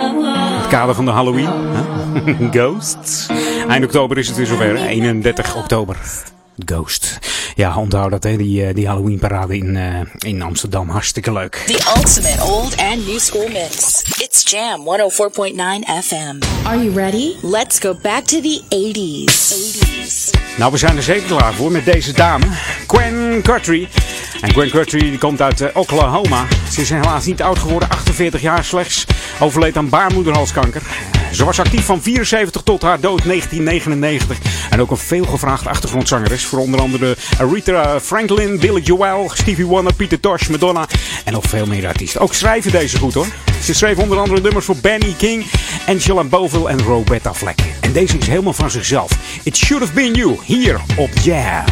het 0.60 0.66
kader 0.68 0.94
van 0.94 1.04
de 1.04 1.10
Halloween. 1.10 1.48
hè? 1.72 2.48
Ghosts. 2.60 3.26
Eind 3.68 3.84
oktober 3.84 4.18
is 4.18 4.28
het 4.28 4.36
weer 4.36 4.46
zover. 4.46 4.78
hè? 4.78 4.86
31 4.86 5.56
oktober. 5.56 5.96
Ghost. 6.64 7.18
Ja, 7.54 7.76
onthoud 7.76 8.10
dat, 8.10 8.22
hè? 8.22 8.36
Die, 8.36 8.66
eh, 8.66 8.74
die 8.74 8.86
Halloween 8.86 9.18
parade 9.18 9.56
in, 9.56 9.76
eh, 9.76 10.00
in 10.18 10.42
Amsterdam. 10.42 10.88
Hartstikke 10.88 11.32
leuk. 11.32 11.62
The 11.66 11.92
ultimate 11.96 12.42
old 12.42 12.76
and 12.76 13.06
new 13.06 13.18
school 13.18 13.48
mix. 13.48 14.02
It's 14.18 14.50
Jam 14.50 14.80
104.9 14.84 15.84
FM. 16.02 16.38
Are 16.66 16.84
you 16.84 16.92
ready? 16.94 17.34
Let's 17.42 17.78
go 17.78 17.94
back 18.02 18.24
to 18.24 18.40
the 18.40 18.60
80s. 18.68 19.52
80s. 19.52 20.21
Nou, 20.58 20.72
we 20.72 20.78
zijn 20.78 20.96
er 20.96 21.02
zeker 21.02 21.36
klaar 21.36 21.54
voor 21.54 21.72
met 21.72 21.84
deze 21.84 22.12
dame, 22.12 22.44
Gwen 22.86 23.40
Guthrie. 23.42 23.88
En 24.40 24.50
Gwen 24.50 24.70
Guthrie 24.70 25.18
komt 25.18 25.42
uit 25.42 25.60
eh, 25.60 25.68
Oklahoma. 25.74 26.46
Ze 26.70 26.80
is 26.80 26.90
helaas 26.90 27.24
niet 27.24 27.42
oud 27.42 27.58
geworden, 27.58 27.88
48 27.88 28.40
jaar 28.40 28.64
slechts. 28.64 29.06
Overleed 29.40 29.76
aan 29.76 29.88
baarmoederhalskanker. 29.88 30.82
Eh, 31.12 31.30
ze 31.32 31.44
was 31.44 31.60
actief 31.60 31.84
van 31.84 32.02
74 32.02 32.62
tot 32.62 32.82
haar 32.82 33.00
dood 33.00 33.24
1999. 33.24 34.38
En 34.70 34.80
ook 34.80 34.90
een 34.90 34.96
veelgevraagde 34.96 35.68
achtergrondzangeres 35.68 36.44
voor 36.44 36.58
onder 36.58 36.80
andere 36.80 37.16
Aretha 37.38 38.00
Franklin, 38.00 38.58
Billy 38.58 38.80
Joel, 38.80 39.30
Stevie 39.34 39.66
Wonder, 39.66 39.94
Peter 39.94 40.20
Tosh, 40.20 40.48
Madonna 40.48 40.86
en 41.24 41.32
nog 41.32 41.44
veel 41.44 41.66
meer 41.66 41.86
artiesten. 41.86 42.20
Ook 42.20 42.34
schrijven 42.34 42.70
deze 42.70 42.98
goed 42.98 43.14
hoor. 43.14 43.26
Ze 43.62 43.74
schreef 43.74 43.96
onder 43.96 44.18
andere 44.18 44.40
nummers 44.40 44.64
voor 44.64 44.76
Benny 44.76 45.14
King, 45.18 45.44
Angela 45.86 46.24
Bovill 46.24 46.64
en 46.64 46.82
Roberta 46.82 47.34
Fleck. 47.34 47.58
En 47.80 47.92
deze 47.92 48.18
is 48.18 48.26
helemaal 48.26 48.52
van 48.52 48.70
zichzelf. 48.70 49.10
It 49.42 49.56
should 49.56 49.82
have 49.82 49.94
been 49.94 50.14
you 50.14 50.38
hier 50.44 50.80
op 50.96 51.10
Yeah. 51.22 51.64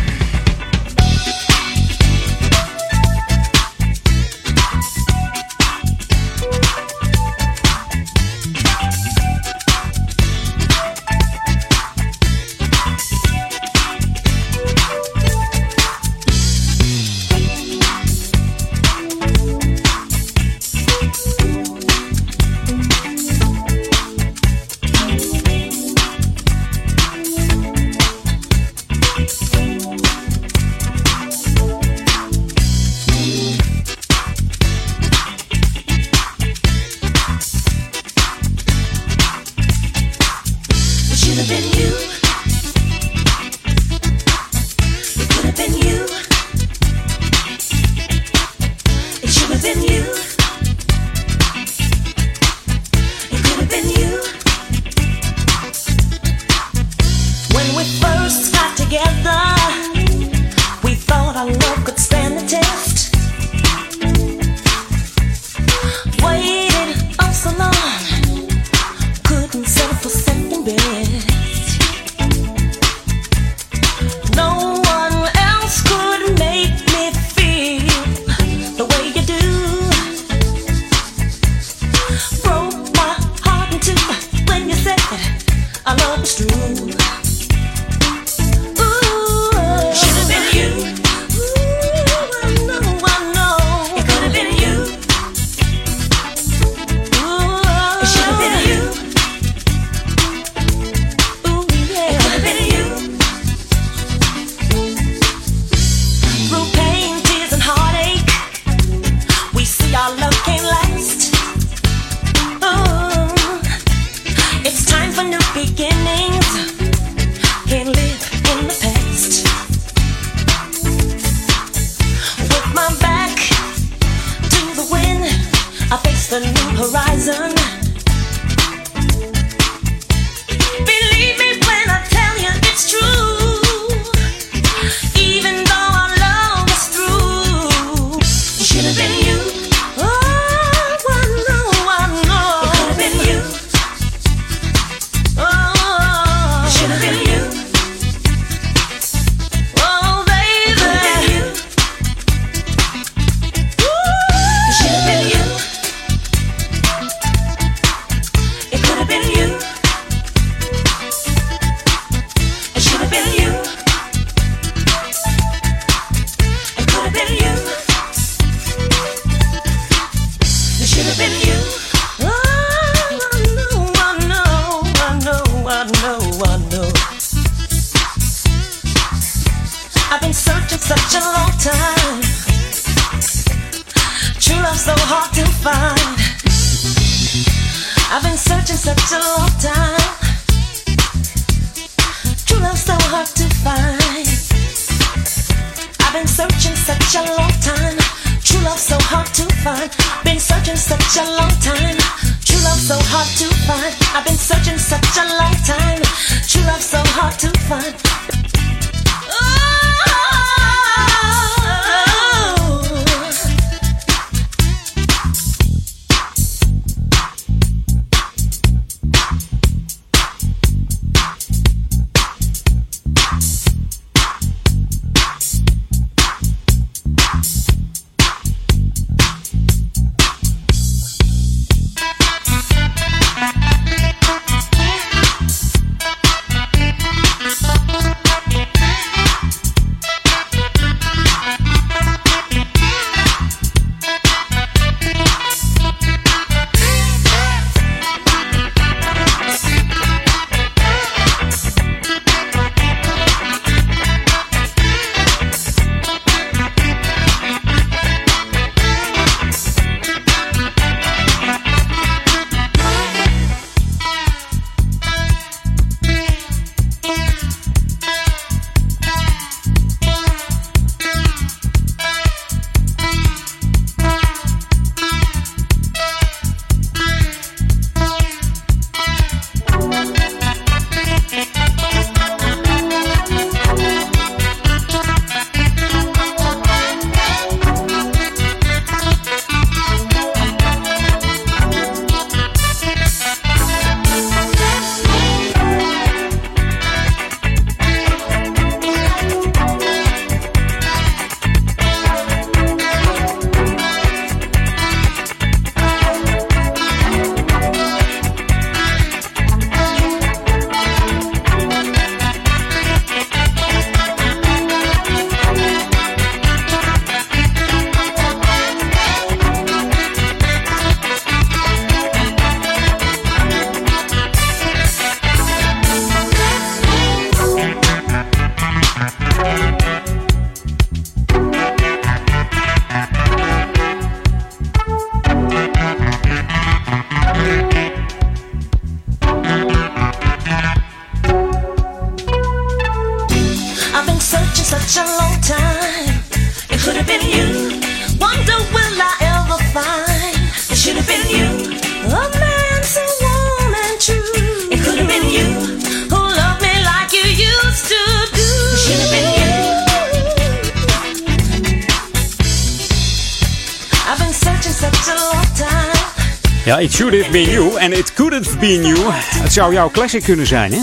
Been 368.61 368.87
you. 368.87 368.99
Het 369.43 369.53
zou 369.53 369.73
jouw 369.73 369.91
classic 369.91 370.23
kunnen 370.23 370.47
zijn, 370.47 370.73
hè? 370.73 370.79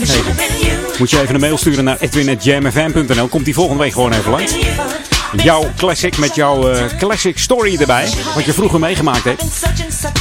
Moet 1.00 1.10
je 1.10 1.22
even 1.22 1.36
een 1.36 1.42
mail 1.42 1.58
sturen 1.58 1.84
naar 1.84 1.98
edwin.jamfm.nl. 2.00 3.28
Komt 3.28 3.46
die 3.46 3.54
volgende 3.54 3.84
week 3.84 3.94
gewoon 3.94 4.14
even 4.14 4.32
langs. 4.32 4.56
Jouw 5.36 5.66
classic 5.76 6.18
met 6.18 6.36
jouw 6.36 6.72
eh, 6.72 6.86
classic 6.98 7.38
story 7.38 7.78
erbij. 7.80 8.10
Wat 8.36 8.46
je 8.46 8.54
vroeger 8.54 8.80
meegemaakt 8.80 9.24
hebt. 9.24 9.44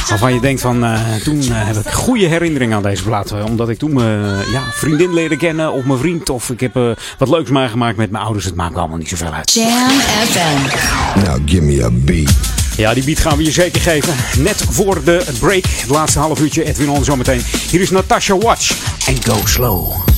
Waarvan 0.09 0.33
je 0.33 0.39
denkt 0.39 0.61
van, 0.61 0.83
eh, 0.83 1.15
toen 1.23 1.41
eh, 1.41 1.47
heb 1.49 1.75
ik 1.75 1.91
goede 1.91 2.25
herinneringen 2.25 2.75
aan 2.75 2.83
deze 2.83 3.03
plaat. 3.03 3.31
Omdat 3.31 3.69
ik 3.69 3.77
toen 3.77 3.93
mijn 3.93 4.51
ja, 4.51 4.63
vriendin 4.71 5.13
leerde 5.13 5.37
kennen 5.37 5.73
of 5.73 5.83
mijn 5.83 5.99
vriend. 5.99 6.29
Of 6.29 6.49
ik 6.49 6.59
heb 6.59 6.73
wat 7.17 7.29
leuks 7.29 7.49
meegemaakt 7.49 7.97
met 7.97 8.11
mijn 8.11 8.23
ouders. 8.23 8.45
Het 8.45 8.55
maakt 8.55 8.75
allemaal 8.75 8.97
niet 8.97 9.09
zoveel 9.09 9.33
uit. 9.33 9.53
Jam 9.53 9.99
FM. 10.29 11.19
Now 11.25 11.39
give 11.45 11.61
me 11.61 11.83
a 11.83 11.89
beat. 11.91 12.65
Ja, 12.77 12.93
die 12.93 13.03
beat 13.03 13.19
gaan 13.19 13.37
we 13.37 13.43
je 13.43 13.51
zeker 13.51 13.81
geven. 13.81 14.15
Net 14.37 14.65
voor 14.69 15.03
de 15.03 15.25
break. 15.39 15.65
Het 15.65 15.89
laatste 15.89 16.19
half 16.19 16.39
uurtje 16.39 16.63
Edwin 16.63 16.89
On 16.89 17.03
zometeen. 17.03 17.41
Hier 17.69 17.81
is 17.81 17.89
Natasha 17.89 18.37
Watch. 18.37 18.71
En 19.07 19.23
Go 19.23 19.45
Slow. 19.45 20.16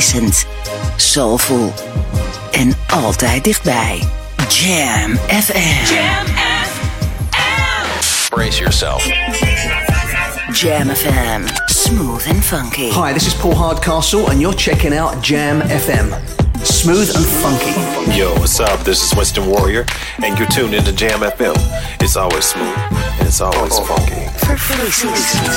Verfrissend, 0.00 0.46
soulful 0.96 1.72
en 2.50 2.74
altijd 2.86 3.44
dichtbij. 3.44 4.02
Jam 4.48 5.18
FM. 5.28 5.94
Jam 5.94 6.26
FM. 6.26 8.28
Brace 8.28 8.58
yourself. 8.58 9.04
Jam 10.52 10.88
FM. 10.94 11.42
Smooth 11.66 12.26
and 12.26 12.44
funky. 12.44 12.90
Hi, 12.90 13.12
this 13.12 13.26
is 13.26 13.34
Paul 13.34 13.54
Hardcastle, 13.54 14.30
and 14.30 14.40
you're 14.40 14.56
checking 14.56 14.98
out 14.98 15.22
Jam 15.22 15.60
FM. 15.60 16.14
Smooth 16.62 17.14
and 17.16 17.26
funky. 17.26 18.18
Yo, 18.18 18.32
what's 18.38 18.60
up? 18.60 18.80
This 18.84 19.02
is 19.02 19.14
Winston 19.16 19.46
Warrior, 19.46 19.84
and 20.24 20.38
you're 20.38 20.48
tuned 20.48 20.74
into 20.74 20.92
Jam 20.92 21.20
FM. 21.20 21.54
It's 22.00 22.16
always 22.16 22.44
smooth, 22.44 22.76
and 23.18 23.28
it's 23.28 23.40
always 23.40 23.78
funky. 23.78 24.26
Verfrissend, 24.38 25.16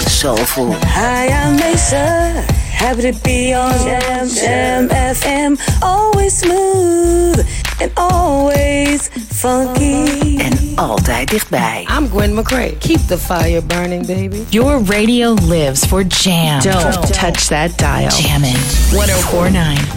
soulful. 0.10 0.74
Hi, 0.84 1.28
I'm 1.28 1.56
Mesa. 1.56 2.67
Happy 2.78 3.12
to 3.12 3.14
be 3.24 3.54
on 3.54 3.74
Jam 3.80 4.28
Jam 4.30 4.88
FM. 4.90 5.60
Always 5.82 6.38
smooth 6.38 7.46
and 7.82 7.92
always 7.96 9.10
funky. 9.30 10.38
En 10.38 10.72
altijd 10.76 11.30
dichtbij. 11.30 11.88
I'm 11.98 12.10
Gwen 12.10 12.34
McCrae. 12.34 12.78
Keep 12.80 13.00
the 13.08 13.18
fire 13.18 13.62
burning, 13.62 14.06
baby. 14.06 14.46
Your 14.50 14.84
radio 14.84 15.34
lives 15.34 15.86
for 15.86 16.04
jam. 16.08 16.60
Don't, 16.62 17.14
touch 17.14 17.48
that 17.48 17.78
dial. 17.78 18.10
Jammin' 18.10 18.56
1049. 18.92 19.97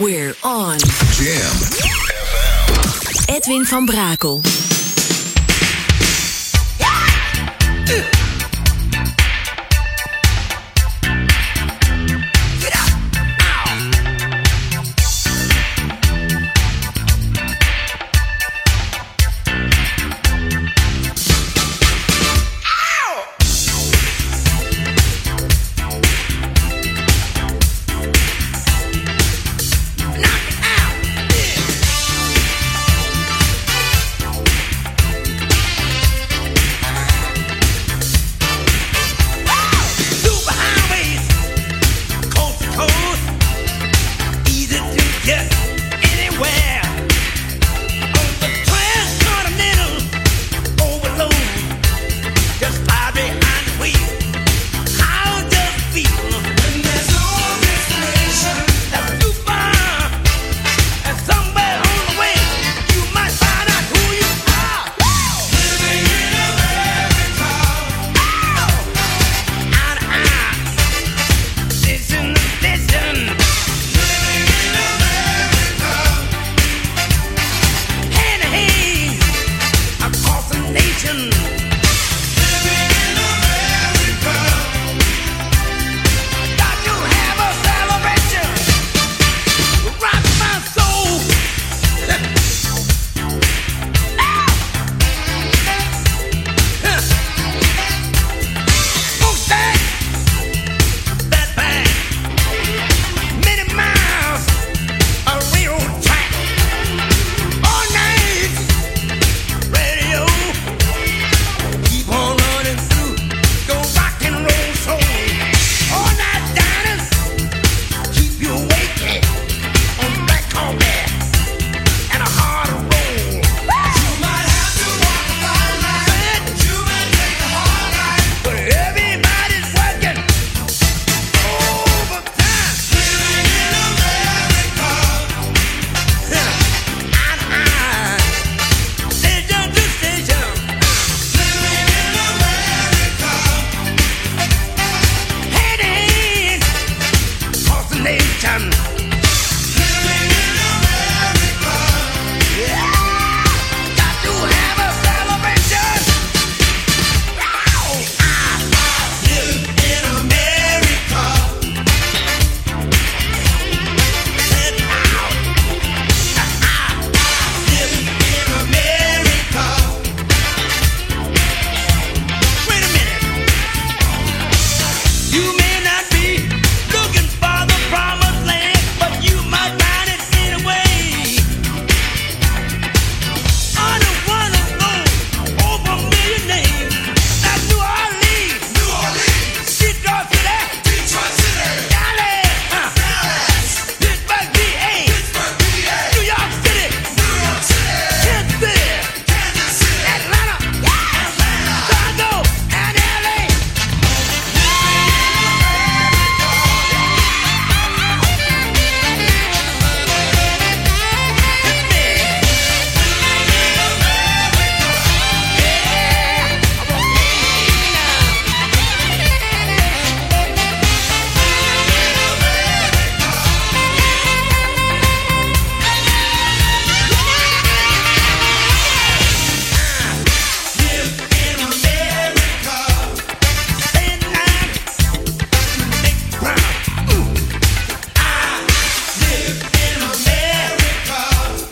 We're 0.00 0.34
on. 0.42 0.78
Jam. 1.12 1.56
Edwin 3.26 3.64
van 3.64 3.86
Brakel. 3.86 4.40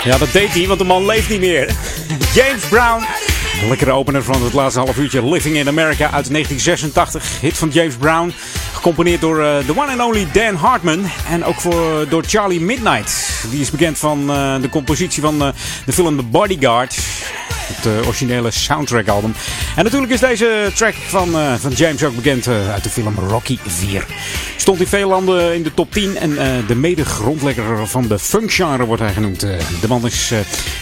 Ja, 0.05 0.19
dat 0.19 0.33
deed 0.33 0.49
hij, 0.49 0.67
want 0.67 0.79
de 0.79 0.85
man 0.85 1.07
leeft 1.07 1.29
niet 1.29 1.41
meer. 1.41 1.75
James 2.35 2.69
Brown. 2.69 3.05
Lekkere 3.69 3.91
opener 3.91 4.23
van 4.23 4.43
het 4.43 4.53
laatste 4.53 4.81
half 4.81 4.97
uurtje. 4.97 5.29
Living 5.29 5.57
in 5.57 5.69
America 5.69 6.05
uit 6.05 6.31
1986. 6.31 7.41
Hit 7.41 7.59
van 7.59 7.69
James 7.69 7.95
Brown. 7.95 8.33
Gecomponeerd 8.73 9.21
door 9.21 9.39
uh, 9.39 9.59
the 9.59 9.73
one 9.77 9.93
and 9.93 10.01
only 10.01 10.27
Dan 10.33 10.55
Hartman. 10.55 11.05
En 11.29 11.45
ook 11.45 11.61
voor, 11.61 12.09
door 12.09 12.25
Charlie 12.27 12.61
Midnight. 12.61 13.43
Die 13.51 13.61
is 13.61 13.71
bekend 13.71 13.99
van 13.99 14.31
uh, 14.31 14.61
de 14.61 14.69
compositie 14.69 15.23
van 15.23 15.43
uh, 15.43 15.49
de 15.87 15.93
film 15.93 16.17
The 16.17 16.23
Bodyguard. 16.23 16.99
Het 17.63 17.87
uh, 17.87 18.07
originele 18.07 18.51
soundtrack 18.51 19.09
album. 19.09 19.35
En 19.77 19.85
natuurlijk 19.85 20.13
is 20.13 20.21
deze 20.21 20.71
track 20.75 20.95
van, 20.95 21.29
uh, 21.29 21.55
van 21.55 21.71
James 21.71 22.05
ook 22.05 22.15
bekend 22.15 22.47
uh, 22.47 22.73
uit 22.73 22.83
de 22.83 22.91
film 22.91 23.15
Rocky 23.19 23.59
4. 23.67 24.07
Stond 24.57 24.81
in 24.81 24.87
veel 24.87 25.09
landen 25.09 25.55
in 25.55 25.63
de 25.63 25.75
top 25.75 25.93
10 25.93 26.17
en 26.17 26.35
de 26.67 26.75
mede-grondlegger 26.75 27.87
van 27.87 28.07
de 28.09 28.19
funkgenre 28.19 28.85
wordt 28.85 29.03
hij 29.03 29.13
genoemd. 29.13 29.41
de 29.41 29.89
man 29.89 30.07
is 30.07 30.33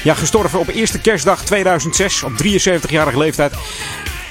ja, 0.03 0.15
gestorven 0.15 0.59
op 0.59 0.69
eerste 0.69 1.01
kerstdag 1.01 1.45
2006 1.45 2.23
op 2.23 2.33
73-jarige 2.45 3.19
leeftijd. 3.19 3.53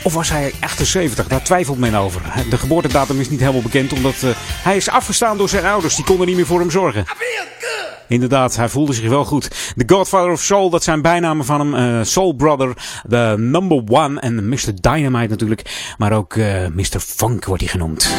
Of 0.04 0.14
was 0.14 0.30
hij 0.30 0.54
78? 0.60 1.28
Daar 1.28 1.44
twijfelt 1.44 1.78
men 1.78 1.96
over. 1.96 2.22
De 2.50 2.58
geboortedatum 2.58 3.20
is 3.20 3.30
niet 3.30 3.40
helemaal 3.40 3.62
bekend, 3.62 3.94
omdat 3.94 4.16
hij 4.64 4.76
is 4.76 4.90
afgestaan 4.90 5.38
door 5.38 5.50
zijn 5.50 5.66
ouders. 5.66 5.96
Die 5.96 6.06
konden 6.06 6.28
niet 6.28 6.36
meer 6.36 6.46
voor 6.46 6.60
hem 6.60 6.72
zorgen. 6.72 7.06
Inderdaad, 8.10 8.56
hij 8.56 8.70
voelde 8.70 8.94
zich 8.94 9.10
wel 9.10 9.26
goed. 9.26 9.74
The 9.76 9.84
Godfather 9.94 10.32
of 10.32 10.42
Soul, 10.42 10.70
dat 10.70 10.84
zijn 10.84 11.02
bijnamen 11.02 11.46
van 11.46 11.60
hem. 11.60 11.98
Uh, 11.98 12.04
Soul 12.04 12.34
Brother, 12.34 12.74
The 13.10 13.36
Number 13.38 13.84
One 13.88 14.20
en 14.20 14.50
Mr. 14.50 14.72
Dynamite 14.82 15.30
natuurlijk. 15.30 15.94
Maar 15.98 16.12
ook 16.12 16.36
uh, 16.36 16.68
Mr. 16.68 17.00
Funk 17.00 17.46
wordt 17.46 17.62
hij 17.62 17.72
genoemd. 17.72 18.10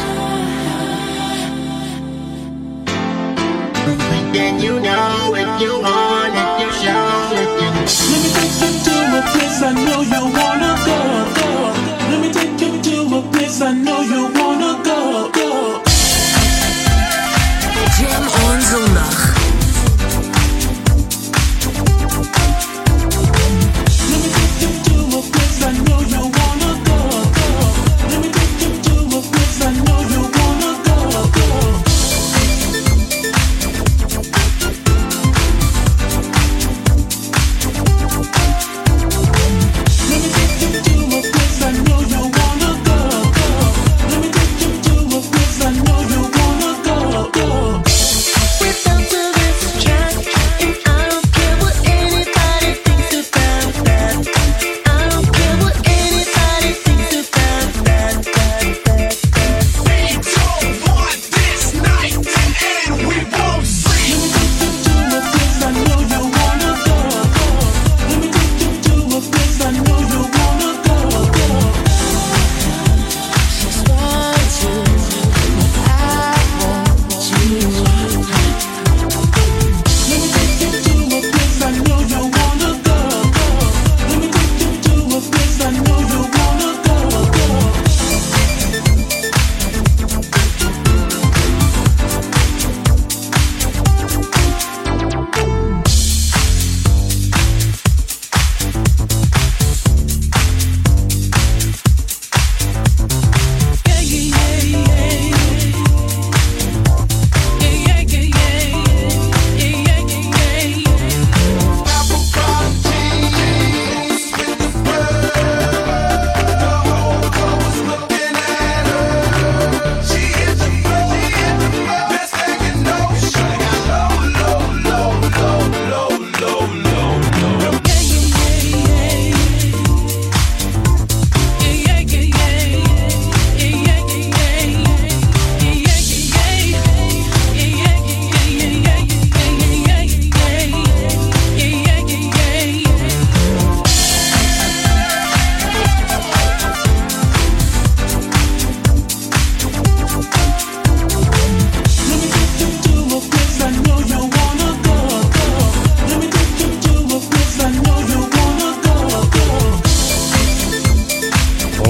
I 13.63 13.73
know 13.73 14.01
you 14.01 14.33
wanna 14.33 14.83
go, 14.83 15.29
go. 15.31 15.51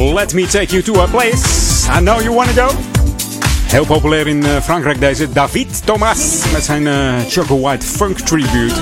Let 0.02 0.34
me 0.34 0.48
take 0.48 0.72
you 0.72 0.82
to 0.82 1.02
a 1.02 1.08
place 1.08 1.88
I 1.88 2.00
know 2.02 2.20
you 2.20 2.34
wanna 2.34 2.54
go. 2.54 2.70
Heel 3.68 3.86
populair 3.86 4.28
in 4.28 4.44
uh, 4.44 4.62
Frankrijk 4.62 5.00
deze 5.00 5.30
David 5.30 5.86
Thomas 5.86 6.44
met 6.52 6.64
zijn 6.64 6.86
uh, 6.86 7.14
Choco 7.28 7.60
White 7.60 7.86
Funk 7.86 8.20
Tribute. 8.20 8.74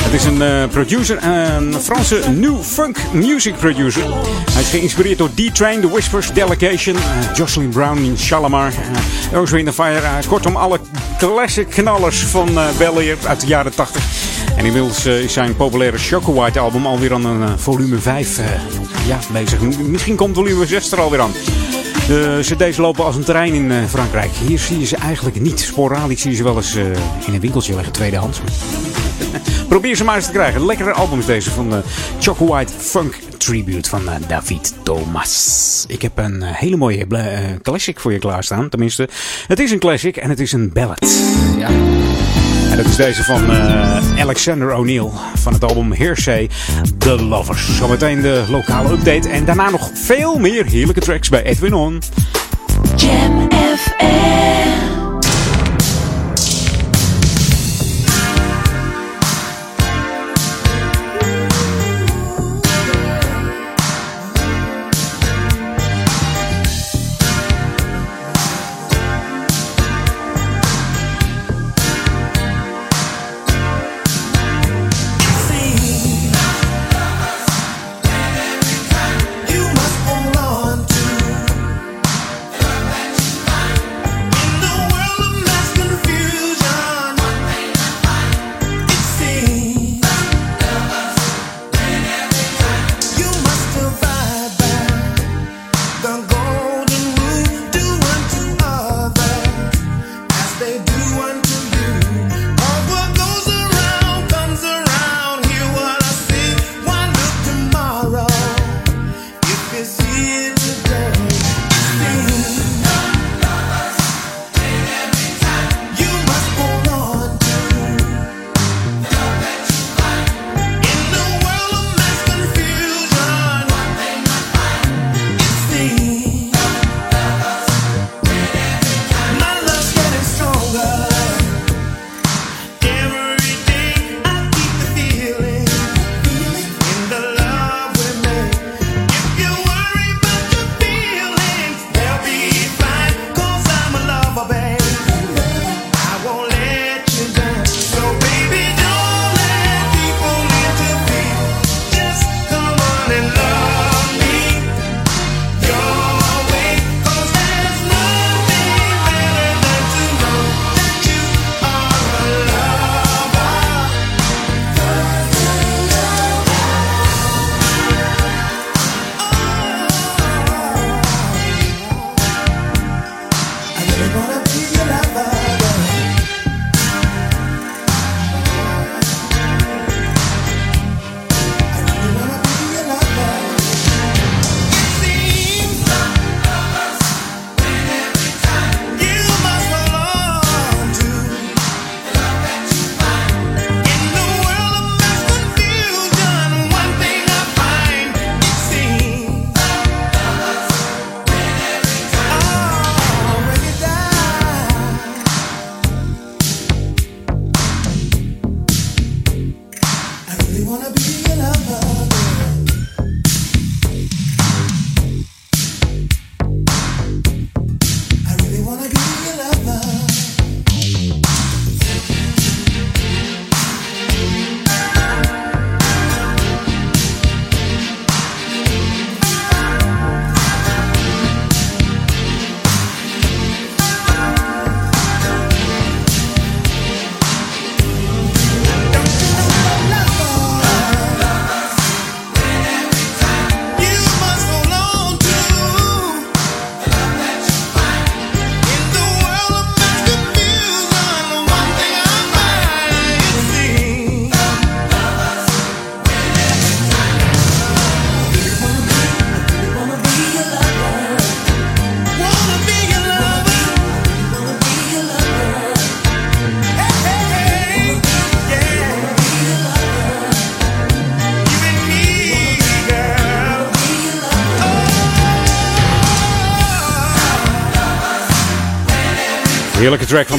Het 0.00 0.12
is 0.12 0.24
een 0.24 0.40
uh, 0.40 0.66
producer, 0.66 1.24
een 1.24 1.74
Franse 1.74 2.30
new 2.30 2.62
funk 2.62 2.98
music 3.12 3.56
producer. 3.56 4.02
Hij 4.52 4.62
is 4.62 4.70
geïnspireerd 4.70 5.18
door 5.18 5.30
D-Train, 5.34 5.80
The 5.80 5.88
Whispers, 5.88 6.32
Delegation, 6.32 6.96
Jocelyn 7.34 7.68
Brown 7.68 7.98
in 7.98 8.18
Shalamar, 8.18 8.68
uh, 8.68 8.76
Rose 9.32 9.54
Wind 9.54 9.74
Fire. 9.74 10.00
kortom, 10.28 10.56
alle 10.56 10.80
classic 11.18 11.68
knallers 11.68 12.18
van 12.18 12.58
Bel 12.78 12.96
Air 12.96 13.16
uit 13.26 13.40
de 13.40 13.46
jaren 13.46 13.74
80. 13.74 14.33
En 14.56 14.64
inmiddels 14.64 15.06
is 15.06 15.32
zijn 15.32 15.56
populaire 15.56 15.98
Choco 15.98 16.32
White 16.32 16.58
album 16.58 16.86
alweer 16.86 17.12
aan 17.12 17.24
een 17.24 17.58
volume 17.58 17.98
5 17.98 18.40
ja, 19.06 19.18
bezig. 19.32 19.60
Misschien 19.78 20.16
komt 20.16 20.34
volume 20.34 20.66
6 20.66 20.92
er 20.92 21.00
alweer 21.00 21.20
aan. 21.20 21.32
De 22.06 22.38
cd's 22.40 22.76
lopen 22.76 23.04
als 23.04 23.16
een 23.16 23.24
trein 23.24 23.54
in 23.54 23.88
Frankrijk. 23.88 24.30
Hier 24.46 24.58
zie 24.58 24.78
je 24.78 24.86
ze 24.86 24.96
eigenlijk 24.96 25.40
niet. 25.40 25.60
Sporadisch 25.60 26.20
zie 26.20 26.30
je 26.30 26.36
ze 26.36 26.42
wel 26.42 26.56
eens 26.56 26.74
in 27.26 27.34
een 27.34 27.40
winkeltje 27.40 27.74
liggen, 27.74 27.92
tweedehands. 27.92 28.40
Probeer 29.68 29.96
ze 29.96 30.04
maar 30.04 30.16
eens 30.16 30.26
te 30.26 30.32
krijgen. 30.32 30.66
Lekkere 30.66 30.92
albums 30.92 31.26
deze 31.26 31.50
van 31.50 31.70
de 31.70 31.82
Choco 32.20 32.46
White 32.46 32.72
Funk 32.78 33.18
Tribute 33.38 33.88
van 33.88 34.02
David 34.28 34.74
Thomas. 34.82 35.84
Ik 35.88 36.02
heb 36.02 36.18
een 36.18 36.42
hele 36.42 36.76
mooie 36.76 37.06
classic 37.62 38.00
voor 38.00 38.12
je 38.12 38.18
klaarstaan. 38.18 38.68
Tenminste, 38.68 39.08
het 39.46 39.58
is 39.58 39.70
een 39.70 39.78
classic 39.78 40.16
en 40.16 40.28
het 40.30 40.40
is 40.40 40.52
een 40.52 40.72
ballad. 40.72 41.24
Ja. 41.58 41.93
En 42.74 42.82
dat 42.82 42.88
is 42.88 42.96
deze 42.96 43.24
van 43.24 43.50
uh, 43.50 44.20
Alexander 44.20 44.74
O'Neill 44.74 45.10
van 45.34 45.52
het 45.52 45.64
album 45.64 45.92
Hearsay, 45.92 46.50
The 46.98 47.22
Lovers. 47.22 47.76
Zometeen 47.76 48.20
de 48.20 48.44
lokale 48.48 48.92
update 48.92 49.28
en 49.28 49.44
daarna 49.44 49.70
nog 49.70 49.90
veel 49.94 50.38
meer 50.38 50.66
heerlijke 50.66 51.00
tracks 51.00 51.28
bij 51.28 51.42
Edwin 51.42 51.74
On. 51.74 52.02
Jam 52.96 53.48
FM. 53.76 54.93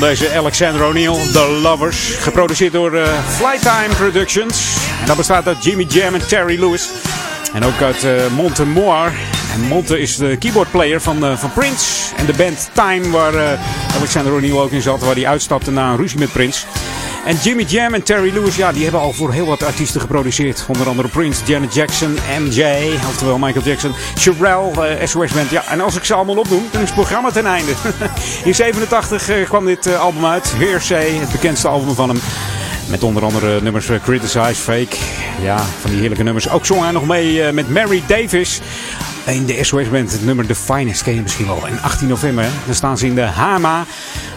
Deze 0.06 0.38
Alexander 0.38 0.86
O'Neill, 0.86 1.32
The 1.32 1.60
Lovers. 1.61 2.15
Geproduceerd 2.19 2.73
door 2.73 2.94
eh, 2.94 3.07
Flytime 3.27 3.95
Productions. 3.98 4.77
En 5.02 5.07
dat 5.07 5.18
bestaat 5.18 5.48
uit 5.48 5.64
Jimmy 5.64 5.84
Jam 5.84 6.14
en 6.14 6.27
Terry 6.27 6.60
Lewis. 6.60 6.90
En 7.53 7.65
ook 7.65 7.82
uit 7.82 8.03
eh, 8.03 8.11
Monte. 8.36 8.64
En 9.53 9.61
Monte 9.61 9.99
is 9.99 10.18
de 10.18 10.38
keyboardplayer 10.38 11.02
van, 11.02 11.26
eh, 11.26 11.38
van 11.38 11.53
Prince. 11.53 12.15
En 12.15 12.26
de 12.26 12.34
band 12.34 12.69
Time, 12.73 13.10
waar 13.10 13.60
Alexander 13.98 14.34
O'Neill 14.34 14.57
ook 14.57 14.72
in 14.72 14.82
zat. 14.82 14.99
Waar 14.99 15.15
hij 15.15 15.27
uitstapte 15.27 15.72
na 15.72 15.90
een 15.90 15.98
ruzie 15.98 16.19
met 16.19 16.32
Prince. 16.32 16.65
En 17.26 17.35
Jimmy 17.35 17.64
Jam 17.64 17.93
en 17.93 18.03
Terry 18.03 18.34
Lewis, 18.34 18.56
ja, 18.56 18.72
die 18.72 18.84
hebben 18.84 19.02
al 19.02 19.14
voor 19.14 19.31
heel 19.31 19.45
wat 19.45 19.64
artiesten 19.64 20.02
geproduceerd. 20.02 20.65
Onder 20.68 20.88
andere 20.88 21.07
Prince, 21.07 21.45
Janet 21.45 21.73
Jackson, 21.73 22.18
MJ, 22.39 22.64
oftewel 23.07 23.38
Michael 23.38 23.65
Jackson, 23.65 23.93
Sherelle, 24.18 24.88
eh, 24.88 25.07
SOS 25.07 25.31
Band. 25.31 25.49
Ja, 25.49 25.64
en 25.68 25.81
als 25.81 25.95
ik 25.95 26.03
ze 26.03 26.14
allemaal 26.14 26.38
opnoem, 26.38 26.64
dan 26.72 26.81
is 26.81 26.88
het 26.88 26.97
programma 26.97 27.31
ten 27.31 27.45
einde. 27.45 27.72
In 28.45 28.56
87 28.56 29.30
eh, 29.30 29.45
kwam 29.45 29.65
dit 29.65 29.85
eh, 29.85 29.99
album 29.99 30.26
uit, 30.26 30.53
Hearsay, 30.57 31.11
het 31.14 31.31
bekendste 31.31 31.68
album 31.68 31.95
van 31.95 32.10
hem. 32.10 32.19
Met 32.89 33.03
onder 33.03 33.23
andere 33.23 33.61
nummers 33.61 33.89
Criticize, 34.03 34.56
Fake. 34.56 34.95
Ja, 35.41 35.57
van 35.57 35.89
die 35.89 35.99
heerlijke 35.99 36.23
nummers. 36.23 36.49
Ook 36.49 36.65
zong 36.65 36.81
hij 36.81 36.91
nog 36.91 37.06
mee 37.06 37.52
met 37.52 37.69
Mary 37.69 38.03
Davis. 38.07 38.61
In 39.26 39.45
de 39.45 39.64
SOS 39.64 39.89
Band, 39.89 40.11
het 40.11 40.26
nummer 40.26 40.45
The 40.45 40.56
Finest 40.56 41.03
ken 41.03 41.15
je 41.15 41.22
misschien 41.22 41.45
wel. 41.47 41.68
En 41.68 41.81
18 41.81 42.07
november, 42.07 42.47
dan 42.65 42.76
staan 42.76 42.97
ze 42.97 43.06
in 43.06 43.15
de 43.15 43.22
Hama. 43.22 43.85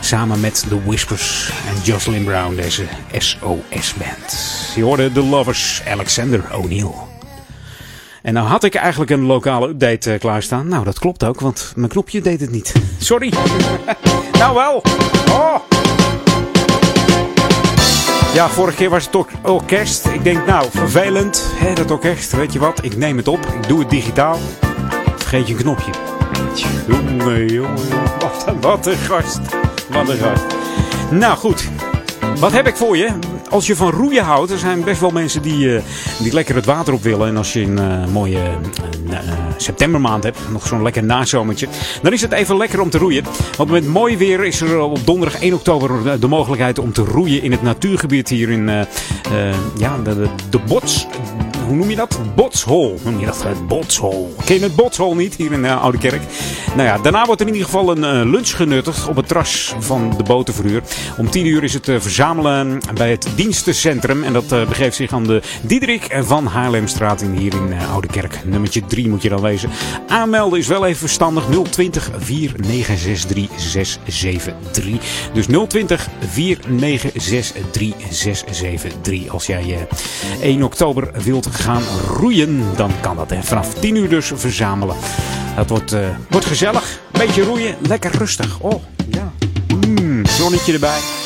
Samen 0.00 0.40
met 0.40 0.64
The 0.68 0.84
Whispers 0.84 1.52
en 1.68 1.82
Jocelyn 1.82 2.24
Brown, 2.24 2.54
deze 2.54 2.84
SOS 3.18 3.94
Band. 3.94 4.38
Je 4.74 4.82
hoorde 4.82 5.12
The 5.12 5.22
Lovers, 5.22 5.82
Alexander 5.88 6.54
O'Neill. 6.54 6.92
En 8.22 8.34
nou 8.34 8.46
had 8.46 8.64
ik 8.64 8.74
eigenlijk 8.74 9.10
een 9.10 9.24
lokale 9.24 9.68
update 9.68 10.12
eh, 10.12 10.20
klaarstaan. 10.20 10.68
Nou, 10.68 10.84
dat 10.84 10.98
klopt 10.98 11.24
ook, 11.24 11.40
want 11.40 11.72
mijn 11.76 11.88
knopje 11.88 12.20
deed 12.20 12.40
het 12.40 12.50
niet. 12.50 12.72
Sorry. 12.98 13.32
nou 14.38 14.54
wel. 14.54 14.82
Oh. 15.30 15.54
Ja, 18.34 18.48
vorige 18.48 18.76
keer 18.76 18.90
was 18.90 19.06
het 19.06 19.16
ook 19.16 19.28
orkest. 19.42 20.06
Ik 20.06 20.24
denk, 20.24 20.46
nou, 20.46 20.66
vervelend, 20.70 21.44
hè, 21.54 21.72
dat 21.72 21.90
orkest. 21.90 22.32
Weet 22.32 22.52
je 22.52 22.58
wat, 22.58 22.84
ik 22.84 22.96
neem 22.96 23.16
het 23.16 23.28
op. 23.28 23.46
Ik 23.46 23.68
doe 23.68 23.78
het 23.78 23.90
digitaal. 23.90 24.38
Vergeet 25.28 25.48
je 25.48 25.54
een 25.54 25.60
knopje. 25.60 25.92
Jongen, 26.86 27.46
jongen, 27.46 27.74
wat, 28.18 28.44
een- 28.46 28.60
wat 28.60 28.86
een 28.86 28.96
gast. 28.96 29.40
Wat 29.90 30.08
een 30.08 30.16
gast. 30.18 30.44
Nou, 31.10 31.36
goed. 31.36 31.68
Wat 32.40 32.52
heb 32.52 32.66
ik 32.66 32.76
voor 32.76 32.96
je? 32.96 33.08
Als 33.50 33.66
je 33.66 33.76
van 33.76 33.90
roeien 33.90 34.24
houdt, 34.24 34.50
er 34.50 34.58
zijn 34.58 34.84
best 34.84 35.00
wel 35.00 35.10
mensen 35.10 35.42
die, 35.42 35.76
eh, 35.76 35.82
die 36.18 36.32
lekker 36.32 36.54
het 36.54 36.64
water 36.64 36.94
op 36.94 37.02
willen. 37.02 37.28
En 37.28 37.36
als 37.36 37.52
je 37.52 37.60
een 37.62 37.78
eh, 37.78 38.06
mooie 38.06 38.38
eh, 39.10 39.18
septembermaand 39.56 40.22
hebt, 40.24 40.38
nog 40.52 40.66
zo'n 40.66 40.82
lekker 40.82 41.04
nazomertje, 41.04 41.68
dan 42.02 42.12
is 42.12 42.22
het 42.22 42.32
even 42.32 42.56
lekker 42.56 42.80
om 42.80 42.90
te 42.90 42.98
roeien. 42.98 43.24
Want 43.56 43.70
met 43.70 43.86
mooi 43.86 44.16
weer 44.16 44.44
is 44.44 44.60
er 44.60 44.78
op 44.78 45.06
donderdag 45.06 45.40
1 45.40 45.54
oktober 45.54 46.20
de 46.20 46.28
mogelijkheid 46.28 46.78
om 46.78 46.92
te 46.92 47.02
roeien 47.02 47.42
in 47.42 47.52
het 47.52 47.62
natuurgebied 47.62 48.28
hier 48.28 48.48
in 48.50 48.66
ja, 49.78 49.98
de, 50.04 50.14
de, 50.14 50.28
de 50.50 50.58
Bots. 50.58 51.06
Hoe 51.68 51.76
noem 51.76 51.90
je 51.90 51.96
dat? 51.96 52.18
Botshol. 52.34 52.98
Noem 53.04 53.20
je 53.20 53.26
dat? 53.26 53.66
Botshol. 53.66 54.34
Ken 54.44 54.56
je 54.56 54.62
het 54.62 54.76
Botshol 54.76 55.14
niet 55.14 55.34
hier 55.34 55.52
in 55.52 55.64
uh, 55.64 55.82
Oude 55.82 55.98
Kerk? 55.98 56.22
Nou 56.76 56.88
ja, 56.88 56.98
daarna 56.98 57.24
wordt 57.24 57.40
er 57.40 57.46
in 57.46 57.52
ieder 57.52 57.68
geval 57.68 57.90
een 57.90 58.24
uh, 58.24 58.30
lunch 58.30 58.56
genuttigd 58.56 59.08
op 59.08 59.16
het 59.16 59.28
terras 59.28 59.74
van 59.78 60.14
de 60.16 60.22
botenverhuur. 60.22 60.82
Om 61.16 61.30
10 61.30 61.46
uur 61.46 61.64
is 61.64 61.74
het 61.74 61.88
uh, 61.88 62.00
verzamelen 62.00 62.78
bij 62.94 63.10
het 63.10 63.28
dienstencentrum. 63.34 64.22
En 64.24 64.32
dat 64.32 64.48
begeeft 64.48 64.96
zich 64.96 65.12
aan 65.12 65.24
de 65.24 65.42
Diederik 65.62 66.18
van 66.20 66.46
Haarlemstraat 66.46 67.20
in, 67.20 67.32
hier 67.32 67.54
in 67.54 67.72
Oude 67.92 68.08
Kerk. 68.08 68.40
Nummertje 68.44 68.86
3 68.86 69.08
moet 69.08 69.22
je 69.22 69.28
dan 69.28 69.40
wezen. 69.40 69.70
Aanmelden 70.06 70.58
is 70.58 70.66
wel 70.66 70.86
even 70.86 70.98
verstandig. 70.98 71.44
020 71.70 72.10
4963 72.18 73.48
673. 73.56 74.84
Dus 75.32 75.46
020 75.68 76.08
4963 76.30 77.94
673. 78.10 79.28
Als 79.28 79.46
jij 79.46 79.86
1 80.40 80.62
oktober 80.62 81.10
wilt 81.24 81.46
gaan 81.58 81.82
roeien, 82.06 82.62
dan 82.76 82.90
kan 83.00 83.16
dat. 83.16 83.30
Hè. 83.30 83.42
Vanaf 83.42 83.74
10 83.74 83.96
uur 83.96 84.08
dus 84.08 84.32
verzamelen. 84.34 84.96
Dat 85.56 85.68
wordt, 85.68 85.92
uh, 85.92 86.00
wordt 86.30 86.46
gezellig. 86.46 87.00
Beetje 87.12 87.42
roeien, 87.42 87.76
lekker 87.80 88.10
rustig. 88.16 88.58
Oh, 88.60 88.82
ja. 89.10 89.32
Mm, 89.86 90.26
zonnetje 90.26 90.72
erbij. 90.72 91.17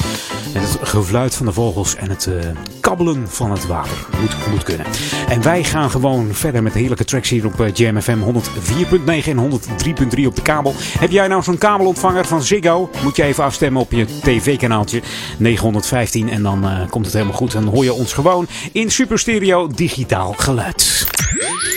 En 0.55 0.61
het 0.61 0.79
gefluit 0.83 1.35
van 1.35 1.47
de 1.47 1.53
vogels 1.53 1.95
en 1.97 2.11
het 2.11 2.27
uh, 2.27 2.35
kabbelen 2.81 3.29
van 3.29 3.51
het 3.51 3.67
water. 3.67 4.07
Moet, 4.21 4.51
moet 4.51 4.63
kunnen. 4.63 4.87
En 5.29 5.43
wij 5.43 5.65
gaan 5.65 5.91
gewoon 5.91 6.35
verder 6.35 6.63
met 6.63 6.75
heerlijke 6.75 7.05
tracks 7.05 7.29
hier 7.29 7.47
op 7.47 7.61
uh, 7.61 7.73
Jam 7.75 8.01
FM 8.01 8.19
104.9 8.19 9.29
en 9.29 9.51
103.3 9.51 10.27
op 10.27 10.37
de 10.37 10.43
kabel. 10.43 10.75
Heb 10.99 11.11
jij 11.11 11.29
nou 11.29 11.43
zo'n 11.43 11.59
kabelontvanger 11.59 12.25
van 12.25 12.43
Ziggo? 12.43 12.91
Moet 13.03 13.17
je 13.17 13.23
even 13.23 13.45
afstemmen 13.45 13.83
op 13.83 13.93
je 13.93 14.07
tv-kanaaltje 14.21 15.03
915 15.39 16.31
en 16.31 16.43
dan 16.43 16.65
uh, 16.65 16.91
komt 16.91 17.05
het 17.05 17.15
helemaal 17.15 17.37
goed. 17.37 17.53
Dan 17.53 17.65
hoor 17.65 17.85
je 17.85 17.93
ons 17.93 18.13
gewoon 18.13 18.47
in 18.73 18.91
super 18.91 19.19
stereo 19.19 19.67
digitaal 19.67 20.33
geluid. 20.33 21.07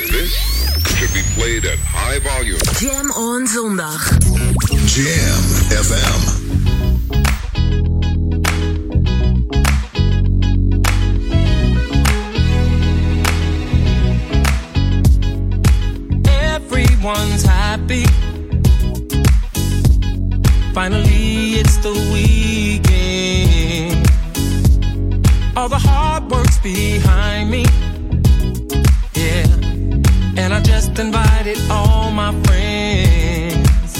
This 0.07 0.34
should 0.95 1.14
be 1.14 1.23
played 1.35 1.65
at 1.65 1.80
high 1.93 2.19
volume. 2.22 2.57
Jam 2.80 3.11
on 3.11 3.47
zondag. 3.47 4.18
Jam 4.85 5.43
FM. 5.84 6.35
Everyone's 17.06 17.44
happy. 17.44 18.06
Finally, 20.73 21.53
it's 21.60 21.77
the 21.77 21.94
weekend. 22.11 24.07
All 25.56 25.69
the 25.69 25.77
hard 25.77 26.32
work's 26.32 26.57
behind 26.60 27.52
me. 27.52 27.65
Yeah. 29.14 29.45
And 30.41 30.52
I 30.53 30.61
just 30.61 30.98
invited 30.98 31.60
all 31.69 32.10
my 32.11 32.32
friends. 32.44 33.99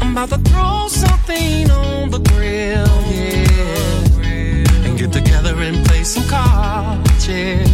I'm 0.00 0.12
about 0.12 0.28
to 0.30 0.38
throw 0.50 0.88
something 0.88 1.70
on 1.70 2.10
the 2.10 2.20
grill. 2.30 3.02
Yeah. 3.10 4.86
And 4.86 4.96
get 4.96 5.12
together 5.12 5.54
and 5.60 5.84
play 5.86 6.04
some 6.04 6.28
cards. 6.28 7.26
Yeah. 7.28 7.66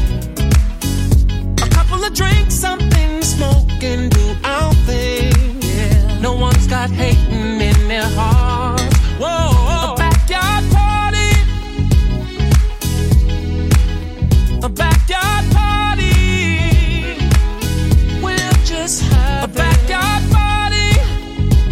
A 1.67 1.69
couple 1.69 2.03
of 2.03 2.15
drinks, 2.15 2.55
something 2.55 3.13
to 3.83 4.22
smoke 4.93 5.33
and 5.33 5.61
do 5.61 5.63
our 5.63 5.63
thing. 5.63 5.63
Yeah. 5.63 6.21
No 6.21 6.35
one's 6.35 6.67
got 6.67 6.91
hating 6.91 7.61
in 7.61 7.89
their 7.89 8.09
hearts. 8.09 8.97
Whoa, 9.19 9.93
a 9.93 9.97
backyard 9.97 10.65
party. 10.73 11.31
A 14.63 14.69
backyard 14.69 15.45
party. 15.53 16.13
We'll 18.23 18.65
just 18.65 19.03
have 19.03 19.51
a 19.51 19.55
backyard 19.55 20.23
party. 20.31 20.97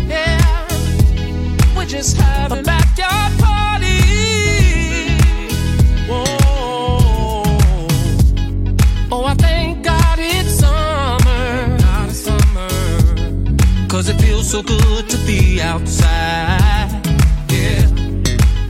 Yeah. 0.08 0.68
We're 1.76 1.86
just 1.86 2.16
having 2.16 2.58
a 2.58 2.62
so 14.50 14.62
good 14.64 15.08
to 15.08 15.16
be 15.26 15.62
outside. 15.62 16.90
Yeah. 17.48 17.86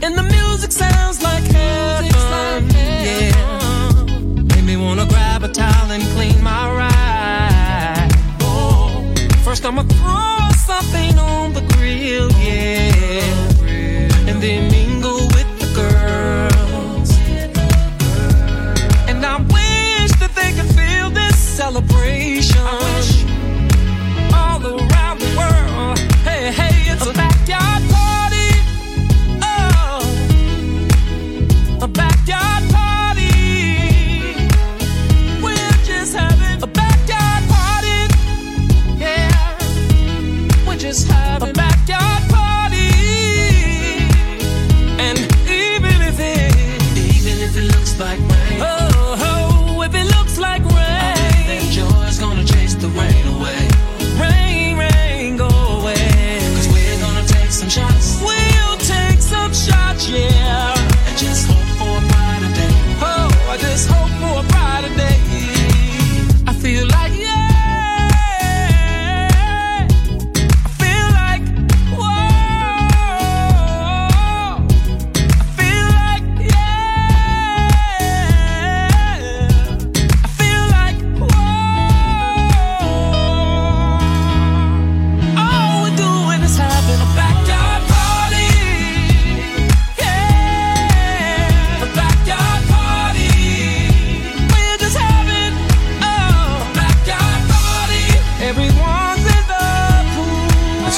And 0.03 0.15
the 0.15 0.21
music 0.21 0.71
sounds 0.71 1.23
like 1.23 1.43
heaven. 1.43 2.69
Yeah. 2.69 4.03
Made 4.53 4.63
me 4.63 4.77
wanna 4.77 5.07
grab 5.07 5.43
a 5.43 5.47
towel 5.47 5.91
and 5.91 6.03
clean 6.13 6.39
my 6.43 6.69
ride. 6.81 8.11
Oh. 8.41 9.11
First 9.43 9.65
I'ma 9.65 9.81
throw 9.81 10.49
something 10.71 11.17
on 11.17 11.53
the 11.53 11.61
grill, 11.73 12.29
yeah. 12.33 14.29
And 14.29 14.39
then 14.39 14.69
mingle 14.69 14.90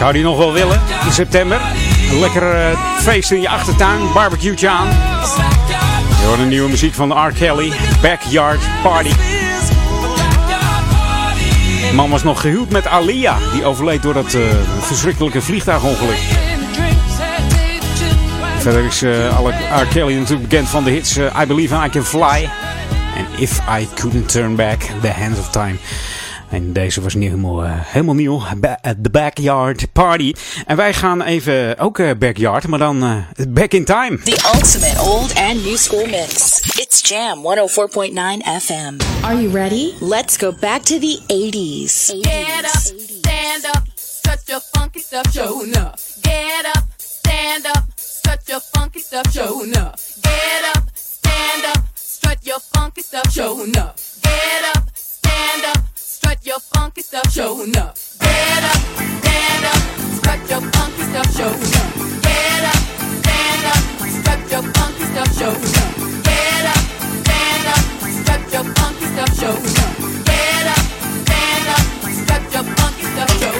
zou 0.04 0.16
hij 0.16 0.24
nog 0.24 0.38
wel 0.38 0.54
willen 0.54 0.82
in 1.06 1.12
september. 1.12 1.62
Een 2.12 2.20
lekker 2.20 2.56
eh, 2.56 2.78
feest 3.02 3.32
in 3.32 3.42
je 3.42 3.50
achtertuin, 3.50 4.00
barbecue 4.14 4.70
aan. 4.70 4.88
Je 6.20 6.26
hoort 6.26 6.40
de 6.40 6.46
nieuwe 6.46 6.70
muziek 6.70 6.94
van 6.94 7.28
R. 7.28 7.32
Kelly, 7.32 7.72
Backyard 8.02 8.60
Party. 8.82 9.10
De 11.90 11.94
man 11.94 12.10
was 12.10 12.24
nog 12.24 12.42
gehuwd 12.42 12.70
met 12.70 12.88
Alia, 12.88 13.38
die 13.54 13.66
overleed 13.66 14.02
door 14.02 14.14
dat 14.14 14.34
eh, 14.34 14.42
verschrikkelijke 14.80 15.42
vliegtuigongeluk. 15.42 16.20
Verder 18.58 18.86
is 18.86 19.04
alle- 19.38 19.54
R. 19.82 19.86
Kelly 19.94 20.14
natuurlijk 20.14 20.50
bekend 20.50 20.70
van 20.70 20.84
de 20.84 20.92
hits 20.92 21.18
I 21.18 21.46
Believe 21.48 21.76
I 21.86 21.90
Can 21.90 22.04
Fly 22.04 22.50
en 23.18 23.26
If 23.38 23.60
I 23.80 23.88
Couldn't 23.94 24.30
Turn 24.30 24.56
Back, 24.56 24.82
The 25.02 25.12
Hands 25.12 25.40
of 25.40 25.50
Time. 25.50 25.76
En 26.54 26.74
deze 26.74 27.02
was 27.02 27.14
niet 27.14 27.30
helemaal, 27.30 27.64
eh, 27.64 27.72
helemaal 27.76 28.16
nieuw. 28.16 28.44
Ba- 28.58 28.78
eh, 28.82 28.92
The 29.02 29.10
Backyard 29.10 29.92
Party. 29.92 30.34
En 30.66 30.76
wij 30.76 30.94
gaan 30.94 31.22
even, 31.22 31.78
ook 31.80 32.00
eh, 32.00 32.10
Backyard, 32.20 32.68
maar 32.68 32.80
dan 32.80 33.04
eh, 33.04 33.46
Back 33.48 33.72
in 33.72 33.86
Time. 33.86 34.18
The 34.24 34.52
ultimate 34.56 35.02
old 35.02 35.36
and 35.36 35.64
new 35.66 35.78
school 35.78 36.06
mix. 36.06 36.60
It's 36.76 37.10
Jam 37.10 37.42
104.9 37.44 38.42
FM. 38.62 38.98
Are 39.24 39.42
you 39.42 39.52
ready? 39.54 39.94
Let's 40.00 40.38
go 40.38 40.52
back 40.60 40.82
to 40.82 41.00
the 41.00 41.20
80s. 41.28 42.06
Get 42.22 42.66
up, 42.66 42.82
stand 43.22 43.66
up, 43.76 43.82
strut 43.96 44.42
your 44.46 44.62
funky 44.72 45.00
stuff, 45.00 45.32
show 45.34 45.64
enough. 45.64 45.96
Get 46.22 46.66
up, 46.76 46.84
stand 46.98 47.66
up, 47.66 47.84
strut 47.96 48.42
your 48.46 48.62
funky 48.72 49.00
stuff, 49.00 49.32
show 49.34 49.64
enough. 49.64 49.96
Get 50.22 50.76
up, 50.76 50.84
stand 50.94 51.66
up, 51.76 51.84
strut 51.96 52.38
your 52.42 52.60
funky 52.72 53.02
stuff, 53.02 53.32
show 53.32 53.64
enough. 53.64 53.96
Get 54.22 54.64
up, 54.76 54.78
up, 54.78 54.82
your 56.45 56.60
funky 56.60 57.02
stuff, 57.02 57.32
show 57.32 57.61
enough. 57.64 58.18
Get 58.20 58.64
up, 58.64 58.76
stand 58.76 59.65
up, 59.65 59.78
strut 60.18 60.49
your 60.49 60.61
funky 60.72 61.03
stuff, 61.03 61.38
show 61.38 61.48
enough. 61.48 62.22
Get 62.22 62.64
up, 62.68 62.82
stand 63.24 63.65
up, 63.72 63.84
strut 64.11 64.52
your 64.52 64.64
funky 64.74 65.03
stuff, 65.06 65.38
show 65.40 65.52
enough. 65.52 66.24
Get 66.24 66.65
up, 66.68 66.84
stand 67.24 67.68
up, 67.72 67.84
strut 68.11 68.44
your 68.52 68.65
funky 68.76 69.06
stuff, 69.06 69.32
show 69.40 69.56
enough. 69.56 70.26
Get 70.26 70.68
up, 70.68 70.84
stand 71.24 71.68
up, 71.70 71.86
strut 72.11 72.44
your 72.52 72.64
funky 72.76 73.06
stuff, 73.06 73.40
show 73.40 73.48
enough. 73.48 73.53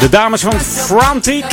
De 0.00 0.08
dames 0.08 0.40
van 0.40 0.60
Frantic. 0.60 1.44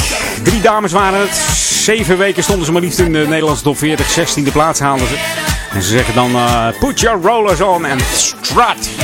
Drie 0.43 0.61
dames 0.61 0.91
waren 0.91 1.19
het. 1.19 1.35
Zeven 1.55 2.17
weken 2.17 2.43
stonden 2.43 2.65
ze 2.65 2.71
maar 2.71 2.81
liefst 2.81 2.99
in 2.99 3.13
de 3.13 3.25
Nederlandse 3.27 3.63
top 3.63 3.77
40. 3.77 4.17
16e 4.19 4.51
plaats 4.51 4.79
haalden 4.79 5.07
ze. 5.07 5.15
En 5.71 5.81
ze 5.81 5.89
zeggen 5.89 6.13
dan: 6.13 6.35
eh, 6.35 6.67
Put 6.79 6.99
your 6.99 7.21
rollers 7.21 7.61
on 7.61 7.85
and 7.85 8.01
strut. 8.01 8.94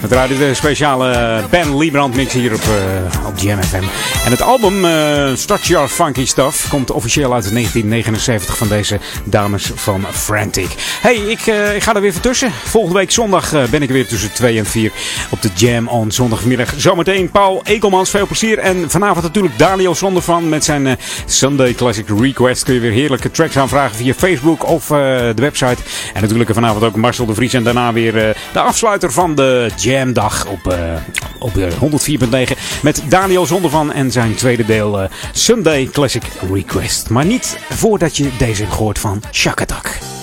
We 0.00 0.08
draaien 0.08 0.38
de 0.38 0.54
speciale 0.54 1.42
Ben 1.50 1.78
Liebrand 1.78 2.14
mix 2.14 2.32
hier 2.32 2.54
op, 2.54 2.60
eh 2.60 3.26
op 3.26 3.38
Jam 3.38 3.62
FM. 3.62 3.82
En 4.24 4.30
het 4.30 4.42
album 4.42 4.84
eh 4.84 5.34
Start 5.34 5.66
Your 5.66 5.88
Funky 5.88 6.26
Stuff 6.26 6.68
komt 6.68 6.90
officieel 6.90 7.34
uit 7.34 7.50
1979 7.52 8.56
van 8.56 8.68
deze 8.68 8.98
dames 9.24 9.70
van 9.74 10.06
Frantic. 10.12 10.68
Hey, 11.00 11.14
ik, 11.14 11.46
eh, 11.46 11.74
ik 11.74 11.82
ga 11.82 11.94
er 11.94 12.00
weer 12.00 12.12
voor 12.12 12.22
tussen. 12.22 12.52
Volgende 12.64 12.98
week 12.98 13.10
zondag 13.10 13.52
eh, 13.52 13.64
ben 13.64 13.82
ik 13.82 13.90
weer 13.90 14.06
tussen 14.06 14.32
2 14.32 14.58
en 14.58 14.66
4 14.66 14.92
op 15.30 15.42
de 15.42 15.50
Jam 15.54 15.88
on 15.88 16.10
zondagmiddag. 16.12 16.74
Zometeen 16.76 17.30
Paul 17.30 17.60
Ekelmans, 17.64 18.10
veel 18.10 18.26
plezier. 18.26 18.58
En 18.58 18.90
vanavond 18.90 19.24
natuurlijk 19.24 19.58
Daniel 19.58 19.94
Zonder 19.94 20.22
van 20.22 20.48
met 20.48 20.64
zijn 20.64 20.86
eh, 20.86 20.92
Sunday 21.26 21.74
Classic 21.74 22.08
Request. 22.20 22.62
Kun 22.62 22.74
je 22.74 22.80
weer 22.80 22.92
heerlijke 22.92 23.30
tracks 23.30 23.58
aanvragen 23.58 23.96
via 23.96 24.14
Facebook 24.14 24.68
of 24.68 24.90
eh, 24.90 24.96
de 25.34 25.42
website. 25.42 25.82
En 26.14 26.22
natuurlijk 26.22 26.50
vanavond 26.52 26.84
ook 26.84 26.96
Marcel 26.96 27.26
de 27.26 27.34
Vries. 27.34 27.52
En 27.52 27.62
daarna 27.62 27.92
weer 27.92 28.28
eh, 28.28 28.34
de 28.52 28.60
afsluiter 28.60 29.12
van 29.12 29.34
de 29.34 29.70
Jam 29.76 29.86
Dag 29.88 30.46
op, 30.46 30.66
eh, 30.66 30.94
op 31.38 31.56
eh, 31.56 31.72
104.9 31.72 32.56
met 32.82 33.02
Daniel 33.08 33.46
Zonder 33.46 33.70
van 33.70 33.92
en 33.92 34.10
zijn 34.10 34.34
tweede 34.34 34.64
deel 34.66 35.00
eh, 35.00 35.10
Sunday 35.32 35.88
Classic 35.92 36.22
Request. 36.52 37.10
Maar 37.10 37.24
niet 37.24 37.58
voordat 37.68 38.16
je 38.16 38.30
deze 38.38 38.66
gehoord 38.66 38.98
van 38.98 39.22
Shakatak. 39.32 40.17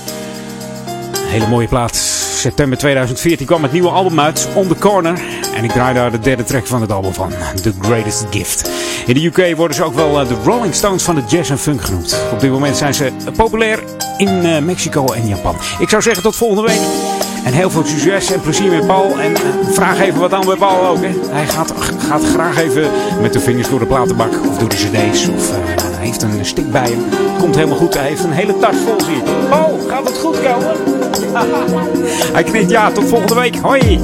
Hele 1.26 1.48
mooie 1.48 1.68
plaat. 1.68 1.96
September 1.96 2.78
2014 2.78 3.46
kwam 3.46 3.64
het 3.64 3.72
nieuwe 3.72 3.90
album 3.90 4.20
uit, 4.20 4.48
On 4.54 4.68
The 4.68 4.76
Corner. 4.76 5.22
En 5.56 5.64
ik 5.64 5.72
draai 5.72 5.94
daar 5.94 6.12
de 6.12 6.20
derde 6.20 6.44
track 6.44 6.68
van 6.68 6.82
het 6.82 6.92
album 6.92 7.14
van, 7.14 7.32
The 7.62 7.74
Greatest 7.82 8.26
Gift. 8.30 8.70
In 9.06 9.14
de 9.14 9.26
UK 9.26 9.56
worden 9.56 9.76
ze 9.76 9.84
ook 9.84 9.94
wel 9.94 10.20
eh, 10.20 10.28
de 10.28 10.36
Rolling 10.44 10.74
Stones 10.74 11.04
van 11.04 11.16
de 11.16 11.24
jazz 11.28 11.50
en 11.50 11.58
funk 11.58 11.82
genoemd. 11.82 12.22
Op 12.32 12.40
dit 12.40 12.52
moment 12.52 12.78
zijn 12.78 12.94
ze 12.94 13.12
populair 13.36 13.84
in 14.18 14.46
eh, 14.46 14.62
Mexico 14.62 15.06
en 15.06 15.28
Japan. 15.28 15.56
Ik 15.80 15.90
zou 15.90 16.02
zeggen 16.02 16.24
tot 16.24 16.36
volgende 16.36 16.62
week. 16.62 16.82
En 17.46 17.54
heel 17.54 17.70
veel 17.70 17.86
succes 17.86 18.32
en 18.32 18.42
plezier 18.42 18.72
met 18.72 18.88
Paul. 18.88 19.20
En 19.20 19.36
eh, 19.36 19.42
vraag 19.72 20.00
even 20.00 20.20
wat 20.20 20.34
aan 20.34 20.46
bij 20.46 20.56
Paul 20.56 20.88
ook. 20.88 21.02
Hè. 21.02 21.12
Hij 21.30 21.48
gaat, 21.48 21.74
gaat 21.98 22.24
graag 22.26 22.58
even 22.58 22.92
met 23.22 23.34
de 23.34 23.40
vingers 23.40 23.70
door 23.70 23.80
de 23.80 23.86
platenbak 23.86 24.32
of 24.50 24.58
door 24.58 24.70
de 24.70 24.76
cd's. 24.76 25.30
Heeft 26.06 26.22
een 26.22 26.46
stick 26.46 26.72
bij 26.72 26.90
hem. 26.90 27.04
Komt 27.40 27.56
helemaal 27.56 27.78
goed. 27.78 27.94
Hij 27.94 28.08
heeft 28.08 28.24
een 28.24 28.32
hele 28.32 28.58
tas 28.58 28.76
vol 28.76 29.02
zie. 29.02 29.22
Paul, 29.50 29.80
gaat 29.88 30.08
het 30.08 30.18
goed 30.18 30.38
komen? 30.42 30.76
hij 32.36 32.44
knikt 32.44 32.70
ja. 32.70 32.92
Tot 32.92 33.06
volgende 33.06 33.36
week. 33.36 33.56
Hoi. 33.56 34.00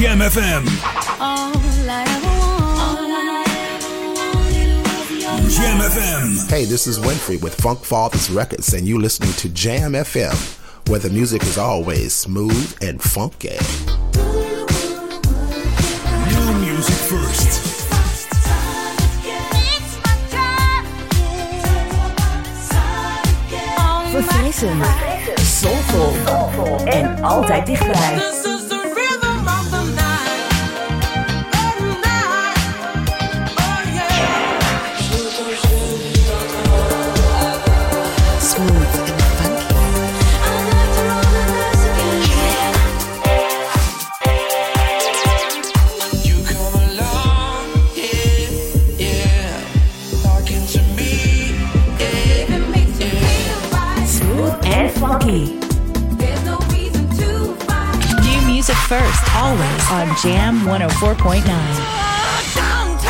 Jam 0.00 0.18
FM. 0.20 0.64
Jam 5.50 5.78
FM. 5.78 6.48
Hey, 6.48 6.64
this 6.64 6.86
is 6.86 6.98
Winfrey 6.98 7.38
with 7.42 7.54
Funk 7.60 7.80
Fathers 7.80 8.30
Records, 8.30 8.72
and 8.72 8.88
you 8.88 8.98
listening 8.98 9.34
to 9.34 9.50
Jam 9.50 9.92
FM, 9.92 10.34
where 10.88 11.00
the 11.00 11.10
music 11.10 11.42
is 11.42 11.58
always 11.58 12.14
smooth 12.14 12.78
and 12.80 12.98
funky. 13.02 13.58
New 16.30 16.54
music 16.64 16.96
first. 16.96 17.76
Verfrissend. 24.12 24.82
Soulful. 25.40 26.86
En 26.86 27.22
altijd 27.22 27.66
dichtbij. 27.66 28.39
Jam 60.16 60.60
104.9. 60.66 61.42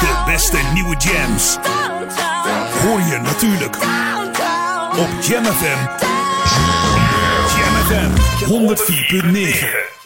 De 0.01 0.23
beste 0.27 0.59
nieuwe 0.75 0.97
jams. 0.97 1.59
Hoor 2.83 3.01
je 3.01 3.19
natuurlijk 3.23 3.77
op 4.99 5.09
Jam 5.23 5.45
FM. 5.45 5.79
Jam 7.57 7.75
FM 7.87 8.11
104.9. 8.45 10.00